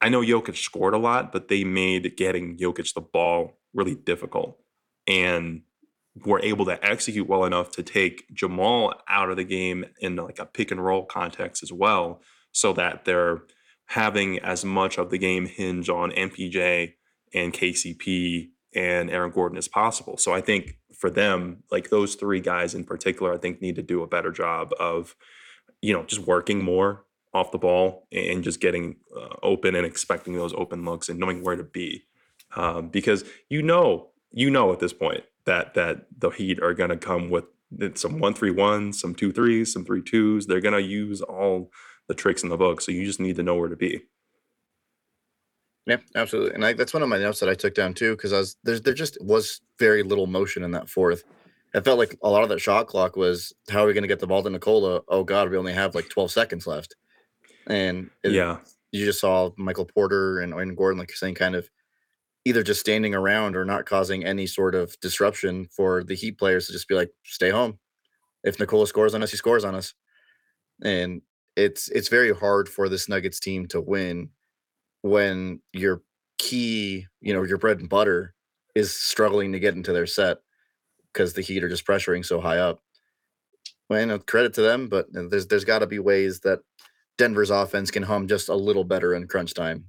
I 0.00 0.10
know 0.10 0.20
Jokic 0.20 0.56
scored 0.56 0.94
a 0.94 0.98
lot, 0.98 1.32
but 1.32 1.48
they 1.48 1.64
made 1.64 2.16
getting 2.16 2.58
Jokic 2.58 2.92
the 2.92 3.00
ball 3.00 3.58
really 3.72 3.94
difficult 3.94 4.58
and 5.06 5.62
were 6.24 6.40
able 6.42 6.64
to 6.66 6.84
execute 6.84 7.28
well 7.28 7.44
enough 7.44 7.70
to 7.72 7.82
take 7.82 8.24
Jamal 8.32 8.94
out 9.08 9.30
of 9.30 9.36
the 9.36 9.44
game 9.44 9.86
in 10.00 10.16
like 10.16 10.38
a 10.38 10.46
pick 10.46 10.70
and 10.70 10.84
roll 10.84 11.04
context 11.04 11.62
as 11.62 11.72
well, 11.72 12.20
so 12.52 12.72
that 12.72 13.04
they're 13.04 13.42
having 13.86 14.38
as 14.40 14.64
much 14.64 14.98
of 14.98 15.10
the 15.10 15.18
game 15.18 15.46
hinge 15.46 15.88
on 15.88 16.10
MPJ 16.10 16.94
and 17.34 17.52
KCP 17.52 18.48
and 18.74 19.10
Aaron 19.10 19.30
Gordon 19.30 19.58
as 19.58 19.68
possible. 19.68 20.16
So 20.16 20.32
I 20.32 20.40
think 20.40 20.78
for 20.98 21.10
them, 21.10 21.62
like 21.70 21.90
those 21.90 22.14
three 22.14 22.40
guys 22.40 22.74
in 22.74 22.84
particular, 22.84 23.34
I 23.34 23.38
think 23.38 23.60
need 23.60 23.76
to 23.76 23.82
do 23.82 24.02
a 24.02 24.06
better 24.06 24.32
job 24.32 24.72
of, 24.78 25.14
you 25.82 25.92
know, 25.92 26.04
just 26.04 26.26
working 26.26 26.64
more 26.64 27.04
off 27.34 27.52
the 27.52 27.58
ball 27.58 28.06
and 28.12 28.42
just 28.42 28.60
getting 28.60 28.96
uh, 29.14 29.36
open 29.42 29.74
and 29.74 29.84
expecting 29.84 30.34
those 30.34 30.54
open 30.54 30.84
looks 30.84 31.08
and 31.08 31.18
knowing 31.18 31.42
where 31.42 31.56
to 31.56 31.64
be, 31.64 32.04
um, 32.54 32.88
because 32.88 33.24
you 33.50 33.62
know, 33.62 34.08
you 34.30 34.50
know 34.50 34.72
at 34.72 34.80
this 34.80 34.92
point 34.92 35.24
that 35.44 35.74
that 35.74 36.06
the 36.18 36.30
Heat 36.30 36.62
are 36.62 36.74
going 36.74 36.90
to 36.90 36.96
come 36.96 37.28
with 37.30 37.44
some 37.94 38.18
one 38.18 38.32
three 38.32 38.50
ones, 38.50 39.00
some 39.00 39.14
two 39.14 39.32
threes, 39.32 39.72
some 39.72 39.84
three 39.84 40.02
twos. 40.02 40.46
They're 40.46 40.60
going 40.60 40.80
to 40.80 40.88
use 40.88 41.20
all 41.20 41.70
the 42.08 42.14
tricks 42.14 42.42
in 42.42 42.48
the 42.48 42.56
book, 42.56 42.80
so 42.80 42.92
you 42.92 43.04
just 43.04 43.20
need 43.20 43.36
to 43.36 43.42
know 43.42 43.56
where 43.56 43.68
to 43.68 43.76
be. 43.76 44.02
Yeah, 45.86 45.98
absolutely. 46.16 46.54
And 46.54 46.64
I, 46.64 46.72
that's 46.72 46.92
one 46.92 47.02
of 47.02 47.08
my 47.08 47.18
notes 47.18 47.40
that 47.40 47.48
I 47.48 47.54
took 47.54 47.74
down 47.74 47.94
too, 47.94 48.16
because 48.16 48.32
I 48.32 48.38
was 48.38 48.56
there's 48.64 48.82
there 48.82 48.94
just 48.94 49.18
was 49.20 49.60
very 49.78 50.02
little 50.02 50.26
motion 50.26 50.64
in 50.64 50.72
that 50.72 50.88
fourth. 50.88 51.24
It 51.74 51.84
felt 51.84 51.98
like 51.98 52.16
a 52.22 52.30
lot 52.30 52.42
of 52.42 52.48
that 52.48 52.60
shot 52.60 52.86
clock 52.88 53.16
was 53.16 53.52
how 53.70 53.84
are 53.84 53.86
we 53.86 53.92
going 53.92 54.02
to 54.02 54.08
get 54.08 54.18
the 54.18 54.26
ball 54.26 54.42
to 54.42 54.50
Nikola? 54.50 55.02
Oh 55.08 55.22
God, 55.22 55.50
we 55.50 55.56
only 55.56 55.72
have 55.72 55.94
like 55.94 56.08
12 56.08 56.30
seconds 56.32 56.66
left, 56.66 56.96
and 57.68 58.10
it, 58.24 58.32
Yeah, 58.32 58.58
you 58.90 59.04
just 59.04 59.20
saw 59.20 59.50
Michael 59.56 59.84
Porter 59.84 60.40
and, 60.40 60.54
and 60.54 60.76
Gordon, 60.76 60.98
like 60.98 61.10
you're 61.10 61.16
saying, 61.16 61.34
kind 61.34 61.54
of 61.54 61.70
either 62.44 62.62
just 62.62 62.80
standing 62.80 63.14
around 63.14 63.56
or 63.56 63.64
not 63.64 63.86
causing 63.86 64.24
any 64.24 64.46
sort 64.46 64.74
of 64.74 64.98
disruption 65.00 65.66
for 65.66 66.02
the 66.02 66.14
Heat 66.14 66.38
players 66.38 66.66
to 66.66 66.72
just 66.72 66.88
be 66.88 66.94
like, 66.94 67.10
stay 67.24 67.50
home. 67.50 67.78
If 68.44 68.58
Nikola 68.58 68.86
scores 68.86 69.14
on 69.14 69.22
us, 69.22 69.32
he 69.32 69.36
scores 69.36 69.64
on 69.64 69.74
us, 69.74 69.94
and 70.82 71.22
it's 71.56 71.88
it's 71.88 72.08
very 72.08 72.34
hard 72.34 72.68
for 72.68 72.88
this 72.88 73.08
Nuggets 73.08 73.40
team 73.40 73.66
to 73.68 73.80
win 73.80 74.30
when 75.08 75.60
your 75.72 76.02
key, 76.38 77.06
you 77.20 77.32
know, 77.32 77.42
your 77.42 77.58
bread 77.58 77.80
and 77.80 77.88
butter 77.88 78.34
is 78.74 78.94
struggling 78.94 79.52
to 79.52 79.60
get 79.60 79.74
into 79.74 79.92
their 79.92 80.06
set 80.06 80.38
because 81.12 81.32
the 81.32 81.42
Heat 81.42 81.64
are 81.64 81.68
just 81.68 81.86
pressuring 81.86 82.24
so 82.24 82.40
high 82.40 82.58
up. 82.58 82.82
Well, 83.88 84.00
you 84.00 84.06
know, 84.06 84.18
credit 84.18 84.54
to 84.54 84.62
them, 84.62 84.88
but 84.88 85.06
uh, 85.16 85.22
there's 85.30 85.46
there's 85.46 85.64
got 85.64 85.78
to 85.78 85.86
be 85.86 85.98
ways 85.98 86.40
that 86.40 86.60
Denver's 87.18 87.50
offense 87.50 87.90
can 87.90 88.02
hum 88.02 88.26
just 88.26 88.48
a 88.48 88.54
little 88.54 88.84
better 88.84 89.14
in 89.14 89.28
crunch 89.28 89.54
time. 89.54 89.84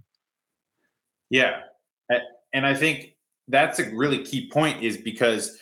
Yeah. 1.29 1.61
And 2.53 2.65
I 2.65 2.73
think 2.73 3.15
that's 3.47 3.79
a 3.79 3.89
really 3.95 4.23
key 4.23 4.49
point 4.49 4.83
is 4.83 4.97
because 4.97 5.57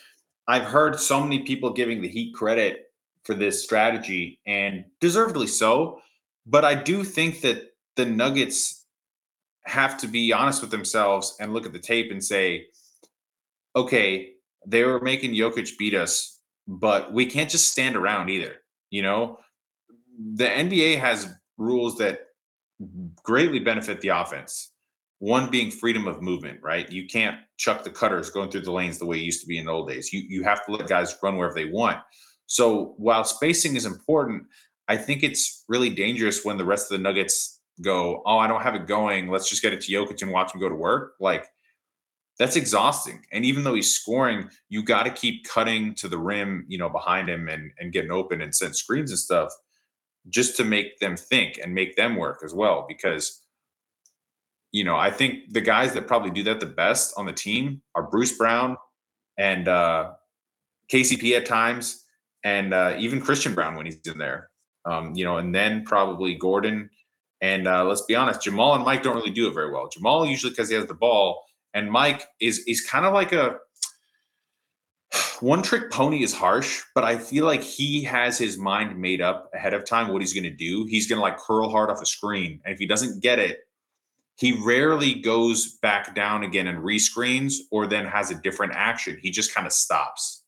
I've 0.48 0.64
heard 0.64 0.98
so 0.98 1.20
many 1.20 1.40
people 1.40 1.72
giving 1.72 2.00
the 2.00 2.08
Heat 2.08 2.34
credit 2.34 2.84
for 3.24 3.34
this 3.34 3.62
strategy 3.62 4.38
and 4.46 4.84
deservedly 5.00 5.48
so. 5.48 6.00
But 6.46 6.64
I 6.64 6.74
do 6.74 7.02
think 7.02 7.40
that 7.40 7.74
the 7.96 8.06
Nuggets 8.06 8.75
have 9.66 9.96
to 9.98 10.08
be 10.08 10.32
honest 10.32 10.60
with 10.60 10.70
themselves 10.70 11.36
and 11.40 11.52
look 11.52 11.66
at 11.66 11.72
the 11.72 11.78
tape 11.78 12.10
and 12.10 12.22
say, 12.24 12.66
okay, 13.74 14.32
they 14.66 14.84
were 14.84 15.00
making 15.00 15.32
Jokic 15.32 15.76
beat 15.78 15.94
us, 15.94 16.40
but 16.66 17.12
we 17.12 17.26
can't 17.26 17.50
just 17.50 17.70
stand 17.70 17.96
around 17.96 18.30
either. 18.30 18.56
You 18.90 19.02
know, 19.02 19.38
the 20.34 20.46
NBA 20.46 20.98
has 21.00 21.32
rules 21.58 21.98
that 21.98 22.20
greatly 23.22 23.58
benefit 23.58 24.00
the 24.00 24.08
offense. 24.08 24.72
One 25.18 25.50
being 25.50 25.70
freedom 25.70 26.06
of 26.06 26.22
movement, 26.22 26.60
right? 26.62 26.90
You 26.90 27.06
can't 27.06 27.38
chuck 27.56 27.84
the 27.84 27.90
cutters 27.90 28.30
going 28.30 28.50
through 28.50 28.62
the 28.62 28.72
lanes 28.72 28.98
the 28.98 29.06
way 29.06 29.16
it 29.16 29.24
used 29.24 29.40
to 29.40 29.46
be 29.46 29.58
in 29.58 29.64
the 29.64 29.72
old 29.72 29.88
days. 29.88 30.12
You 30.12 30.20
you 30.28 30.42
have 30.44 30.64
to 30.66 30.72
let 30.72 30.88
guys 30.88 31.16
run 31.22 31.36
wherever 31.36 31.54
they 31.54 31.64
want. 31.64 31.98
So 32.46 32.94
while 32.98 33.24
spacing 33.24 33.76
is 33.76 33.86
important, 33.86 34.44
I 34.88 34.96
think 34.96 35.22
it's 35.22 35.64
really 35.68 35.90
dangerous 35.90 36.44
when 36.44 36.58
the 36.58 36.64
rest 36.64 36.92
of 36.92 36.98
the 36.98 37.02
Nuggets 37.02 37.55
go, 37.82 38.22
"Oh, 38.26 38.38
I 38.38 38.46
don't 38.46 38.62
have 38.62 38.74
it 38.74 38.86
going. 38.86 39.28
Let's 39.28 39.48
just 39.48 39.62
get 39.62 39.72
it 39.72 39.80
to 39.82 39.92
Jokic 39.92 40.22
and 40.22 40.30
watch 40.30 40.54
him 40.54 40.60
go 40.60 40.68
to 40.68 40.74
work." 40.74 41.14
Like 41.20 41.46
that's 42.38 42.56
exhausting. 42.56 43.24
And 43.32 43.44
even 43.44 43.64
though 43.64 43.74
he's 43.74 43.94
scoring, 43.94 44.50
you 44.68 44.82
got 44.82 45.04
to 45.04 45.10
keep 45.10 45.44
cutting 45.44 45.94
to 45.96 46.08
the 46.08 46.18
rim, 46.18 46.66
you 46.68 46.78
know, 46.78 46.88
behind 46.88 47.28
him 47.28 47.48
and 47.48 47.70
and 47.78 47.92
getting 47.92 48.10
open 48.10 48.40
and 48.42 48.54
send 48.54 48.76
screens 48.76 49.10
and 49.10 49.18
stuff 49.18 49.52
just 50.28 50.56
to 50.56 50.64
make 50.64 50.98
them 50.98 51.16
think 51.16 51.58
and 51.62 51.74
make 51.74 51.96
them 51.96 52.16
work 52.16 52.40
as 52.44 52.52
well 52.52 52.84
because 52.88 53.42
you 54.72 54.84
know, 54.84 54.96
I 54.96 55.10
think 55.10 55.54
the 55.54 55.60
guys 55.62 55.94
that 55.94 56.06
probably 56.06 56.30
do 56.30 56.42
that 56.42 56.60
the 56.60 56.66
best 56.66 57.14
on 57.16 57.24
the 57.24 57.32
team 57.32 57.80
are 57.94 58.02
Bruce 58.02 58.36
Brown 58.36 58.76
and 59.38 59.68
uh, 59.68 60.12
KCP 60.92 61.36
at 61.36 61.46
times, 61.46 62.04
and 62.44 62.74
uh, 62.74 62.94
even 62.98 63.20
Christian 63.20 63.54
Braun 63.54 63.74
when 63.74 63.86
he's 63.86 63.98
in 64.06 64.18
there. 64.18 64.50
Um, 64.84 65.14
you 65.14 65.24
know, 65.24 65.38
and 65.38 65.54
then 65.54 65.84
probably 65.84 66.34
Gordon. 66.34 66.90
And 67.40 67.68
uh, 67.68 67.84
let's 67.84 68.02
be 68.02 68.14
honest, 68.14 68.42
Jamal 68.42 68.74
and 68.74 68.84
Mike 68.84 69.02
don't 69.02 69.16
really 69.16 69.30
do 69.30 69.48
it 69.48 69.54
very 69.54 69.70
well. 69.70 69.88
Jamal 69.88 70.26
usually 70.26 70.50
because 70.50 70.68
he 70.68 70.74
has 70.74 70.86
the 70.86 70.94
ball, 70.94 71.44
and 71.74 71.90
Mike 71.90 72.26
is 72.40 72.60
is 72.66 72.80
kind 72.80 73.04
of 73.04 73.12
like 73.12 73.32
a 73.32 73.56
one 75.40 75.62
trick 75.62 75.90
pony 75.90 76.22
is 76.22 76.32
harsh, 76.32 76.82
but 76.94 77.04
I 77.04 77.18
feel 77.18 77.44
like 77.44 77.62
he 77.62 78.02
has 78.04 78.38
his 78.38 78.56
mind 78.56 78.98
made 78.98 79.20
up 79.20 79.50
ahead 79.54 79.74
of 79.74 79.84
time 79.84 80.08
what 80.08 80.22
he's 80.22 80.32
going 80.32 80.44
to 80.44 80.50
do. 80.50 80.86
He's 80.86 81.06
going 81.06 81.18
to 81.18 81.22
like 81.22 81.38
curl 81.38 81.68
hard 81.68 81.90
off 81.90 82.00
a 82.00 82.06
screen, 82.06 82.60
and 82.64 82.72
if 82.72 82.78
he 82.78 82.86
doesn't 82.86 83.22
get 83.22 83.38
it, 83.38 83.60
he 84.38 84.52
rarely 84.52 85.14
goes 85.14 85.78
back 85.78 86.14
down 86.14 86.42
again 86.42 86.66
and 86.66 86.78
rescreens 86.78 87.54
or 87.70 87.86
then 87.86 88.06
has 88.06 88.30
a 88.30 88.34
different 88.34 88.72
action. 88.74 89.18
He 89.20 89.30
just 89.30 89.54
kind 89.54 89.66
of 89.66 89.72
stops. 89.72 90.42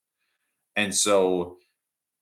And 0.77 0.95
so, 0.95 1.57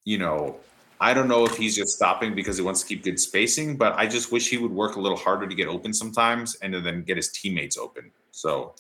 you 0.05 0.19
know, 0.19 0.57
I 1.01 1.13
don't 1.13 1.29
know 1.29 1.45
if 1.45 1.57
he's 1.57 1.77
just 1.77 1.97
stopping 1.97 2.35
because 2.35 2.57
he 2.57 2.63
wants 2.63 2.83
to 2.83 2.87
keep 2.87 3.05
good 3.05 3.21
spacing, 3.21 3.77
but 3.77 3.95
I 3.99 4.07
just 4.07 4.33
wish 4.33 4.49
he 4.49 4.57
would 4.57 4.71
work 4.71 4.97
a 4.97 5.01
little 5.01 5.19
harder 5.19 5.47
to 5.47 5.55
get 5.55 5.69
open 5.69 5.93
sometimes 5.93 6.55
and 6.57 6.75
then 6.75 7.03
get 7.03 7.17
his 7.17 7.31
teammates 7.31 7.77
open. 7.77 8.11
So, 8.31 8.75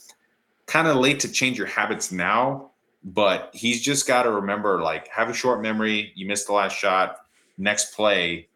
kind 0.66 0.88
of 0.88 0.96
late 0.96 1.20
to 1.20 1.30
change 1.30 1.58
your 1.58 1.66
habits 1.66 2.10
now, 2.10 2.70
but 3.04 3.50
he's 3.52 3.82
just 3.82 4.06
got 4.06 4.24
to 4.24 4.30
remember 4.30 4.82
like 4.82 5.08
have 5.08 5.28
a 5.28 5.34
short 5.34 5.60
memory. 5.62 6.12
You 6.14 6.26
missed 6.26 6.46
the 6.46 6.54
last 6.54 6.76
shot, 6.76 7.18
next 7.58 7.94
play, 7.94 8.48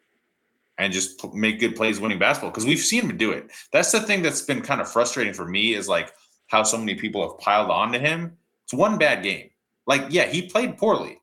and 0.77 0.91
just 0.91 1.23
make 1.33 1.59
good 1.59 1.75
plays 1.75 1.99
winning 1.99 2.19
basketball 2.19 2.49
because 2.49 2.65
we've 2.65 2.79
seen 2.79 3.09
him 3.09 3.17
do 3.17 3.31
it. 3.31 3.51
That's 3.71 3.91
the 3.91 4.01
thing 4.01 4.23
that's 4.23 4.41
been 4.41 4.61
kind 4.61 4.81
of 4.81 4.91
frustrating 4.91 5.33
for 5.33 5.45
me 5.45 5.75
is 5.75 5.87
like 5.87 6.11
how 6.47 6.63
so 6.63 6.77
many 6.77 6.95
people 6.95 7.21
have 7.21 7.39
piled 7.39 7.69
on 7.69 7.91
to 7.91 7.99
him. 7.99 8.35
It's 8.63 8.73
one 8.73 8.97
bad 8.97 9.23
game. 9.23 9.51
Like, 9.85 10.05
yeah, 10.09 10.25
he 10.25 10.43
played 10.43 10.77
poorly. 10.77 11.20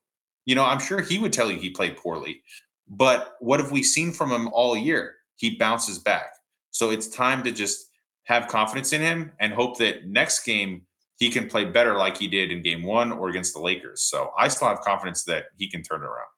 You 0.49 0.55
know, 0.55 0.65
I'm 0.65 0.81
sure 0.81 1.03
he 1.03 1.19
would 1.19 1.35
tell 1.35 1.51
you 1.51 1.59
he 1.59 1.69
played 1.69 1.99
poorly. 1.99 2.43
But 2.89 3.35
what 3.41 3.61
have 3.61 3.71
we 3.71 3.83
seen 3.83 4.13
from 4.13 4.33
him 4.33 4.49
all 4.49 4.75
year? 4.79 5.17
He 5.37 5.59
bounces 5.59 5.99
back. 5.99 6.31
So 6.71 6.89
it's 6.91 7.07
time 7.07 7.45
to 7.45 7.53
just 7.53 7.91
have 8.25 8.49
confidence 8.49 8.95
in 8.95 9.03
him 9.03 9.31
and 9.41 9.53
hope 9.53 9.77
that 9.77 10.07
next 10.07 10.45
game 10.45 10.87
he 11.19 11.29
can 11.29 11.51
play 11.51 11.67
better 11.67 11.99
like 11.99 12.17
he 12.17 12.29
did 12.29 12.51
in 12.51 12.63
game 12.63 12.83
one 12.83 13.13
or 13.13 13.29
against 13.29 13.53
the 13.53 13.61
Lakers. 13.61 14.05
So 14.05 14.31
I 14.39 14.49
still 14.49 14.69
have 14.69 14.81
confidence 14.81 15.23
that 15.25 15.49
he 15.59 15.69
can 15.69 15.83
turn 15.83 16.01
it 16.01 16.07
around. 16.07 16.29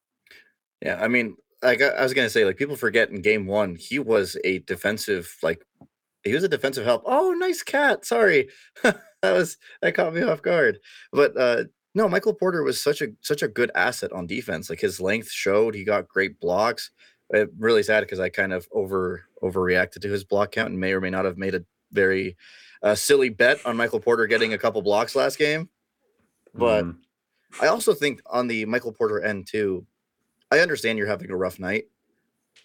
Yeah, 0.82 0.98
I 1.00 1.06
mean, 1.06 1.36
like 1.62 1.80
I 1.80 2.02
was 2.02 2.12
gonna 2.12 2.30
say, 2.30 2.44
like 2.44 2.56
people 2.56 2.74
forget 2.74 3.10
in 3.10 3.22
game 3.22 3.46
one, 3.46 3.76
he 3.76 4.00
was 4.00 4.36
a 4.42 4.58
defensive, 4.60 5.32
like 5.40 5.62
he 6.24 6.34
was 6.34 6.42
a 6.42 6.48
defensive 6.48 6.84
help. 6.84 7.04
Oh, 7.06 7.32
nice 7.38 7.62
cat. 7.62 8.04
Sorry, 8.04 8.48
that 8.82 8.96
was 9.22 9.56
that 9.82 9.94
caught 9.94 10.14
me 10.14 10.22
off 10.22 10.42
guard. 10.42 10.80
But 11.12 11.36
uh 11.36 11.64
no, 11.94 12.08
Michael 12.08 12.34
Porter 12.34 12.62
was 12.62 12.80
such 12.82 13.02
a 13.02 13.08
such 13.20 13.42
a 13.42 13.48
good 13.48 13.70
asset 13.74 14.12
on 14.12 14.26
defense. 14.26 14.70
Like 14.70 14.80
his 14.80 15.00
length 15.00 15.30
showed, 15.30 15.74
he 15.74 15.84
got 15.84 16.08
great 16.08 16.38
blocks. 16.40 16.90
Uh, 17.32 17.46
really 17.58 17.82
sad 17.82 18.00
because 18.00 18.20
I 18.20 18.28
kind 18.28 18.52
of 18.52 18.68
over 18.72 19.24
overreacted 19.42 20.00
to 20.02 20.08
his 20.10 20.24
block 20.24 20.52
count 20.52 20.70
and 20.70 20.80
may 20.80 20.92
or 20.92 21.00
may 21.00 21.10
not 21.10 21.24
have 21.24 21.38
made 21.38 21.54
a 21.54 21.64
very 21.92 22.36
uh, 22.82 22.94
silly 22.94 23.28
bet 23.28 23.64
on 23.66 23.76
Michael 23.76 24.00
Porter 24.00 24.26
getting 24.26 24.52
a 24.52 24.58
couple 24.58 24.82
blocks 24.82 25.14
last 25.14 25.38
game. 25.38 25.68
But 26.54 26.84
Mhm. 26.84 26.96
I 27.60 27.66
also 27.66 27.94
think 27.94 28.20
on 28.26 28.46
the 28.48 28.64
Michael 28.64 28.92
Porter 28.92 29.20
end 29.20 29.46
too, 29.48 29.86
I 30.50 30.60
understand 30.60 30.98
you're 30.98 31.06
having 31.06 31.30
a 31.30 31.36
rough 31.36 31.58
night. 31.58 31.88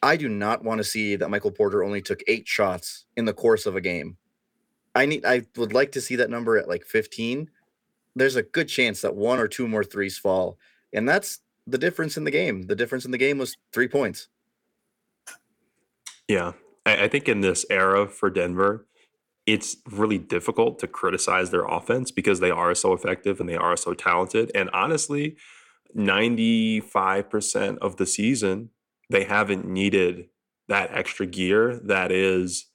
I 0.03 0.15
do 0.17 0.29
not 0.29 0.63
want 0.63 0.79
to 0.79 0.83
see 0.83 1.15
that 1.15 1.29
Michael 1.29 1.51
Porter 1.51 1.83
only 1.83 2.01
took 2.01 2.21
eight 2.27 2.47
shots 2.47 3.05
in 3.17 3.25
the 3.25 3.33
course 3.33 3.65
of 3.65 3.75
a 3.75 3.81
game. 3.81 4.17
I 4.93 5.05
need 5.05 5.25
I 5.25 5.43
would 5.57 5.73
like 5.73 5.91
to 5.93 6.01
see 6.01 6.15
that 6.17 6.29
number 6.29 6.57
at 6.57 6.67
like 6.67 6.85
15. 6.85 7.49
There's 8.15 8.35
a 8.35 8.43
good 8.43 8.67
chance 8.67 9.01
that 9.01 9.15
one 9.15 9.39
or 9.39 9.47
two 9.47 9.67
more 9.67 9.83
threes 9.83 10.17
fall. 10.17 10.57
And 10.93 11.07
that's 11.07 11.39
the 11.67 11.77
difference 11.77 12.17
in 12.17 12.23
the 12.23 12.31
game. 12.31 12.63
The 12.63 12.75
difference 12.75 13.05
in 13.05 13.11
the 13.11 13.17
game 13.17 13.37
was 13.37 13.57
three 13.73 13.87
points. 13.87 14.29
Yeah. 16.27 16.53
I, 16.85 17.03
I 17.03 17.07
think 17.07 17.27
in 17.27 17.41
this 17.41 17.65
era 17.69 18.07
for 18.07 18.29
Denver, 18.29 18.85
it's 19.45 19.77
really 19.91 20.17
difficult 20.17 20.79
to 20.79 20.87
criticize 20.87 21.51
their 21.51 21.65
offense 21.65 22.11
because 22.11 22.39
they 22.39 22.51
are 22.51 22.73
so 22.73 22.93
effective 22.93 23.39
and 23.39 23.47
they 23.47 23.55
are 23.55 23.77
so 23.77 23.93
talented. 23.93 24.51
And 24.55 24.69
honestly, 24.71 25.35
95% 25.95 27.77
of 27.77 27.97
the 27.97 28.05
season, 28.05 28.69
they 29.09 29.23
haven't 29.23 29.67
needed 29.67 30.29
that 30.67 30.89
extra 30.91 31.27
gear 31.27 31.79
that 31.83 32.11
is 32.11 32.65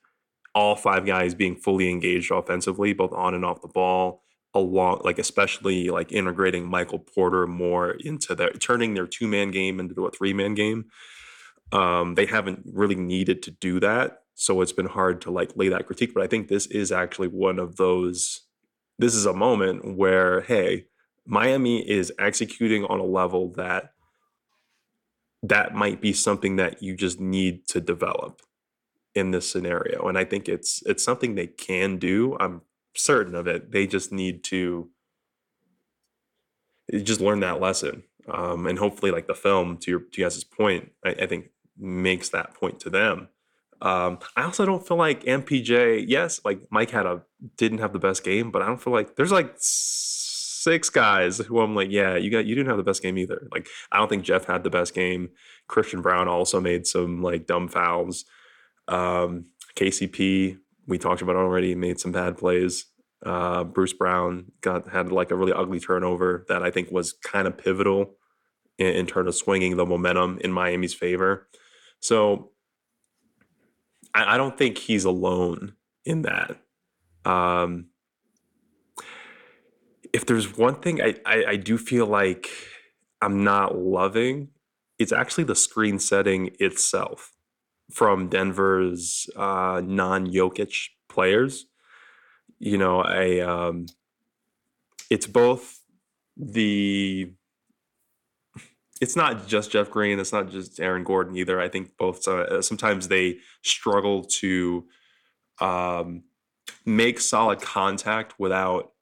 all 0.55 0.77
five 0.77 1.07
guys 1.07 1.35
being 1.35 1.57
fully 1.57 1.91
engaged 1.91 2.31
offensively, 2.31 2.93
both 2.93 3.13
on 3.13 3.35
and 3.35 3.45
off 3.45 3.63
the 3.63 3.69
ball, 3.69 4.20
along 4.55 5.03
like 5.05 5.19
especially 5.19 5.91
like 5.91 6.13
integrating 6.13 6.69
Michael 6.69 6.99
Porter 6.99 7.47
more 7.47 7.93
into 7.93 8.35
their 8.35 8.51
turning 8.51 8.95
their 8.95 9.07
two 9.07 9.29
man 9.29 9.51
game 9.51 9.79
into 9.79 10.07
a 10.07 10.11
three 10.11 10.33
man 10.33 10.55
game. 10.55 10.87
Um, 11.73 12.15
they 12.15 12.27
haven't 12.27 12.63
really 12.73 12.97
needed 12.97 13.43
to 13.45 13.53
do 13.53 13.79
that, 13.81 14.23
so 14.35 14.61
it's 14.61 14.73
been 14.73 14.87
hard 14.87 15.21
to 15.23 15.31
like 15.31 15.53
lay 15.55 15.69
that 15.69 15.87
critique. 15.87 16.13
But 16.15 16.25
I 16.25 16.27
think 16.27 16.49
this 16.49 16.67
is 16.67 16.91
actually 16.91 17.29
one 17.29 17.59
of 17.59 17.77
those. 17.77 18.43
This 18.99 19.15
is 19.15 19.25
a 19.25 19.33
moment 19.33 19.97
where 19.97 20.41
hey, 20.43 20.87
Miami 21.27 21.89
is 21.89 22.13
executing 22.19 22.85
on 22.85 22.99
a 22.99 23.05
level 23.05 23.53
that 23.57 23.93
that 25.43 25.75
might 25.75 26.01
be 26.01 26.13
something 26.13 26.57
that 26.57 26.83
you 26.83 26.95
just 26.95 27.21
need 27.21 27.67
to 27.69 27.81
develop 27.81 28.43
in 29.15 29.33
this 29.33 29.51
scenario 29.51 30.07
and 30.07 30.17
i 30.17 30.25
think 30.25 30.49
it's 30.49 30.83
it's 30.87 31.03
something 31.03 31.35
they 31.35 31.47
can 31.47 31.97
do 31.97 32.37
i'm 32.39 32.61
certain 32.95 33.35
of 33.35 33.47
it. 33.47 33.73
They 33.73 33.87
just 33.87 34.13
need 34.13 34.45
to 34.45 34.91
just 37.03 37.21
learn 37.21 37.41
that 37.41 37.61
lesson. 37.61 38.05
Um, 38.29 38.67
and 38.67 38.79
hopefully 38.79 39.11
like 39.11 39.27
the 39.27 39.35
film 39.35 39.79
to 39.79 39.91
your 39.91 40.01
to 40.01 40.23
guys' 40.23 40.45
point 40.45 40.93
I, 41.05 41.11
I 41.11 41.27
think 41.27 41.51
makes 41.79 42.29
that 42.31 42.55
point 42.55 42.81
to 42.81 42.91
them. 42.91 43.29
Um, 43.83 44.19
i 44.37 44.43
also 44.43 44.67
don't 44.67 44.87
feel 44.87 44.99
like 44.99 45.25
mpj 45.25 46.05
yes 46.07 46.43
like 46.45 46.61
mike 46.69 46.91
had 46.91 47.07
a 47.07 47.23
didn't 47.57 47.79
have 47.79 47.95
the 47.95 47.99
best 47.99 48.23
game 48.23 48.51
but 48.51 48.61
i 48.61 48.67
don't 48.67 48.77
feel 48.83 48.93
like 48.93 49.17
there's 49.17 49.33
like 49.33 49.55
six 49.57 50.91
guys 50.91 51.39
who 51.39 51.61
i'm 51.61 51.75
like 51.75 51.91
yeah 51.91 52.15
you 52.15 52.31
got 52.31 52.45
you 52.45 52.55
didn't 52.55 52.69
have 52.69 52.77
the 52.77 52.83
best 52.83 53.03
game 53.03 53.17
either. 53.17 53.49
Like 53.51 53.69
i 53.91 53.97
don't 53.97 54.09
think 54.09 54.23
jeff 54.23 54.45
had 54.45 54.65
the 54.65 54.71
best 54.71 54.93
game. 54.93 55.31
Christian 55.67 56.03
braun 56.03 56.29
also 56.29 56.61
made 56.61 56.87
some 56.87 57.23
like 57.23 57.47
dumb 57.47 57.69
fouls. 57.69 58.27
Um, 58.89 59.47
KCP, 59.77 60.59
we 60.91 60.99
talked 60.99 61.23
about 61.23 61.37
already, 61.37 61.75
made 61.75 62.01
some 62.01 62.13
bad 62.13 62.37
plays. 62.37 62.87
Uh, 63.25 63.65
Bruce 63.65 63.93
Brown 63.93 64.47
got 64.61 64.91
had 64.91 65.13
like 65.13 65.31
a 65.31 65.37
really 65.37 65.53
ugly 65.53 65.79
turnover 65.79 66.45
that 66.49 66.63
I 66.63 66.71
think 66.71 66.91
was 66.91 67.13
kind 67.13 67.47
of 67.47 67.57
pivotal 67.57 68.17
in, 68.79 68.89
in 68.89 69.07
terms 69.07 69.29
of 69.29 69.35
swinging 69.37 69.77
the 69.77 69.87
momentum 69.87 70.39
in 70.43 70.53
Miami's 70.53 70.95
favor. 70.95 71.49
So 72.01 72.51
I, 74.15 74.35
I 74.35 74.37
don't 74.37 74.59
think 74.59 74.79
he's 74.79 75.05
alone 75.05 75.75
in 76.05 76.23
that. 76.23 76.57
Um, 77.25 77.91
if 80.13 80.27
there's 80.27 80.57
one 80.57 80.81
thing 80.81 81.01
I, 81.01 81.15
I, 81.25 81.45
I 81.51 81.57
do 81.57 81.79
feel 81.79 82.07
like 82.07 82.49
I'm 83.23 83.45
not 83.45 83.79
loving, 83.79 84.49
it's 84.99 85.13
actually 85.13 85.45
the 85.45 85.55
screen 85.55 86.01
setting 86.01 86.51
itself 86.59 87.30
from 87.91 88.29
Denver's 88.29 89.29
uh, 89.37 89.83
non-Jokic 89.85 90.89
players. 91.09 91.67
You 92.59 92.79
know, 92.79 93.05
a 93.05 93.41
um, 93.41 93.87
it's 95.09 95.27
both 95.27 95.81
the 96.37 97.33
it's 99.01 99.17
not 99.17 99.47
just 99.47 99.71
Jeff 99.71 99.91
Green. 99.91 100.19
It's 100.19 100.33
not 100.33 100.51
just 100.51 100.79
Aaron 100.79 101.05
Gordon 101.05 101.37
either. 101.37 101.61
I 101.61 101.69
think 101.69 101.97
both 101.97 102.29
uh, 102.29 102.61
sometimes 102.61 103.09
they 103.09 103.39
struggle 103.63 104.25
to 104.25 104.87
um, 105.61 106.25
make 106.85 107.19
solid 107.19 107.61
contact 107.63 108.35
without 108.39 108.93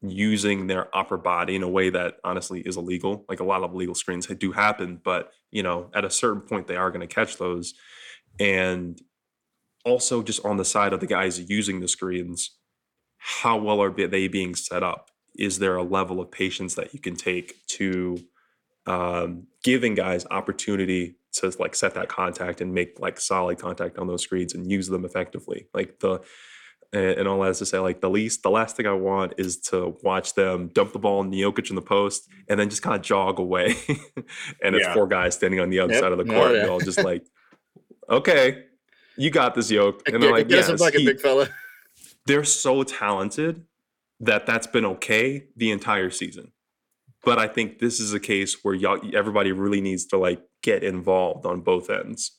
using 0.00 0.66
their 0.66 0.94
upper 0.96 1.16
body 1.16 1.56
in 1.56 1.62
a 1.62 1.68
way 1.68 1.90
that 1.90 2.16
honestly 2.24 2.60
is 2.60 2.76
illegal. 2.76 3.24
Like 3.28 3.40
a 3.40 3.44
lot 3.44 3.62
of 3.62 3.74
legal 3.74 3.94
screens 3.94 4.26
do 4.26 4.52
happen, 4.52 5.00
but 5.02 5.32
you 5.52 5.62
know, 5.62 5.90
at 5.94 6.04
a 6.04 6.10
certain 6.10 6.40
point 6.40 6.66
they 6.66 6.76
are 6.76 6.90
going 6.90 7.06
to 7.06 7.14
catch 7.14 7.36
those. 7.36 7.74
And 8.40 9.00
also 9.84 10.22
just 10.22 10.44
on 10.44 10.56
the 10.56 10.64
side 10.64 10.92
of 10.92 11.00
the 11.00 11.06
guys 11.06 11.48
using 11.48 11.80
the 11.80 11.88
screens, 11.88 12.50
how 13.18 13.56
well 13.58 13.80
are 13.80 13.90
they 13.90 14.26
being 14.26 14.54
set 14.56 14.82
up? 14.82 15.10
Is 15.36 15.58
there 15.58 15.76
a 15.76 15.82
level 15.82 16.20
of 16.20 16.30
patience 16.30 16.74
that 16.74 16.92
you 16.92 17.00
can 17.00 17.14
take 17.14 17.64
to 17.68 18.18
um, 18.86 19.46
giving 19.62 19.94
guys 19.94 20.26
opportunity 20.30 21.14
to 21.34 21.52
like 21.58 21.74
set 21.74 21.94
that 21.94 22.08
contact 22.08 22.60
and 22.60 22.74
make 22.74 22.98
like 22.98 23.20
solid 23.20 23.58
contact 23.58 23.96
on 23.98 24.06
those 24.06 24.22
screens 24.22 24.54
and 24.54 24.70
use 24.70 24.88
them 24.88 25.04
effectively? 25.04 25.66
Like 25.72 26.00
the 26.00 26.20
and, 26.92 27.04
and 27.04 27.28
all 27.28 27.40
that 27.40 27.50
is 27.50 27.58
to 27.58 27.66
say, 27.66 27.78
like 27.78 28.00
the 28.00 28.10
least, 28.10 28.42
the 28.42 28.50
last 28.50 28.76
thing 28.76 28.86
I 28.86 28.92
want 28.92 29.34
is 29.38 29.58
to 29.70 29.96
watch 30.02 30.34
them 30.34 30.68
dump 30.68 30.92
the 30.92 30.98
ball 30.98 31.22
in 31.22 31.30
Jokic 31.30 31.70
in 31.70 31.76
the 31.76 31.82
post 31.82 32.28
and 32.48 32.58
then 32.60 32.68
just 32.70 32.82
kind 32.82 32.96
of 32.96 33.02
jog 33.02 33.38
away, 33.38 33.74
and 34.62 34.74
it's 34.76 34.86
four 34.88 35.06
guys 35.06 35.34
standing 35.34 35.60
on 35.60 35.70
the 35.70 35.78
other 35.80 35.94
Yep. 35.94 36.02
side 36.02 36.12
of 36.12 36.18
the 36.18 36.24
court, 36.24 36.54
yeah. 36.54 36.62
and 36.62 36.70
all 36.70 36.80
just 36.80 37.02
like, 37.02 37.24
okay, 38.08 38.64
you 39.16 39.30
got 39.30 39.54
this, 39.54 39.70
Yoke, 39.70 40.02
and 40.08 40.22
they're 40.22 40.32
like, 40.32 40.46
a 40.46 40.50
yes, 40.50 40.70
bucket, 40.78 41.00
he- 41.00 41.06
big 41.06 41.20
fella. 41.20 41.48
they're 42.26 42.44
so 42.44 42.82
talented 42.82 43.64
that 44.20 44.46
that's 44.46 44.66
been 44.66 44.84
okay 44.84 45.46
the 45.56 45.70
entire 45.70 46.10
season. 46.10 46.52
But 47.24 47.38
I 47.38 47.46
think 47.46 47.78
this 47.78 48.00
is 48.00 48.12
a 48.12 48.20
case 48.20 48.56
where 48.64 48.74
y'all, 48.74 49.00
everybody 49.14 49.52
really 49.52 49.80
needs 49.80 50.06
to 50.06 50.16
like 50.18 50.42
get 50.62 50.82
involved 50.82 51.46
on 51.46 51.60
both 51.60 51.88
ends, 51.90 52.32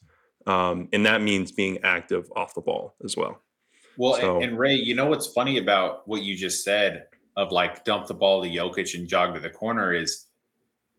um, 0.45 0.89
and 0.91 1.05
that 1.05 1.21
means 1.21 1.51
being 1.51 1.77
active 1.83 2.29
off 2.35 2.53
the 2.53 2.61
ball 2.61 2.95
as 3.03 3.15
well. 3.15 3.41
Well, 3.97 4.15
So- 4.15 4.35
and, 4.35 4.43
and 4.43 4.59
Ray, 4.59 4.75
you 4.75 4.95
know 4.95 5.05
what's 5.05 5.27
funny 5.27 5.57
about 5.57 6.07
what 6.07 6.23
you 6.23 6.35
just 6.35 6.63
said 6.63 7.05
of 7.35 7.51
like 7.51 7.83
dump 7.83 8.07
the 8.07 8.13
ball 8.13 8.43
to 8.43 8.49
Jokic 8.49 8.93
and 8.95 9.07
jog 9.07 9.33
to 9.33 9.39
the 9.39 9.49
corner 9.49 9.93
is 9.93 10.25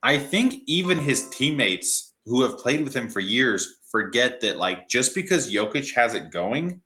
I 0.03 0.19
think 0.19 0.63
even 0.67 0.99
his 0.99 1.29
teammates 1.31 2.13
who 2.27 2.43
have 2.43 2.59
played 2.59 2.83
with 2.85 2.95
him 2.95 3.09
for 3.09 3.21
years 3.21 3.77
forget 3.91 4.41
that 4.41 4.59
like 4.59 4.89
just 4.89 5.15
because 5.15 5.53
Jokic 5.53 5.95
has 5.95 6.15
it 6.15 6.31
going 6.31 6.81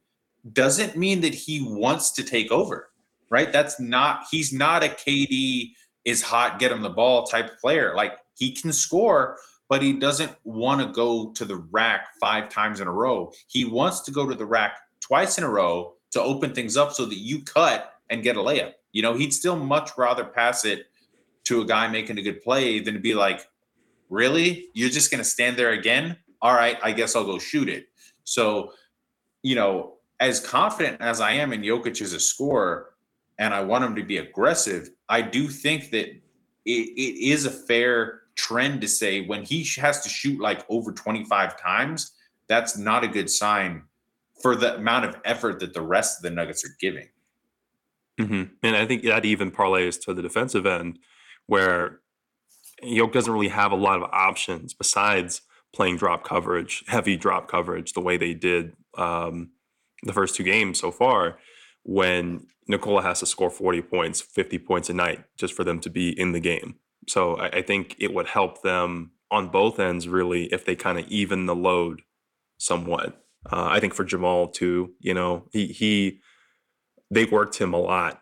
doesn't 0.53 0.97
mean 0.97 1.21
that 1.23 1.35
he 1.35 1.63
wants 1.63 2.13
to 2.13 2.23
take 2.23 2.53
over, 2.53 2.91
right? 3.31 3.53
That's 3.53 3.81
not 3.81 4.27
he's 4.31 4.53
not 4.53 4.85
a 4.85 4.89
KD 4.89 5.73
is 6.05 6.23
hot, 6.23 6.59
get 6.59 6.73
him 6.73 6.83
the 6.83 6.91
ball 6.91 7.25
type 7.25 7.59
player. 7.61 7.95
Like 7.95 8.13
he 8.37 8.53
can 8.53 8.73
score, 8.73 9.39
but 9.69 9.83
he 9.83 9.95
doesn't 9.95 10.33
want 10.45 10.81
to 10.81 10.87
go 10.93 11.31
to 11.33 11.45
the 11.45 11.57
rack 11.71 12.09
five 12.21 12.49
times 12.49 12.81
in 12.81 12.87
a 12.87 12.93
row. 12.93 13.33
He 13.49 13.65
wants 13.65 14.01
to 14.03 14.11
go 14.11 14.29
to 14.29 14.35
the 14.35 14.47
rack 14.47 14.79
twice 15.01 15.39
in 15.39 15.45
a 15.45 15.51
row 15.51 15.95
to 16.13 16.23
open 16.23 16.55
things 16.55 16.77
up 16.77 16.93
so 16.93 17.05
that 17.05 17.19
you 17.19 17.43
cut 17.43 17.95
and 18.11 18.23
get 18.23 18.37
a 18.37 18.41
layup. 18.41 18.73
You 18.93 19.03
know, 19.03 19.15
he'd 19.15 19.33
still 19.33 19.57
much 19.57 19.91
rather 19.97 20.25
pass 20.25 20.65
it 20.65 20.87
to 21.45 21.61
a 21.61 21.67
guy 21.67 21.89
making 21.89 22.19
a 22.19 22.23
good 22.23 22.43
play 22.43 22.81
than 22.81 22.95
to 22.95 23.01
be 23.01 23.15
like, 23.15 23.47
really? 24.09 24.69
You're 24.75 24.91
just 24.91 25.11
going 25.11 25.23
to 25.23 25.29
stand 25.29 25.57
there 25.57 25.71
again? 25.71 26.17
All 26.41 26.55
right, 26.55 26.79
I 26.83 26.93
guess 26.93 27.17
I'll 27.17 27.25
go 27.25 27.39
shoot 27.39 27.69
it. 27.69 27.89
So, 28.25 28.73
you 29.43 29.55
know, 29.55 29.95
as 30.21 30.41
confident 30.41 31.01
as 31.01 31.21
I 31.21 31.33
am 31.33 31.53
in 31.53 31.63
Jokic 31.63 32.01
as 32.01 32.13
a 32.13 32.21
scorer, 32.21 32.95
and 33.39 33.55
I 33.55 33.63
want 33.63 33.85
him 33.85 33.95
to 33.97 34.03
be 34.03 34.19
aggressive, 34.19 34.91
I 35.09 35.23
do 35.23 35.49
think 35.49 35.91
that 35.91 36.09
it, 36.09 36.21
it 36.65 37.31
is 37.31 37.45
a 37.45 37.51
fair 37.51 38.23
trend 38.35 38.81
to 38.81 38.89
say 38.89 39.27
when 39.27 39.45
he 39.45 39.67
has 39.81 40.01
to 40.03 40.09
shoot 40.09 40.41
like 40.41 40.65
over 40.69 40.93
25 40.93 41.61
times, 41.61 42.13
that's 42.49 42.77
not 42.77 43.05
a 43.05 43.09
good 43.09 43.31
sign 43.31 43.83
for 44.43 44.57
the 44.57 44.76
amount 44.76 45.05
of 45.05 45.16
effort 45.24 45.61
that 45.61 45.74
the 45.74 45.82
rest 45.82 46.18
of 46.18 46.22
the 46.22 46.30
Nuggets 46.30 46.64
are 46.64 46.76
giving. 46.80 47.09
hmm 48.18 48.45
And 48.62 48.76
I 48.76 48.86
think 48.86 49.03
that 49.05 49.24
even 49.24 49.51
parlays 49.51 50.01
to 50.03 50.14
the 50.14 50.22
defensive 50.22 50.66
end, 50.66 50.99
where 51.47 52.01
Yoke 52.82 53.12
doesn't 53.12 53.32
really 53.32 53.49
have 53.49 53.72
a 53.72 53.76
lot 53.76 54.03
of 54.03 54.11
options 54.12 54.74
besides 54.74 55.43
playing 55.74 55.97
drop 55.97 56.24
coverage, 56.24 56.84
heavy 56.86 57.16
drop 57.16 57.49
coverage, 57.49 57.93
the 57.93 58.01
way 58.01 58.16
they 58.16 58.34
did 58.34 58.72
um, 58.97 59.51
the 60.03 60.12
first 60.12 60.34
two 60.34 60.45
games 60.45 60.78
so 60.78 60.91
far. 60.91 61.39
When 61.84 62.47
Nikola 62.66 63.03
has 63.03 63.20
to 63.20 63.26
score 63.26 63.51
40 63.51 63.82
points, 63.82 64.20
50 64.20 64.59
points 64.59 64.91
a 64.91 64.95
night 64.95 65.24
just 65.36 65.55
for 65.55 65.64
them 65.64 65.80
to 65.80 65.91
be 65.91 66.18
in 66.18 66.32
the 66.32 66.41
game. 66.41 66.76
So 67.09 67.36
I, 67.36 67.49
I 67.49 67.62
think 67.62 67.97
it 67.99 68.12
would 68.12 68.26
help 68.26 68.62
them 68.62 69.12
on 69.30 69.49
both 69.49 69.78
ends, 69.78 70.09
really, 70.09 70.45
if 70.47 70.64
they 70.64 70.76
kind 70.76 70.99
of 70.99 71.07
even 71.09 71.47
the 71.47 71.57
load 71.57 72.03
somewhat. 72.59 73.24
Uh, 73.47 73.68
I 73.70 73.80
think 73.80 73.95
for 73.95 74.05
Jamal, 74.05 74.49
too, 74.49 74.93
you 75.01 75.14
know, 75.14 75.49
he, 75.53 75.66
he, 75.66 76.20
they 77.11 77.24
worked 77.24 77.59
him 77.59 77.72
a 77.72 77.78
lot 77.78 78.20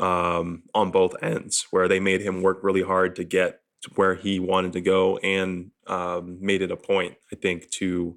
um, 0.00 0.64
on 0.74 0.90
both 0.90 1.14
ends, 1.22 1.66
where 1.70 1.88
they 1.88 2.00
made 2.00 2.20
him 2.20 2.42
work 2.42 2.58
really 2.62 2.82
hard 2.82 3.16
to 3.16 3.24
get 3.24 3.60
to 3.82 3.90
where 3.94 4.14
he 4.14 4.40
wanted 4.40 4.72
to 4.72 4.80
go, 4.80 5.18
and 5.18 5.70
um, 5.86 6.38
made 6.40 6.62
it 6.62 6.72
a 6.72 6.76
point, 6.76 7.14
I 7.32 7.36
think, 7.36 7.70
to 7.72 8.16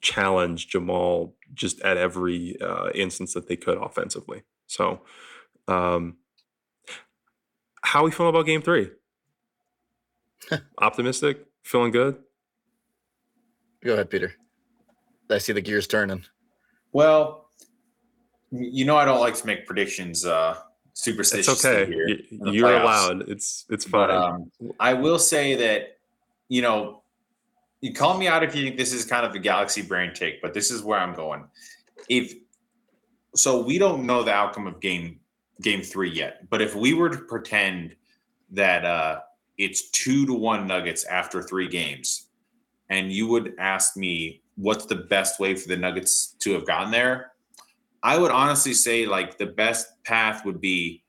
challenge 0.00 0.68
Jamal 0.68 1.36
just 1.52 1.80
at 1.82 1.96
every 1.96 2.56
uh, 2.60 2.90
instance 2.94 3.34
that 3.34 3.48
they 3.48 3.56
could 3.56 3.76
offensively. 3.76 4.42
So, 4.66 5.02
um, 5.68 6.16
how 7.82 8.04
we 8.04 8.10
feeling 8.10 8.30
about 8.30 8.46
Game 8.46 8.62
Three? 8.62 8.90
Optimistic, 10.78 11.46
feeling 11.62 11.90
good. 11.90 12.16
Go 13.82 13.94
ahead, 13.94 14.10
Peter. 14.10 14.34
I 15.30 15.38
see 15.38 15.52
the 15.52 15.60
gears 15.60 15.86
turning. 15.86 16.24
Well, 16.92 17.48
you 18.50 18.84
know 18.84 18.96
I 18.96 19.04
don't 19.04 19.20
like 19.20 19.36
to 19.36 19.46
make 19.46 19.66
predictions 19.66 20.24
uh 20.24 20.56
It's 21.48 21.64
okay. 21.64 21.86
here. 21.86 22.08
You're 22.30 22.68
playoffs. 22.68 22.82
allowed. 22.82 23.28
It's 23.28 23.64
it's 23.70 23.84
fine. 23.84 24.08
But 24.08 24.10
um, 24.10 24.50
I 24.80 24.92
will 24.94 25.18
say 25.18 25.54
that, 25.56 25.98
you 26.48 26.62
know, 26.62 27.02
you 27.80 27.94
call 27.94 28.18
me 28.18 28.28
out 28.28 28.42
if 28.42 28.54
you 28.54 28.62
think 28.64 28.76
this 28.76 28.92
is 28.92 29.04
kind 29.04 29.24
of 29.24 29.34
a 29.34 29.38
galaxy 29.38 29.82
brain 29.82 30.12
take, 30.12 30.42
but 30.42 30.52
this 30.52 30.70
is 30.70 30.82
where 30.82 30.98
I'm 30.98 31.14
going. 31.14 31.44
If 32.08 32.34
so, 33.34 33.62
we 33.62 33.78
don't 33.78 34.04
know 34.04 34.22
the 34.22 34.32
outcome 34.32 34.66
of 34.66 34.80
game 34.80 35.20
game 35.62 35.82
three 35.82 36.10
yet. 36.10 36.50
But 36.50 36.60
if 36.60 36.74
we 36.74 36.94
were 36.94 37.08
to 37.08 37.18
pretend 37.18 37.94
that 38.50 38.84
uh, 38.84 39.20
it's 39.58 39.90
two 39.90 40.26
to 40.26 40.34
one 40.34 40.66
Nuggets 40.66 41.04
after 41.04 41.42
three 41.42 41.68
games, 41.68 42.26
and 42.88 43.12
you 43.12 43.28
would 43.28 43.54
ask 43.58 43.96
me 43.96 44.42
what's 44.60 44.86
the 44.86 44.96
best 44.96 45.40
way 45.40 45.54
for 45.54 45.68
the 45.68 45.76
Nuggets 45.76 46.36
to 46.40 46.52
have 46.52 46.66
gotten 46.66 46.90
there, 46.90 47.32
I 48.02 48.18
would 48.18 48.30
honestly 48.30 48.74
say 48.74 49.06
like 49.06 49.38
the 49.38 49.46
best 49.46 49.88
path 50.04 50.44
would 50.44 50.60
be 50.60 51.02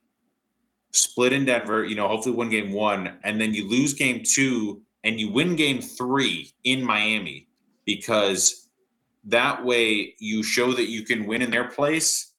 split 0.93 1.34
in 1.34 1.45
Denver, 1.45 1.86
you 1.86 1.95
know, 1.95 2.08
hopefully 2.08 2.36
win 2.36 2.49
game 2.49 2.72
one, 2.72 3.18
and 3.24 3.39
then 3.39 3.54
you 3.54 3.68
lose 3.68 3.93
game 3.93 4.24
two 4.26 4.82
and 5.04 5.20
you 5.20 5.32
win 5.32 5.56
game 5.56 5.82
three 5.82 6.52
in 6.64 6.84
Miami 6.84 7.47
because 7.86 8.70
that 9.26 9.64
way 9.64 10.16
you 10.20 10.43
show 10.43 10.74
that 10.74 10.89
you 10.89 11.04
can 11.04 11.26
win 11.26 11.41
in 11.41 11.52
their 11.52 11.70
place 11.70 12.34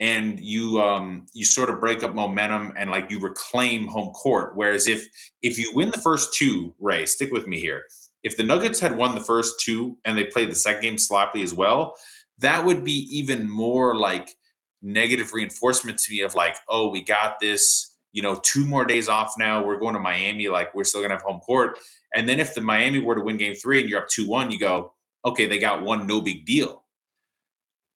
and 0.00 0.40
you 0.40 0.80
um 0.80 1.26
you 1.32 1.44
sort 1.44 1.70
of 1.70 1.80
break 1.80 2.02
up 2.02 2.14
momentum 2.14 2.72
and 2.76 2.90
like 2.90 3.10
you 3.10 3.18
reclaim 3.20 3.86
home 3.86 4.12
court. 4.12 4.56
Whereas 4.56 4.88
if 4.88 5.06
if 5.42 5.58
you 5.58 5.72
win 5.74 5.90
the 5.90 6.00
first 6.00 6.34
two 6.34 6.74
ray 6.80 7.06
stick 7.06 7.32
with 7.32 7.46
me 7.46 7.60
here 7.60 7.84
if 8.22 8.36
the 8.36 8.42
nuggets 8.42 8.78
had 8.78 8.96
won 8.96 9.14
the 9.14 9.20
first 9.20 9.60
two 9.60 9.96
and 10.04 10.16
they 10.16 10.24
played 10.24 10.50
the 10.50 10.54
second 10.54 10.82
game 10.82 10.98
sloppily 10.98 11.42
as 11.42 11.54
well 11.54 11.96
that 12.38 12.64
would 12.64 12.84
be 12.84 13.08
even 13.10 13.48
more 13.48 13.96
like 13.96 14.36
negative 14.82 15.32
reinforcement 15.32 15.98
to 15.98 16.12
me 16.12 16.20
of 16.20 16.34
like, 16.34 16.56
oh, 16.68 16.88
we 16.88 17.02
got 17.02 17.40
this, 17.40 17.94
you 18.12 18.20
know, 18.20 18.38
two 18.42 18.66
more 18.66 18.84
days 18.84 19.08
off 19.08 19.34
now. 19.38 19.64
We're 19.64 19.78
going 19.78 19.94
to 19.94 20.00
Miami, 20.00 20.48
like 20.48 20.74
we're 20.74 20.84
still 20.84 21.00
gonna 21.00 21.14
have 21.14 21.22
home 21.22 21.40
court. 21.40 21.78
And 22.14 22.28
then 22.28 22.40
if 22.40 22.54
the 22.54 22.60
Miami 22.60 22.98
were 22.98 23.14
to 23.14 23.22
win 23.22 23.38
game 23.38 23.54
three 23.54 23.80
and 23.80 23.88
you're 23.88 24.00
up 24.00 24.08
2-1, 24.08 24.52
you 24.52 24.58
go, 24.58 24.92
okay, 25.24 25.46
they 25.46 25.58
got 25.58 25.82
one, 25.82 26.06
no 26.06 26.20
big 26.20 26.44
deal. 26.44 26.82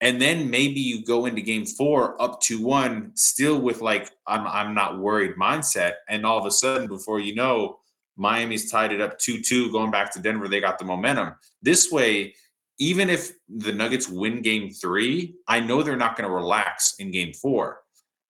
And 0.00 0.20
then 0.20 0.48
maybe 0.48 0.80
you 0.80 1.04
go 1.04 1.26
into 1.26 1.42
game 1.42 1.66
four 1.66 2.20
up 2.22 2.40
2-1, 2.40 3.18
still 3.18 3.60
with 3.60 3.80
like, 3.82 4.10
I'm 4.26 4.46
I'm 4.46 4.74
not 4.74 4.98
worried 4.98 5.36
mindset. 5.36 5.94
And 6.08 6.24
all 6.24 6.38
of 6.38 6.46
a 6.46 6.50
sudden, 6.50 6.86
before 6.86 7.18
you 7.18 7.34
know, 7.34 7.78
Miami's 8.16 8.70
tied 8.70 8.92
it 8.92 9.00
up 9.00 9.18
2-2, 9.18 9.70
going 9.72 9.90
back 9.90 10.12
to 10.12 10.20
Denver, 10.20 10.48
they 10.48 10.60
got 10.60 10.78
the 10.78 10.84
momentum. 10.84 11.34
This 11.62 11.90
way, 11.90 12.34
even 12.78 13.08
if 13.08 13.32
the 13.48 13.72
Nuggets 13.72 14.08
win 14.08 14.42
game 14.42 14.70
three, 14.70 15.36
I 15.48 15.60
know 15.60 15.82
they're 15.82 15.96
not 15.96 16.16
going 16.16 16.28
to 16.28 16.34
relax 16.34 16.94
in 16.98 17.10
game 17.10 17.32
four. 17.32 17.80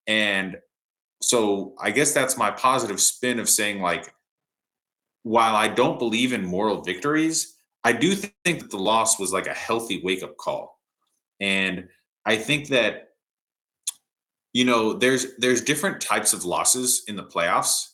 And 0.07 0.57
so 1.21 1.73
I 1.79 1.91
guess 1.91 2.13
that's 2.13 2.37
my 2.37 2.51
positive 2.51 3.01
spin 3.01 3.39
of 3.39 3.49
saying, 3.49 3.81
like, 3.81 4.13
while 5.23 5.55
I 5.55 5.67
don't 5.67 5.99
believe 5.99 6.31
in 6.31 6.45
moral 6.45 6.81
victories, 6.81 7.57
I 7.83 7.91
do 7.91 8.15
think 8.15 8.59
that 8.59 8.69
the 8.69 8.77
loss 8.77 9.19
was 9.19 9.33
like 9.33 9.47
a 9.47 9.53
healthy 9.53 10.01
wake 10.03 10.23
up 10.23 10.37
call. 10.37 10.79
And 11.39 11.89
I 12.25 12.37
think 12.37 12.69
that, 12.69 13.09
you 14.53 14.65
know, 14.65 14.93
there's 14.93 15.35
there's 15.37 15.61
different 15.61 16.01
types 16.01 16.33
of 16.33 16.45
losses 16.45 17.03
in 17.07 17.15
the 17.15 17.23
playoffs. 17.23 17.93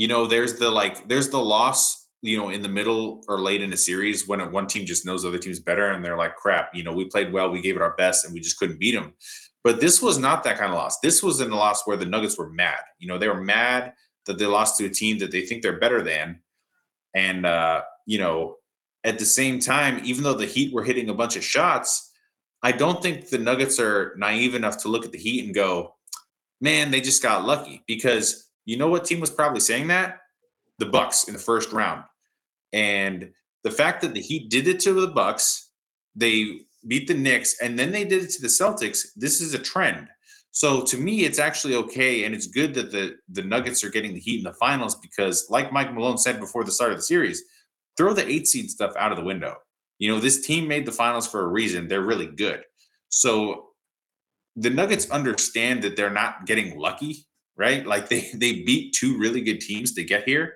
You 0.00 0.08
know, 0.08 0.26
there's 0.26 0.54
the 0.58 0.70
like 0.70 1.06
there's 1.08 1.28
the 1.28 1.38
loss 1.38 2.00
you 2.22 2.36
know, 2.36 2.50
in 2.50 2.62
the 2.62 2.68
middle 2.68 3.22
or 3.28 3.40
late 3.40 3.62
in 3.62 3.72
a 3.72 3.76
series 3.76 4.28
when 4.28 4.52
one 4.52 4.66
team 4.66 4.84
just 4.84 5.06
knows 5.06 5.22
the 5.22 5.28
other 5.28 5.38
team's 5.38 5.60
better 5.60 5.90
and 5.90 6.04
they're 6.04 6.18
like, 6.18 6.36
crap, 6.36 6.74
you 6.74 6.82
know, 6.82 6.92
we 6.92 7.06
played 7.06 7.32
well, 7.32 7.50
we 7.50 7.62
gave 7.62 7.76
it 7.76 7.82
our 7.82 7.94
best, 7.96 8.24
and 8.24 8.34
we 8.34 8.40
just 8.40 8.58
couldn't 8.58 8.78
beat 8.78 8.94
them. 8.94 9.14
But 9.64 9.80
this 9.80 10.02
was 10.02 10.18
not 10.18 10.44
that 10.44 10.58
kind 10.58 10.70
of 10.72 10.78
loss. 10.78 11.00
This 11.00 11.22
was 11.22 11.40
in 11.40 11.50
a 11.50 11.56
loss 11.56 11.86
where 11.86 11.96
the 11.96 12.06
Nuggets 12.06 12.38
were 12.38 12.50
mad. 12.50 12.80
You 12.98 13.08
know, 13.08 13.18
they 13.18 13.28
were 13.28 13.40
mad 13.40 13.94
that 14.26 14.38
they 14.38 14.46
lost 14.46 14.78
to 14.78 14.86
a 14.86 14.90
team 14.90 15.18
that 15.18 15.30
they 15.30 15.46
think 15.46 15.62
they're 15.62 15.78
better 15.78 16.02
than. 16.02 16.40
And, 17.14 17.46
uh, 17.46 17.82
you 18.06 18.18
know, 18.18 18.56
at 19.04 19.18
the 19.18 19.26
same 19.26 19.60
time, 19.60 20.00
even 20.04 20.24
though 20.24 20.34
the 20.34 20.46
Heat 20.46 20.72
were 20.74 20.84
hitting 20.84 21.08
a 21.08 21.14
bunch 21.14 21.36
of 21.36 21.44
shots, 21.44 22.10
I 22.62 22.72
don't 22.72 23.02
think 23.02 23.28
the 23.28 23.38
Nuggets 23.38 23.80
are 23.80 24.14
naive 24.16 24.54
enough 24.54 24.78
to 24.82 24.88
look 24.88 25.04
at 25.04 25.12
the 25.12 25.18
Heat 25.18 25.44
and 25.44 25.54
go, 25.54 25.94
man, 26.60 26.90
they 26.90 27.00
just 27.00 27.22
got 27.22 27.46
lucky. 27.46 27.82
Because 27.86 28.49
you 28.64 28.76
know 28.76 28.88
what 28.88 29.04
team 29.04 29.20
was 29.20 29.30
probably 29.30 29.60
saying 29.60 29.88
that? 29.88 30.18
The 30.78 30.86
Bucks 30.86 31.24
in 31.24 31.34
the 31.34 31.40
first 31.40 31.72
round. 31.72 32.04
And 32.72 33.32
the 33.64 33.70
fact 33.70 34.00
that 34.02 34.14
the 34.14 34.20
Heat 34.20 34.50
did 34.50 34.68
it 34.68 34.80
to 34.80 34.92
the 34.92 35.08
Bucks, 35.08 35.70
they 36.14 36.60
beat 36.86 37.08
the 37.08 37.14
Knicks, 37.14 37.60
and 37.60 37.78
then 37.78 37.92
they 37.92 38.04
did 38.04 38.24
it 38.24 38.30
to 38.30 38.42
the 38.42 38.48
Celtics. 38.48 39.08
This 39.16 39.40
is 39.40 39.54
a 39.54 39.58
trend. 39.58 40.08
So 40.52 40.82
to 40.82 40.96
me, 40.96 41.24
it's 41.24 41.38
actually 41.38 41.76
okay, 41.76 42.24
and 42.24 42.34
it's 42.34 42.46
good 42.46 42.74
that 42.74 42.90
the 42.90 43.16
the 43.28 43.42
Nuggets 43.42 43.84
are 43.84 43.90
getting 43.90 44.14
the 44.14 44.20
Heat 44.20 44.38
in 44.38 44.44
the 44.44 44.54
finals 44.54 44.96
because, 44.96 45.48
like 45.48 45.72
Mike 45.72 45.92
Malone 45.94 46.18
said 46.18 46.40
before 46.40 46.64
the 46.64 46.72
start 46.72 46.90
of 46.90 46.98
the 46.98 47.02
series, 47.02 47.42
throw 47.96 48.14
the 48.14 48.28
eight 48.28 48.48
seed 48.48 48.70
stuff 48.70 48.92
out 48.96 49.12
of 49.12 49.18
the 49.18 49.24
window. 49.24 49.56
You 49.98 50.10
know, 50.10 50.18
this 50.18 50.44
team 50.46 50.66
made 50.66 50.86
the 50.86 50.92
finals 50.92 51.28
for 51.28 51.44
a 51.44 51.48
reason. 51.48 51.86
They're 51.86 52.00
really 52.00 52.26
good. 52.26 52.62
So 53.10 53.66
the 54.56 54.70
Nuggets 54.70 55.10
understand 55.10 55.82
that 55.82 55.96
they're 55.96 56.10
not 56.10 56.46
getting 56.46 56.78
lucky, 56.78 57.26
right? 57.60 57.86
Like 57.86 58.08
they 58.08 58.30
they 58.34 58.62
beat 58.62 58.94
two 58.94 59.16
really 59.18 59.42
good 59.42 59.60
teams 59.60 59.92
to 59.92 60.02
get 60.02 60.24
here 60.24 60.54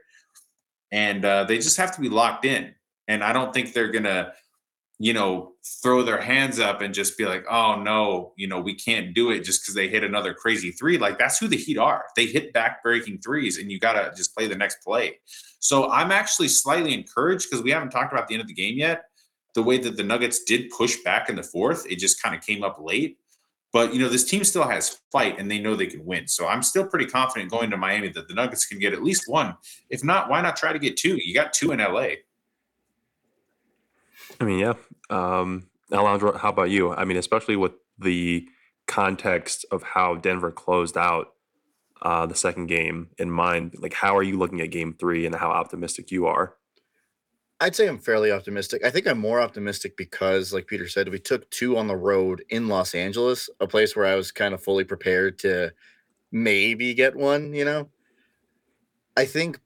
and 0.94 1.24
uh, 1.24 1.42
they 1.42 1.56
just 1.56 1.76
have 1.76 1.92
to 1.96 2.00
be 2.00 2.08
locked 2.08 2.44
in. 2.44 2.72
And 3.08 3.24
I 3.24 3.32
don't 3.32 3.52
think 3.52 3.72
they're 3.72 3.90
gonna, 3.90 4.32
you 5.00 5.12
know, 5.12 5.54
throw 5.82 6.04
their 6.04 6.20
hands 6.20 6.60
up 6.60 6.82
and 6.82 6.94
just 6.94 7.18
be 7.18 7.26
like, 7.26 7.44
"Oh 7.50 7.82
no, 7.82 8.32
you 8.36 8.46
know, 8.46 8.60
we 8.60 8.74
can't 8.74 9.12
do 9.12 9.32
it 9.32 9.40
just 9.40 9.62
because 9.62 9.74
they 9.74 9.88
hit 9.88 10.04
another 10.04 10.32
crazy 10.32 10.70
three. 10.70 10.96
Like 10.96 11.18
that's 11.18 11.38
who 11.38 11.48
the 11.48 11.56
Heat 11.56 11.78
are. 11.78 12.04
They 12.14 12.26
hit 12.26 12.52
back-breaking 12.52 13.18
threes, 13.18 13.58
and 13.58 13.72
you 13.72 13.80
gotta 13.80 14.12
just 14.16 14.34
play 14.36 14.46
the 14.46 14.54
next 14.54 14.84
play. 14.84 15.18
So 15.58 15.90
I'm 15.90 16.12
actually 16.12 16.48
slightly 16.48 16.94
encouraged 16.94 17.50
because 17.50 17.64
we 17.64 17.72
haven't 17.72 17.90
talked 17.90 18.12
about 18.12 18.28
the 18.28 18.34
end 18.34 18.42
of 18.42 18.46
the 18.46 18.54
game 18.54 18.78
yet. 18.78 19.06
The 19.56 19.62
way 19.64 19.78
that 19.78 19.96
the 19.96 20.04
Nuggets 20.04 20.44
did 20.44 20.70
push 20.70 20.96
back 21.04 21.28
in 21.28 21.34
the 21.34 21.42
fourth, 21.42 21.86
it 21.90 21.98
just 21.98 22.22
kind 22.22 22.36
of 22.36 22.40
came 22.40 22.62
up 22.62 22.78
late. 22.80 23.18
But 23.74 23.92
you 23.92 23.98
know, 23.98 24.08
this 24.08 24.22
team 24.22 24.44
still 24.44 24.62
has 24.68 25.00
fight 25.10 25.40
and 25.40 25.50
they 25.50 25.58
know 25.58 25.74
they 25.74 25.88
can 25.88 26.04
win. 26.04 26.28
So 26.28 26.46
I'm 26.46 26.62
still 26.62 26.86
pretty 26.86 27.06
confident 27.06 27.50
going 27.50 27.70
to 27.70 27.76
Miami 27.76 28.08
that 28.10 28.28
the 28.28 28.34
Nuggets 28.34 28.66
can 28.66 28.78
get 28.78 28.92
at 28.92 29.02
least 29.02 29.24
one. 29.26 29.56
If 29.90 30.04
not, 30.04 30.30
why 30.30 30.40
not 30.42 30.56
try 30.56 30.72
to 30.72 30.78
get 30.78 30.96
two? 30.96 31.18
You 31.20 31.34
got 31.34 31.52
two 31.52 31.72
in 31.72 31.80
LA. 31.80 32.06
I 34.40 34.44
mean, 34.44 34.60
yeah. 34.60 34.74
Um, 35.10 35.66
Alejandro, 35.92 36.38
how 36.38 36.50
about 36.50 36.70
you? 36.70 36.92
I 36.94 37.04
mean, 37.04 37.16
especially 37.16 37.56
with 37.56 37.72
the 37.98 38.46
context 38.86 39.66
of 39.72 39.82
how 39.82 40.14
Denver 40.14 40.52
closed 40.52 40.96
out 40.96 41.32
uh, 42.00 42.26
the 42.26 42.36
second 42.36 42.66
game 42.66 43.08
in 43.18 43.28
mind, 43.28 43.74
like 43.80 43.92
how 43.92 44.16
are 44.16 44.22
you 44.22 44.38
looking 44.38 44.60
at 44.60 44.70
game 44.70 44.94
three 44.96 45.26
and 45.26 45.34
how 45.34 45.50
optimistic 45.50 46.12
you 46.12 46.26
are? 46.26 46.54
I'd 47.64 47.74
say 47.74 47.88
I'm 47.88 47.96
fairly 47.96 48.30
optimistic. 48.30 48.84
I 48.84 48.90
think 48.90 49.06
I'm 49.06 49.18
more 49.18 49.40
optimistic 49.40 49.96
because, 49.96 50.52
like 50.52 50.66
Peter 50.66 50.86
said, 50.86 51.08
we 51.08 51.18
took 51.18 51.48
two 51.48 51.78
on 51.78 51.86
the 51.86 51.96
road 51.96 52.44
in 52.50 52.68
Los 52.68 52.94
Angeles, 52.94 53.48
a 53.58 53.66
place 53.66 53.96
where 53.96 54.04
I 54.04 54.16
was 54.16 54.30
kind 54.30 54.52
of 54.52 54.62
fully 54.62 54.84
prepared 54.84 55.38
to 55.38 55.72
maybe 56.30 56.92
get 56.92 57.16
one, 57.16 57.54
you 57.54 57.64
know? 57.64 57.88
I 59.16 59.24
think 59.24 59.60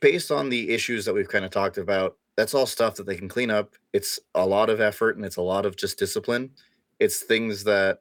based 0.00 0.30
on 0.30 0.48
the 0.48 0.70
issues 0.70 1.04
that 1.04 1.12
we've 1.12 1.28
kind 1.28 1.44
of 1.44 1.50
talked 1.50 1.76
about, 1.76 2.16
that's 2.38 2.54
all 2.54 2.64
stuff 2.64 2.94
that 2.94 3.04
they 3.04 3.16
can 3.16 3.28
clean 3.28 3.50
up. 3.50 3.74
It's 3.92 4.18
a 4.34 4.46
lot 4.46 4.70
of 4.70 4.80
effort 4.80 5.16
and 5.16 5.24
it's 5.26 5.36
a 5.36 5.42
lot 5.42 5.66
of 5.66 5.76
just 5.76 5.98
discipline. 5.98 6.52
It's 7.00 7.22
things 7.22 7.64
that 7.64 7.98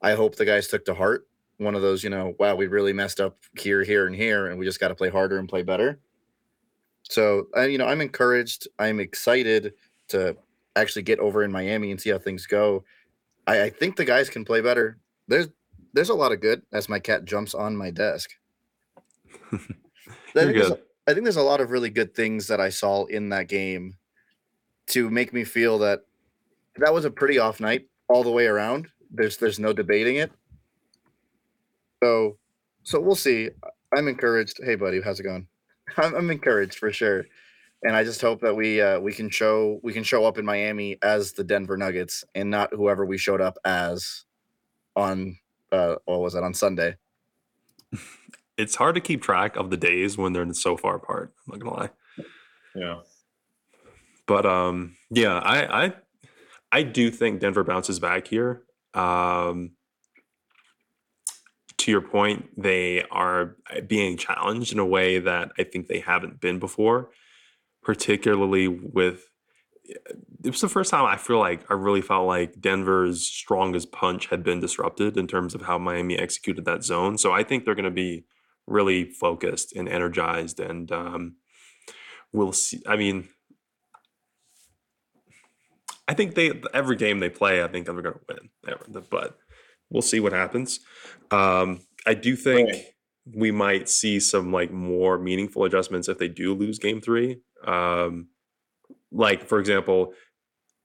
I 0.00 0.12
hope 0.12 0.36
the 0.36 0.44
guys 0.44 0.68
took 0.68 0.84
to 0.84 0.94
heart. 0.94 1.26
One 1.56 1.74
of 1.74 1.82
those, 1.82 2.04
you 2.04 2.10
know, 2.10 2.36
wow, 2.38 2.54
we 2.54 2.68
really 2.68 2.92
messed 2.92 3.20
up 3.20 3.36
here, 3.58 3.82
here, 3.82 4.06
and 4.06 4.14
here, 4.14 4.46
and 4.46 4.60
we 4.60 4.64
just 4.64 4.78
got 4.78 4.88
to 4.88 4.94
play 4.94 5.08
harder 5.08 5.40
and 5.40 5.48
play 5.48 5.64
better. 5.64 5.98
So, 7.12 7.48
I, 7.54 7.66
you 7.66 7.76
know, 7.76 7.86
I'm 7.86 8.00
encouraged. 8.00 8.68
I'm 8.78 8.98
excited 8.98 9.74
to 10.08 10.34
actually 10.76 11.02
get 11.02 11.18
over 11.18 11.44
in 11.44 11.52
Miami 11.52 11.90
and 11.90 12.00
see 12.00 12.08
how 12.08 12.18
things 12.18 12.46
go. 12.46 12.84
I, 13.46 13.64
I 13.64 13.70
think 13.70 13.96
the 13.96 14.06
guys 14.06 14.30
can 14.30 14.46
play 14.46 14.62
better. 14.62 14.96
There's 15.28 15.48
there's 15.92 16.08
a 16.08 16.14
lot 16.14 16.32
of 16.32 16.40
good 16.40 16.62
as 16.72 16.88
my 16.88 16.98
cat 16.98 17.26
jumps 17.26 17.54
on 17.54 17.76
my 17.76 17.90
desk. 17.90 18.30
I 19.52 19.58
think, 20.32 20.54
there's 20.54 20.70
a, 20.70 20.78
I 21.06 21.12
think 21.12 21.24
there's 21.24 21.36
a 21.36 21.42
lot 21.42 21.60
of 21.60 21.70
really 21.70 21.90
good 21.90 22.14
things 22.14 22.46
that 22.46 22.62
I 22.62 22.70
saw 22.70 23.04
in 23.04 23.28
that 23.28 23.46
game 23.46 23.98
to 24.86 25.10
make 25.10 25.34
me 25.34 25.44
feel 25.44 25.78
that 25.80 26.04
that 26.76 26.94
was 26.94 27.04
a 27.04 27.10
pretty 27.10 27.38
off 27.38 27.60
night 27.60 27.88
all 28.08 28.24
the 28.24 28.30
way 28.30 28.46
around. 28.46 28.88
There's 29.10 29.36
there's 29.36 29.58
no 29.58 29.74
debating 29.74 30.16
it. 30.16 30.32
So 32.02 32.38
So 32.84 33.00
we'll 33.00 33.16
see. 33.16 33.50
I'm 33.94 34.08
encouraged. 34.08 34.60
Hey, 34.64 34.76
buddy, 34.76 35.02
how's 35.02 35.20
it 35.20 35.24
going? 35.24 35.46
I'm, 35.96 36.14
I'm 36.14 36.30
encouraged 36.30 36.78
for 36.78 36.92
sure, 36.92 37.26
and 37.82 37.96
I 37.96 38.04
just 38.04 38.20
hope 38.20 38.40
that 38.40 38.54
we 38.54 38.80
uh, 38.80 39.00
we 39.00 39.12
can 39.12 39.30
show 39.30 39.80
we 39.82 39.92
can 39.92 40.02
show 40.02 40.24
up 40.24 40.38
in 40.38 40.44
Miami 40.44 40.98
as 41.02 41.32
the 41.32 41.44
Denver 41.44 41.76
Nuggets 41.76 42.24
and 42.34 42.50
not 42.50 42.72
whoever 42.72 43.04
we 43.04 43.18
showed 43.18 43.40
up 43.40 43.58
as 43.64 44.24
on 44.96 45.38
uh, 45.70 45.96
what 46.04 46.20
was 46.20 46.34
it 46.34 46.42
on 46.42 46.54
Sunday. 46.54 46.96
It's 48.58 48.74
hard 48.74 48.94
to 48.94 49.00
keep 49.00 49.22
track 49.22 49.56
of 49.56 49.70
the 49.70 49.76
days 49.76 50.18
when 50.18 50.32
they're 50.32 50.52
so 50.52 50.76
far 50.76 50.96
apart. 50.96 51.32
I'm 51.46 51.52
not 51.52 51.60
gonna 51.60 51.76
lie. 51.76 51.90
Yeah. 52.74 53.00
But 54.26 54.46
um, 54.46 54.96
yeah, 55.10 55.38
I 55.38 55.84
I 55.84 55.92
I 56.70 56.82
do 56.82 57.10
think 57.10 57.40
Denver 57.40 57.64
bounces 57.64 57.98
back 57.98 58.26
here. 58.26 58.62
Um, 58.94 59.72
to 61.82 61.90
your 61.90 62.00
point, 62.00 62.48
they 62.56 63.02
are 63.10 63.56
being 63.86 64.16
challenged 64.16 64.72
in 64.72 64.78
a 64.78 64.86
way 64.86 65.18
that 65.18 65.52
I 65.58 65.64
think 65.64 65.88
they 65.88 66.00
haven't 66.00 66.40
been 66.40 66.58
before, 66.58 67.10
particularly 67.82 68.68
with. 68.68 69.28
It 69.84 70.50
was 70.50 70.60
the 70.60 70.68
first 70.68 70.90
time 70.90 71.04
I 71.04 71.16
feel 71.16 71.38
like 71.38 71.68
I 71.70 71.74
really 71.74 72.00
felt 72.00 72.26
like 72.26 72.60
Denver's 72.60 73.26
strongest 73.26 73.90
punch 73.90 74.26
had 74.26 74.44
been 74.44 74.60
disrupted 74.60 75.16
in 75.16 75.26
terms 75.26 75.54
of 75.54 75.62
how 75.62 75.76
Miami 75.76 76.16
executed 76.16 76.64
that 76.64 76.84
zone. 76.84 77.18
So 77.18 77.32
I 77.32 77.42
think 77.42 77.64
they're 77.64 77.74
going 77.74 77.84
to 77.84 77.90
be 77.90 78.24
really 78.66 79.04
focused 79.04 79.74
and 79.74 79.88
energized, 79.88 80.60
and 80.60 80.90
um, 80.92 81.36
we'll 82.32 82.52
see. 82.52 82.80
I 82.86 82.96
mean, 82.96 83.28
I 86.06 86.14
think 86.14 86.36
they 86.36 86.52
every 86.72 86.96
game 86.96 87.18
they 87.18 87.30
play, 87.30 87.62
I 87.62 87.68
think 87.68 87.86
they're 87.86 88.00
going 88.00 88.14
to 88.14 88.20
win. 88.28 89.04
But 89.10 89.38
we'll 89.92 90.02
see 90.02 90.20
what 90.20 90.32
happens. 90.32 90.80
Um, 91.30 91.80
I 92.06 92.14
do 92.14 92.34
think 92.36 92.70
Right. 92.70 92.84
we 93.34 93.50
might 93.52 93.88
see 93.88 94.18
some 94.20 94.52
like 94.52 94.72
more 94.72 95.18
meaningful 95.18 95.64
adjustments 95.64 96.08
if 96.08 96.18
they 96.18 96.28
do 96.28 96.54
lose 96.54 96.78
game 96.78 97.00
three. 97.00 97.40
Um, 97.64 98.28
like 99.12 99.46
for 99.46 99.58
example, 99.60 100.14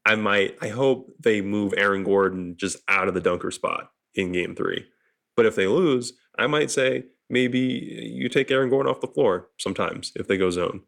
I 0.06 0.16
might 0.16 0.58
I 0.62 0.68
hope 0.70 1.12
they 1.20 1.42
move 1.42 1.74
Aaron 1.78 2.04
Gordon 2.04 2.56
just 2.58 2.78
out 2.88 3.08
of 3.08 3.14
the 3.14 3.22
dunker 3.22 3.52
spot 3.52 3.92
in 4.16 4.32
game 4.32 4.56
three. 4.56 4.86
But 5.36 5.46
if 5.46 5.56
they 5.56 5.68
lose, 5.68 6.14
I 6.38 6.48
might 6.48 6.72
say 6.72 7.06
maybe 7.30 7.60
you 7.60 8.30
take 8.30 8.52
Aaron 8.52 8.70
Gordon 8.70 8.90
off 8.92 9.02
the 9.02 9.08
floor 9.08 9.50
sometimes 9.60 10.12
if 10.16 10.28
they 10.28 10.38
go 10.38 10.50
zone. 10.50 10.82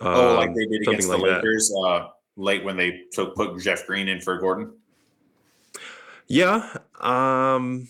Oh, 0.00 0.34
like 0.36 0.48
Um, 0.50 0.54
they 0.54 0.66
did 0.66 0.82
against 0.82 1.08
the 1.08 1.16
like 1.16 1.30
that. 1.30 1.36
Lakers 1.44 1.72
uh, 1.84 2.08
late 2.36 2.64
when 2.64 2.76
they 2.76 3.00
took 3.12 3.34
put 3.34 3.58
Jeff 3.60 3.86
Green 3.86 4.08
in 4.08 4.20
for 4.20 4.38
Gordon. 4.38 4.72
Yeah. 6.28 6.78
Um 7.00 7.88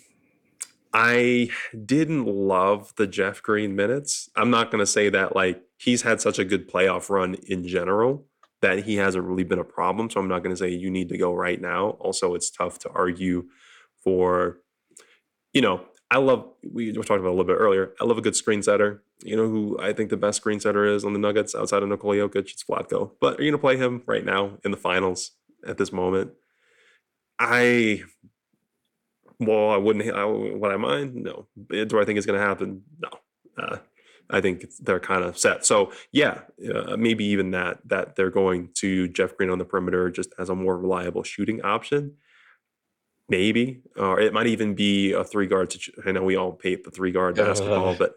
I 0.98 1.50
didn't 1.84 2.24
love 2.24 2.94
the 2.96 3.06
Jeff 3.06 3.42
Green 3.42 3.76
minutes. 3.76 4.30
I'm 4.34 4.48
not 4.50 4.70
going 4.70 4.80
to 4.80 4.86
say 4.86 5.10
that 5.10 5.36
like 5.36 5.62
he's 5.76 6.00
had 6.00 6.22
such 6.22 6.38
a 6.38 6.44
good 6.44 6.70
playoff 6.70 7.10
run 7.10 7.34
in 7.46 7.68
general 7.68 8.24
that 8.62 8.84
he 8.84 8.96
hasn't 8.96 9.24
really 9.24 9.44
been 9.44 9.58
a 9.58 9.64
problem. 9.64 10.08
So 10.08 10.20
I'm 10.20 10.28
not 10.28 10.42
going 10.42 10.54
to 10.54 10.58
say 10.58 10.70
you 10.70 10.90
need 10.90 11.10
to 11.10 11.18
go 11.18 11.34
right 11.34 11.60
now. 11.60 11.90
Also, 12.00 12.34
it's 12.34 12.50
tough 12.50 12.78
to 12.80 12.90
argue 12.90 13.44
for, 14.02 14.60
you 15.52 15.60
know, 15.60 15.82
I 16.10 16.16
love, 16.16 16.48
we 16.72 16.92
talking 16.92 17.16
about 17.16 17.28
a 17.28 17.36
little 17.36 17.44
bit 17.44 17.58
earlier. 17.58 17.92
I 18.00 18.04
love 18.04 18.16
a 18.16 18.22
good 18.22 18.36
screen 18.36 18.62
setter. 18.62 19.02
You 19.22 19.36
know 19.36 19.48
who 19.48 19.76
I 19.78 19.92
think 19.92 20.08
the 20.08 20.16
best 20.16 20.38
screen 20.38 20.60
setter 20.60 20.86
is 20.86 21.04
on 21.04 21.12
the 21.12 21.18
Nuggets 21.18 21.54
outside 21.54 21.82
of 21.82 21.90
Nikola 21.90 22.16
Jokic? 22.16 22.52
It's 22.52 22.64
Vlatko. 22.64 23.10
But 23.20 23.38
are 23.38 23.42
you 23.42 23.50
going 23.50 23.58
to 23.58 23.62
play 23.62 23.76
him 23.76 24.02
right 24.06 24.24
now 24.24 24.58
in 24.64 24.70
the 24.70 24.76
finals 24.78 25.32
at 25.66 25.76
this 25.76 25.92
moment? 25.92 26.30
I 27.38 28.02
well, 29.38 29.70
I 29.70 29.76
wouldn't. 29.76 30.14
I, 30.14 30.24
would 30.24 30.72
I 30.72 30.76
mind? 30.76 31.14
No. 31.14 31.46
Do 31.68 32.00
I 32.00 32.04
think 32.04 32.16
it's 32.16 32.26
going 32.26 32.40
to 32.40 32.46
happen? 32.46 32.82
No. 32.98 33.10
Uh, 33.58 33.78
I 34.28 34.40
think 34.40 34.64
they're 34.80 35.00
kind 35.00 35.24
of 35.24 35.38
set. 35.38 35.64
So 35.64 35.92
yeah, 36.12 36.40
uh, 36.74 36.96
maybe 36.96 37.24
even 37.26 37.52
that 37.52 37.78
that 37.86 38.16
they're 38.16 38.30
going 38.30 38.70
to 38.76 39.08
Jeff 39.08 39.36
Green 39.36 39.50
on 39.50 39.58
the 39.58 39.64
perimeter 39.64 40.10
just 40.10 40.32
as 40.38 40.48
a 40.48 40.54
more 40.54 40.76
reliable 40.76 41.22
shooting 41.22 41.62
option. 41.62 42.14
Maybe, 43.28 43.82
or 43.96 44.20
it 44.20 44.32
might 44.32 44.46
even 44.46 44.74
be 44.74 45.12
a 45.12 45.24
three 45.24 45.46
guard. 45.46 45.74
I 46.06 46.12
know 46.12 46.22
we 46.22 46.36
all 46.36 46.58
hate 46.62 46.84
the 46.84 46.92
three 46.92 47.10
guard 47.10 47.34
basketball, 47.36 47.96
but 47.96 48.14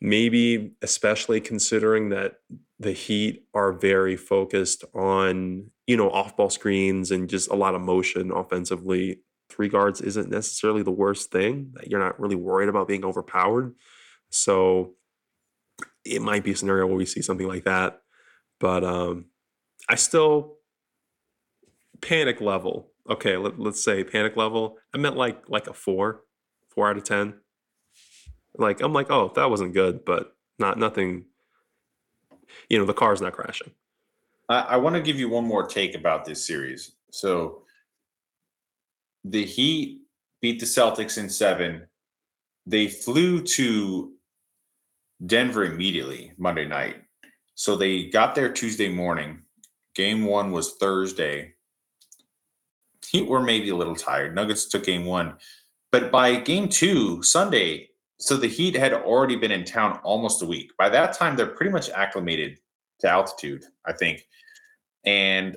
maybe 0.00 0.72
especially 0.80 1.40
considering 1.42 2.08
that 2.08 2.36
the 2.78 2.92
Heat 2.92 3.46
are 3.52 3.72
very 3.72 4.16
focused 4.16 4.84
on 4.94 5.70
you 5.88 5.96
know 5.96 6.10
off 6.10 6.36
ball 6.36 6.50
screens 6.50 7.10
and 7.10 7.28
just 7.28 7.50
a 7.50 7.56
lot 7.56 7.74
of 7.74 7.80
motion 7.80 8.30
offensively 8.30 9.22
three 9.50 9.70
guards 9.70 10.02
isn't 10.02 10.30
necessarily 10.30 10.82
the 10.82 10.90
worst 10.92 11.32
thing. 11.32 11.72
that 11.74 11.90
You're 11.90 11.98
not 12.00 12.20
really 12.20 12.36
worried 12.36 12.68
about 12.68 12.86
being 12.86 13.04
overpowered. 13.04 13.74
So 14.30 14.92
it 16.04 16.20
might 16.22 16.44
be 16.44 16.52
a 16.52 16.56
scenario 16.56 16.86
where 16.86 16.96
we 16.96 17.06
see 17.06 17.22
something 17.22 17.48
like 17.48 17.64
that. 17.64 18.02
But 18.60 18.84
um 18.84 19.26
I 19.88 19.94
still 19.94 20.58
panic 22.02 22.40
level. 22.40 22.92
Okay, 23.08 23.38
let, 23.38 23.58
let's 23.58 23.82
say 23.82 24.04
panic 24.04 24.36
level. 24.36 24.76
I 24.94 24.98
meant 24.98 25.16
like 25.16 25.48
like 25.48 25.66
a 25.66 25.72
four, 25.72 26.22
four 26.68 26.88
out 26.88 26.98
of 26.98 27.04
ten. 27.04 27.34
Like 28.56 28.82
I'm 28.82 28.92
like, 28.92 29.10
oh, 29.10 29.32
that 29.36 29.50
wasn't 29.50 29.72
good, 29.72 30.04
but 30.04 30.36
not 30.58 30.78
nothing. 30.78 31.24
You 32.68 32.78
know, 32.78 32.84
the 32.84 32.94
car's 32.94 33.22
not 33.22 33.32
crashing. 33.32 33.72
I, 34.48 34.60
I 34.60 34.76
want 34.76 34.96
to 34.96 35.02
give 35.02 35.18
you 35.18 35.28
one 35.28 35.44
more 35.44 35.66
take 35.66 35.94
about 35.94 36.24
this 36.24 36.46
series. 36.46 36.92
So 37.10 37.62
the 39.24 39.44
Heat 39.44 40.02
beat 40.40 40.60
the 40.60 40.66
Celtics 40.66 41.18
in 41.18 41.28
seven. 41.28 41.86
They 42.66 42.88
flew 42.88 43.42
to 43.42 44.12
Denver 45.26 45.64
immediately 45.64 46.32
Monday 46.38 46.66
night. 46.66 46.96
So 47.54 47.76
they 47.76 48.04
got 48.06 48.34
there 48.34 48.52
Tuesday 48.52 48.88
morning. 48.88 49.42
Game 49.94 50.24
one 50.24 50.52
was 50.52 50.74
Thursday. 50.74 51.54
Heat 53.10 53.26
were 53.26 53.42
maybe 53.42 53.70
a 53.70 53.76
little 53.76 53.96
tired. 53.96 54.34
Nuggets 54.34 54.66
took 54.66 54.84
game 54.84 55.04
one. 55.04 55.34
But 55.90 56.12
by 56.12 56.36
game 56.36 56.68
two, 56.68 57.22
Sunday, 57.22 57.88
so 58.20 58.36
the 58.36 58.46
Heat 58.46 58.76
had 58.76 58.92
already 58.92 59.36
been 59.36 59.50
in 59.50 59.64
town 59.64 59.98
almost 60.04 60.42
a 60.42 60.46
week. 60.46 60.70
By 60.78 60.88
that 60.90 61.14
time, 61.14 61.36
they're 61.36 61.46
pretty 61.46 61.72
much 61.72 61.88
acclimated 61.90 62.58
to 63.00 63.08
altitude, 63.08 63.64
I 63.86 63.92
think. 63.92 64.26
And 65.08 65.56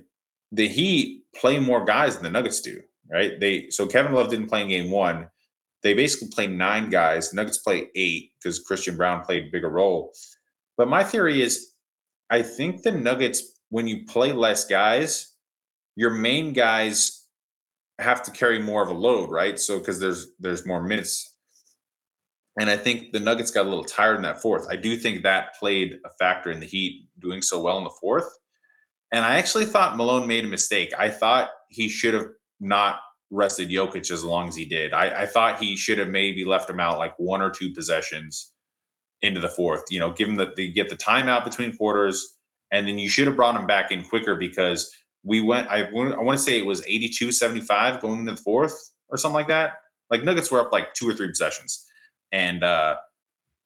the 0.54 0.68
Heat 0.68 1.24
play 1.36 1.60
more 1.60 1.84
guys 1.84 2.16
than 2.16 2.24
the 2.24 2.30
Nuggets 2.30 2.62
do, 2.62 2.82
right? 3.12 3.38
They 3.38 3.70
so 3.70 3.86
Kevin 3.86 4.14
Love 4.14 4.30
didn't 4.30 4.48
play 4.48 4.62
in 4.62 4.70
game 4.70 4.90
one. 4.90 5.28
They 5.84 5.94
basically 5.94 6.30
play 6.30 6.48
nine 6.48 6.90
guys. 6.90 7.30
The 7.30 7.36
Nuggets 7.36 7.58
play 7.58 7.90
eight 7.96 8.32
because 8.38 8.60
Christian 8.60 8.96
Braun 8.96 9.26
played 9.26 9.48
a 9.48 9.52
bigger 9.52 9.70
role. 9.70 10.14
But 10.78 10.88
my 10.88 11.04
theory 11.04 11.42
is 11.42 11.74
I 12.30 12.42
think 12.44 12.82
the 12.82 12.94
Nuggets, 12.94 13.60
when 13.70 13.88
you 13.88 14.06
play 14.06 14.32
less 14.32 14.64
guys, 14.66 15.34
your 15.98 16.12
main 16.12 16.54
guys 16.54 17.26
have 18.00 18.24
to 18.24 18.32
carry 18.32 18.60
more 18.60 18.82
of 18.82 18.88
a 18.90 18.94
load, 18.94 19.30
right? 19.30 19.60
So 19.60 19.80
because 19.80 20.00
there's 20.00 20.28
there's 20.40 20.66
more 20.66 20.82
minutes. 20.82 21.36
And 22.58 22.70
I 22.70 22.78
think 22.78 23.12
the 23.12 23.20
Nuggets 23.20 23.52
got 23.52 23.66
a 23.66 23.70
little 23.70 23.84
tired 23.84 24.16
in 24.16 24.22
that 24.22 24.42
fourth. 24.42 24.68
I 24.70 24.78
do 24.78 24.96
think 24.96 25.24
that 25.24 25.56
played 25.60 26.00
a 26.06 26.10
factor 26.20 26.52
in 26.52 26.62
the 26.62 26.66
Heat 26.66 27.08
doing 27.20 27.42
so 27.42 27.62
well 27.62 27.78
in 27.80 27.84
the 27.84 27.98
fourth. 28.00 28.30
And 29.12 29.26
I 29.26 29.38
actually 29.38 29.66
thought 29.66 29.98
Malone 29.98 30.28
made 30.28 30.46
a 30.46 30.48
mistake. 30.48 30.94
I 30.98 31.10
thought 31.10 31.50
he 31.70 31.90
should 31.90 32.14
have 32.14 32.28
not 32.60 33.00
rested 33.30 33.70
Jokic 33.70 34.12
as 34.12 34.24
long 34.24 34.48
as 34.48 34.56
he 34.56 34.66
did. 34.66 34.94
I, 34.94 35.24
I 35.24 35.26
thought 35.26 35.62
he 35.62 35.76
should 35.76 35.98
have 35.98 36.10
maybe 36.10 36.46
left 36.46 36.70
him 36.70 36.80
out 36.80 36.98
like 36.98 37.18
one 37.18 37.42
or 37.42 37.50
two 37.50 37.74
possessions 37.74 38.52
into 39.22 39.40
the 39.40 39.50
fourth. 39.50 39.84
You 39.90 40.00
know, 40.00 40.12
give 40.12 40.30
him 40.30 40.36
the 40.36 40.54
they 40.56 40.68
get 40.70 40.90
the 40.90 40.98
timeout 40.98 41.44
between 41.44 41.76
quarters, 41.76 42.38
and 42.72 42.88
then 42.88 43.00
you 43.00 43.10
should 43.10 43.28
have 43.28 43.36
brought 43.36 43.60
him 43.60 43.68
back 43.68 43.92
in 43.92 44.04
quicker 44.04 44.36
because 44.36 44.94
we 45.24 45.42
went. 45.42 45.68
I 45.70 45.90
want 45.92 46.14
I 46.14 46.20
want 46.20 46.38
to 46.38 46.44
say 46.44 46.58
it 46.58 46.66
was 46.66 46.82
82-75 46.82 48.02
going 48.02 48.20
into 48.20 48.34
the 48.34 48.42
fourth 48.42 48.92
or 49.10 49.18
something 49.18 49.36
like 49.36 49.48
that. 49.48 49.74
Like 50.10 50.24
Nuggets 50.24 50.52
were 50.52 50.60
up 50.60 50.72
like 50.72 50.94
two 50.94 51.08
or 51.08 51.14
three 51.14 51.30
possessions, 51.30 51.86
and 52.32 52.64
uh 52.64 52.96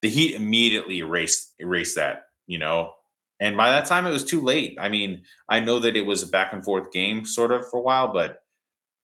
the 0.01 0.09
Heat 0.09 0.35
immediately 0.35 0.99
erased 0.99 1.53
erased 1.59 1.95
that. 1.95 2.23
You 2.47 2.59
know, 2.59 2.93
and 3.39 3.57
by 3.57 3.69
that 3.71 3.85
time, 3.85 4.05
it 4.05 4.11
was 4.11 4.23
too 4.23 4.41
late. 4.41 4.77
I 4.79 4.89
mean, 4.89 5.23
I 5.49 5.59
know 5.59 5.79
that 5.79 5.97
it 5.97 6.05
was 6.05 6.23
a 6.23 6.27
back 6.27 6.53
and 6.53 6.63
forth 6.63 6.91
game 6.91 7.25
sort 7.25 7.51
of 7.51 7.69
for 7.69 7.77
a 7.79 7.83
while, 7.83 8.13
but 8.13 8.39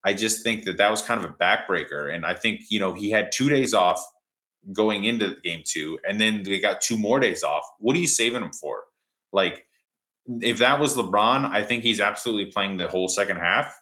I 0.04 0.14
just 0.14 0.44
think 0.44 0.64
that 0.66 0.78
that 0.78 0.90
was 0.90 1.02
kind 1.02 1.24
of 1.24 1.30
a 1.30 1.34
backbreaker. 1.34 2.14
And 2.14 2.26
I 2.26 2.34
think, 2.34 2.62
you 2.70 2.80
know, 2.80 2.94
he 2.94 3.12
had 3.12 3.32
two 3.32 3.50
days 3.50 3.74
off 3.74 4.04
going 4.72 5.04
into 5.04 5.36
game 5.44 5.64
two, 5.66 6.00
and 6.08 6.20
then 6.20 6.44
they 6.44 6.60
got 6.60 6.82
two 6.82 6.98
more 6.98 7.20
days 7.20 7.44
off. 7.44 7.64
What 7.80 7.96
are 7.96 8.00
you 8.00 8.08
saving 8.08 8.42
him 8.42 8.54
for? 8.54 8.84
Like, 9.34 9.66
if 10.42 10.60
that 10.60 10.80
was 10.80 10.96
LeBron, 10.96 11.50
I 11.52 11.64
think 11.64 11.84
he's 11.84 12.00
absolutely 12.00 12.52
playing 12.52 12.78
the 12.78 12.88
whole 12.88 13.08
second 13.08 13.38
half. 13.38 13.78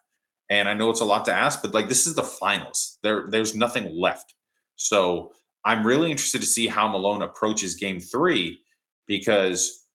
And 0.50 0.68
I 0.68 0.74
know 0.74 0.90
it's 0.90 1.02
a 1.02 1.06
lot 1.06 1.26
to 1.26 1.34
ask, 1.34 1.62
but 1.62 1.74
like 1.74 1.90
this 1.90 2.08
is 2.08 2.16
the 2.16 2.24
finals. 2.24 2.98
There, 3.04 3.28
there's 3.30 3.56
nothing 3.56 3.96
left. 3.96 4.34
So 4.78 5.34
I'm 5.64 5.86
really 5.86 6.10
interested 6.10 6.42
to 6.42 6.48
see 6.48 6.68
how 6.68 6.88
Malone 6.88 7.22
approaches 7.22 7.76
game 7.76 8.00
three 8.00 8.62
because 9.06 9.86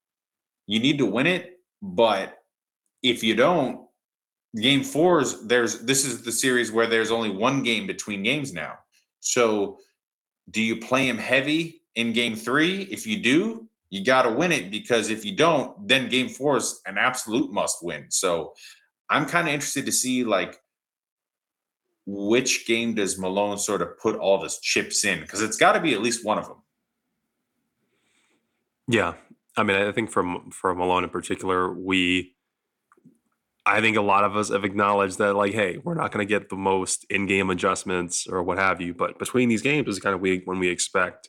you 0.67 0.81
need 0.81 0.99
to 0.99 1.07
win 1.07 1.27
it. 1.27 1.59
But 1.83 2.39
if 3.03 3.23
you 3.23 3.35
don't, 3.35 3.87
game 4.61 4.83
fours, 4.83 5.43
there's 5.47 5.81
this 5.81 6.05
is 6.05 6.23
the 6.23 6.33
series 6.33 6.73
where 6.73 6.87
there's 6.87 7.11
only 7.11 7.31
one 7.31 7.63
game 7.63 7.87
between 7.87 8.23
games 8.23 8.53
now. 8.53 8.75
So 9.21 9.79
do 10.51 10.63
you 10.63 10.77
play 10.77 11.09
him 11.09 11.19
heavy 11.19 11.83
in 11.95 12.13
game 12.13 12.37
three? 12.37 12.83
If 12.83 13.07
you 13.07 13.19
do, 13.19 13.69
you 13.91 14.05
got 14.05 14.23
to 14.23 14.31
win 14.31 14.53
it 14.53 14.71
because 14.71 15.11
if 15.11 15.25
you 15.25 15.37
don't, 15.37 15.87
then 15.87 16.09
game 16.09 16.29
four 16.29 16.57
is 16.57 16.81
an 16.87 16.99
absolute 16.99 17.53
must 17.53 17.83
win. 17.83 18.07
So 18.11 18.55
I'm 19.11 19.27
kind 19.27 19.49
of 19.49 19.55
interested 19.55 19.87
to 19.87 19.93
see 19.93 20.25
like 20.25 20.59
which 22.07 22.67
game 22.67 22.95
does 22.95 23.19
Malone 23.19 23.59
sort 23.59 23.83
of 23.83 23.99
put 23.99 24.17
all 24.17 24.43
his 24.43 24.59
chips 24.59 25.05
in 25.05 25.21
because 25.21 25.43
it's 25.43 25.57
got 25.57 25.73
to 25.73 25.81
be 25.81 25.95
at 25.95 26.03
least 26.03 26.25
one 26.25 26.39
of 26.39 26.47
them. 26.47 26.59
Yeah, 28.87 29.15
I 29.57 29.63
mean, 29.63 29.77
I 29.77 29.93
think 29.93 30.11
from 30.11 30.51
for 30.51 30.75
Malone 30.75 31.05
in 31.05 31.11
particular, 31.11 31.73
we, 31.73 32.35
I 33.65 33.81
think 33.81 33.97
a 33.97 34.03
lot 34.03 34.25
of 34.25 34.37
us 34.37 34.51
have 34.51 34.65
acknowledged 34.65 35.19
that, 35.19 35.35
like, 35.35 35.55
hey, 35.55 35.79
we're 35.79 35.95
not 35.95 36.13
going 36.13 36.27
to 36.27 36.29
get 36.29 36.49
the 36.49 36.57
most 36.57 37.07
in-game 37.09 37.51
adjustments 37.51 38.27
or 38.27 38.43
what 38.43 38.59
have 38.59 38.81
you, 38.81 38.95
but 38.95 39.19
between 39.19 39.49
these 39.49 39.63
games 39.63 39.89
is 39.89 40.01
kind 40.01 40.15
of 40.15 40.21
when 40.21 40.59
we 40.59 40.69
expect 40.69 41.29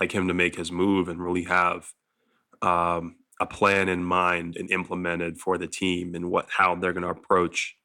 like 0.00 0.12
him 0.12 0.28
to 0.28 0.34
make 0.34 0.56
his 0.56 0.72
move 0.72 1.08
and 1.08 1.22
really 1.22 1.44
have 1.44 1.92
um, 2.62 3.16
a 3.40 3.46
plan 3.46 3.88
in 3.88 4.04
mind 4.04 4.56
and 4.56 4.70
implemented 4.70 5.38
for 5.38 5.58
the 5.58 5.66
team 5.66 6.14
and 6.14 6.30
what 6.30 6.46
how 6.48 6.74
they're 6.74 6.92
going 6.92 7.02
to 7.02 7.08
approach 7.08 7.76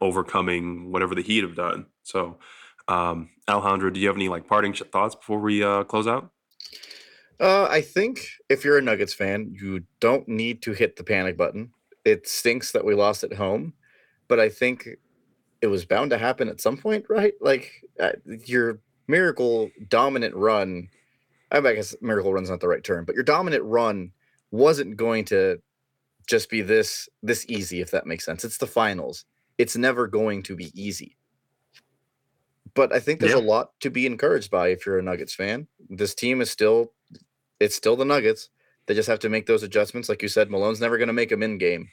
overcoming 0.00 0.90
whatever 0.90 1.14
the 1.14 1.22
Heat 1.22 1.42
have 1.42 1.56
done. 1.56 1.86
So, 2.02 2.38
um, 2.88 3.30
Alejandro, 3.48 3.90
do 3.90 4.00
you 4.00 4.08
have 4.08 4.16
any 4.16 4.28
like 4.28 4.46
parting 4.46 4.72
thoughts 4.72 5.14
before 5.14 5.40
we 5.40 5.62
uh, 5.62 5.84
close 5.84 6.06
out? 6.06 6.30
Uh, 7.40 7.66
I 7.70 7.80
think 7.80 8.26
if 8.50 8.64
you're 8.64 8.76
a 8.78 8.82
Nuggets 8.82 9.14
fan, 9.14 9.54
you 9.58 9.84
don't 9.98 10.28
need 10.28 10.60
to 10.62 10.72
hit 10.72 10.96
the 10.96 11.04
panic 11.04 11.36
button. 11.38 11.72
It 12.04 12.28
stinks 12.28 12.72
that 12.72 12.84
we 12.84 12.94
lost 12.94 13.24
at 13.24 13.32
home, 13.32 13.72
but 14.28 14.38
I 14.38 14.50
think 14.50 14.88
it 15.62 15.66
was 15.68 15.84
bound 15.86 16.10
to 16.10 16.18
happen 16.18 16.48
at 16.48 16.60
some 16.60 16.76
point, 16.76 17.06
right? 17.08 17.32
Like 17.40 17.70
uh, 17.98 18.12
your 18.46 18.80
miracle 19.08 19.70
dominant 19.88 20.34
run. 20.34 20.88
I 21.50 21.60
guess 21.60 21.96
miracle 22.00 22.32
run's 22.32 22.50
not 22.50 22.60
the 22.60 22.68
right 22.68 22.84
term, 22.84 23.04
but 23.04 23.14
your 23.14 23.24
dominant 23.24 23.64
run 23.64 24.12
wasn't 24.50 24.96
going 24.96 25.24
to 25.26 25.60
just 26.28 26.48
be 26.50 26.60
this 26.60 27.08
this 27.22 27.44
easy, 27.48 27.80
if 27.80 27.90
that 27.90 28.06
makes 28.06 28.24
sense. 28.24 28.44
It's 28.44 28.58
the 28.58 28.66
finals. 28.66 29.24
It's 29.58 29.76
never 29.76 30.06
going 30.06 30.42
to 30.44 30.54
be 30.54 30.70
easy. 30.80 31.16
But 32.74 32.92
I 32.94 33.00
think 33.00 33.18
there's 33.20 33.32
Yeah. 33.32 33.38
a 33.38 33.40
lot 33.40 33.72
to 33.80 33.90
be 33.90 34.06
encouraged 34.06 34.50
by 34.50 34.68
if 34.68 34.86
you're 34.86 34.98
a 34.98 35.02
Nuggets 35.02 35.34
fan. 35.34 35.66
This 35.88 36.14
team 36.14 36.40
is 36.40 36.50
still 36.50 36.92
it's 37.60 37.76
still 37.76 37.96
the 37.96 38.04
Nuggets. 38.04 38.48
They 38.86 38.94
just 38.94 39.08
have 39.08 39.20
to 39.20 39.28
make 39.28 39.46
those 39.46 39.62
adjustments. 39.62 40.08
Like 40.08 40.22
you 40.22 40.28
said, 40.28 40.50
Malone's 40.50 40.80
never 40.80 40.98
going 40.98 41.08
to 41.08 41.12
make 41.12 41.28
them 41.28 41.42
in 41.42 41.58
game. 41.58 41.88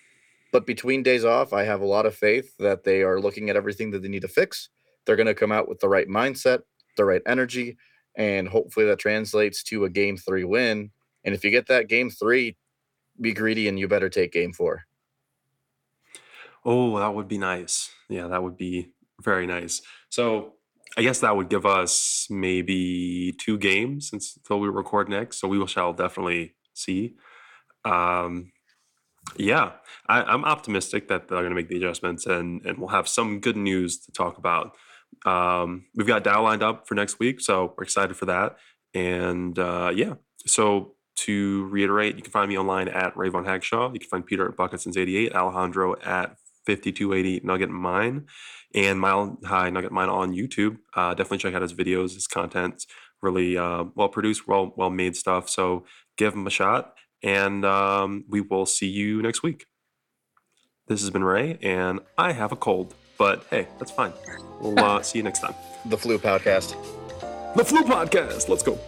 But 0.52 0.66
between 0.66 1.04
days 1.04 1.26
off, 1.26 1.54
I 1.54 1.64
have 1.64 1.82
a 1.82 1.86
lot 1.86 2.06
of 2.06 2.16
faith 2.16 2.56
that 2.58 2.84
they 2.84 3.04
are 3.04 3.20
looking 3.20 3.50
at 3.50 3.56
everything 3.56 3.92
that 3.92 4.02
they 4.02 4.08
need 4.08 4.22
to 4.22 4.28
fix. 4.28 4.70
They're 5.06 5.18
going 5.18 5.28
to 5.28 5.36
come 5.36 5.52
out 5.52 5.68
with 5.68 5.80
the 5.80 5.90
right 5.90 6.08
mindset, 6.08 6.62
the 6.96 7.06
right 7.06 7.22
energy, 7.28 7.78
and 8.16 8.48
hopefully 8.48 8.86
that 8.88 9.00
translates 9.00 9.62
to 9.64 9.86
a 9.86 9.90
game 9.90 10.18
three 10.18 10.46
win. 10.46 10.90
And 11.24 11.36
if 11.36 11.44
you 11.44 11.52
get 11.52 11.68
that 11.68 11.90
game 11.90 12.10
three, 12.10 12.58
be 13.20 13.34
greedy 13.34 13.68
and 13.68 13.78
you 13.78 13.88
better 13.88 14.10
take 14.10 14.32
game 14.32 14.54
four. 14.54 14.86
Oh, 16.66 16.98
that 17.00 17.14
would 17.14 17.28
be 17.28 17.38
nice. 17.38 17.90
Yeah, 18.10 18.28
that 18.28 18.42
would 18.42 18.58
be 18.58 18.92
very 19.22 19.48
nice. 19.48 19.82
So 20.10 20.54
I 20.98 21.04
guess 21.04 21.20
that 21.20 21.36
would 21.36 21.50
give 21.50 21.66
us 21.66 22.26
maybe 22.30 23.34
two 23.40 23.58
games 23.60 24.10
until 24.12 24.60
we 24.60 24.68
record 24.68 25.08
next. 25.08 25.40
So 25.40 25.48
we 25.48 25.66
shall 25.68 25.94
definitely 25.94 26.56
see. 26.74 27.16
Um, 27.86 28.52
yeah, 29.36 29.74
I, 30.10 30.24
I'm 30.24 30.44
optimistic 30.44 31.08
that 31.10 31.28
they're 31.28 31.40
going 31.40 31.52
to 31.52 31.56
make 31.56 31.70
the 31.70 31.78
adjustments 31.78 32.26
and 32.26 32.66
and 32.66 32.80
we'll 32.80 32.90
have 32.90 33.08
some 33.08 33.40
good 33.40 33.58
news 33.58 34.00
to 34.06 34.12
talk 34.12 34.38
about. 34.38 34.76
Um, 35.26 35.86
we've 35.96 36.08
got 36.08 36.24
Dow 36.24 36.42
lined 36.44 36.64
up 36.64 36.88
for 36.88 36.96
next 36.96 37.20
week, 37.20 37.42
so 37.42 37.74
we're 37.78 37.84
excited 37.84 38.16
for 38.16 38.26
that. 38.26 38.58
And 38.94 39.58
uh, 39.60 39.92
yeah, 39.94 40.16
so 40.46 40.96
to 41.18 41.68
reiterate, 41.68 42.16
you 42.16 42.24
can 42.24 42.32
find 42.32 42.50
me 42.50 42.58
online 42.58 42.88
at 42.88 43.14
Rayvone 43.16 43.46
Hackshaw. 43.46 43.94
You 43.94 44.00
can 44.00 44.10
find 44.10 44.26
Peter 44.26 44.48
at 44.48 44.56
Bucketsince88, 44.56 45.34
Alejandro 45.34 45.96
at 46.04 46.38
5280 46.66 47.42
Nugget 47.44 47.70
Mine, 47.70 48.28
and 48.78 49.00
Mile 49.00 49.38
High 49.44 49.70
Nugget 49.72 49.92
Mine 49.92 50.10
on 50.10 50.34
YouTube. 50.34 50.78
Uh, 50.94 51.10
definitely 51.16 51.40
check 51.40 51.56
out 51.56 51.64
his 51.64 51.74
videos. 51.74 52.14
His 52.14 52.28
content's 52.28 52.86
really 53.22 53.58
uh, 53.58 53.86
well 53.96 54.08
produced, 54.08 54.48
well 54.48 54.74
well 54.78 54.92
made 54.92 55.16
stuff. 55.16 55.50
So 55.50 55.86
give 56.16 56.34
him 56.34 56.46
a 56.46 56.52
shot, 56.52 56.94
and 57.24 57.66
um, 57.66 58.24
we 58.30 58.42
will 58.42 58.68
see 58.68 58.88
you 58.88 59.22
next 59.22 59.42
week. 59.42 59.66
This 60.88 61.02
has 61.02 61.10
been 61.10 61.24
Ray, 61.24 61.58
and 61.62 62.00
I 62.18 62.32
have 62.34 62.52
a 62.52 62.56
cold, 62.56 62.94
but 63.18 63.46
hey, 63.50 63.68
that's 63.80 63.92
fine. 63.92 64.14
We'll 64.62 64.80
uh, 64.80 65.02
see 65.08 65.20
you 65.20 65.24
next 65.24 65.40
time. 65.40 65.56
The 65.86 65.98
Flu 65.98 66.20
Podcast. 66.20 66.76
The 67.56 67.66
Flu 67.66 67.84
Podcast. 67.84 68.48
Let's 68.48 68.64
go. 68.64 68.80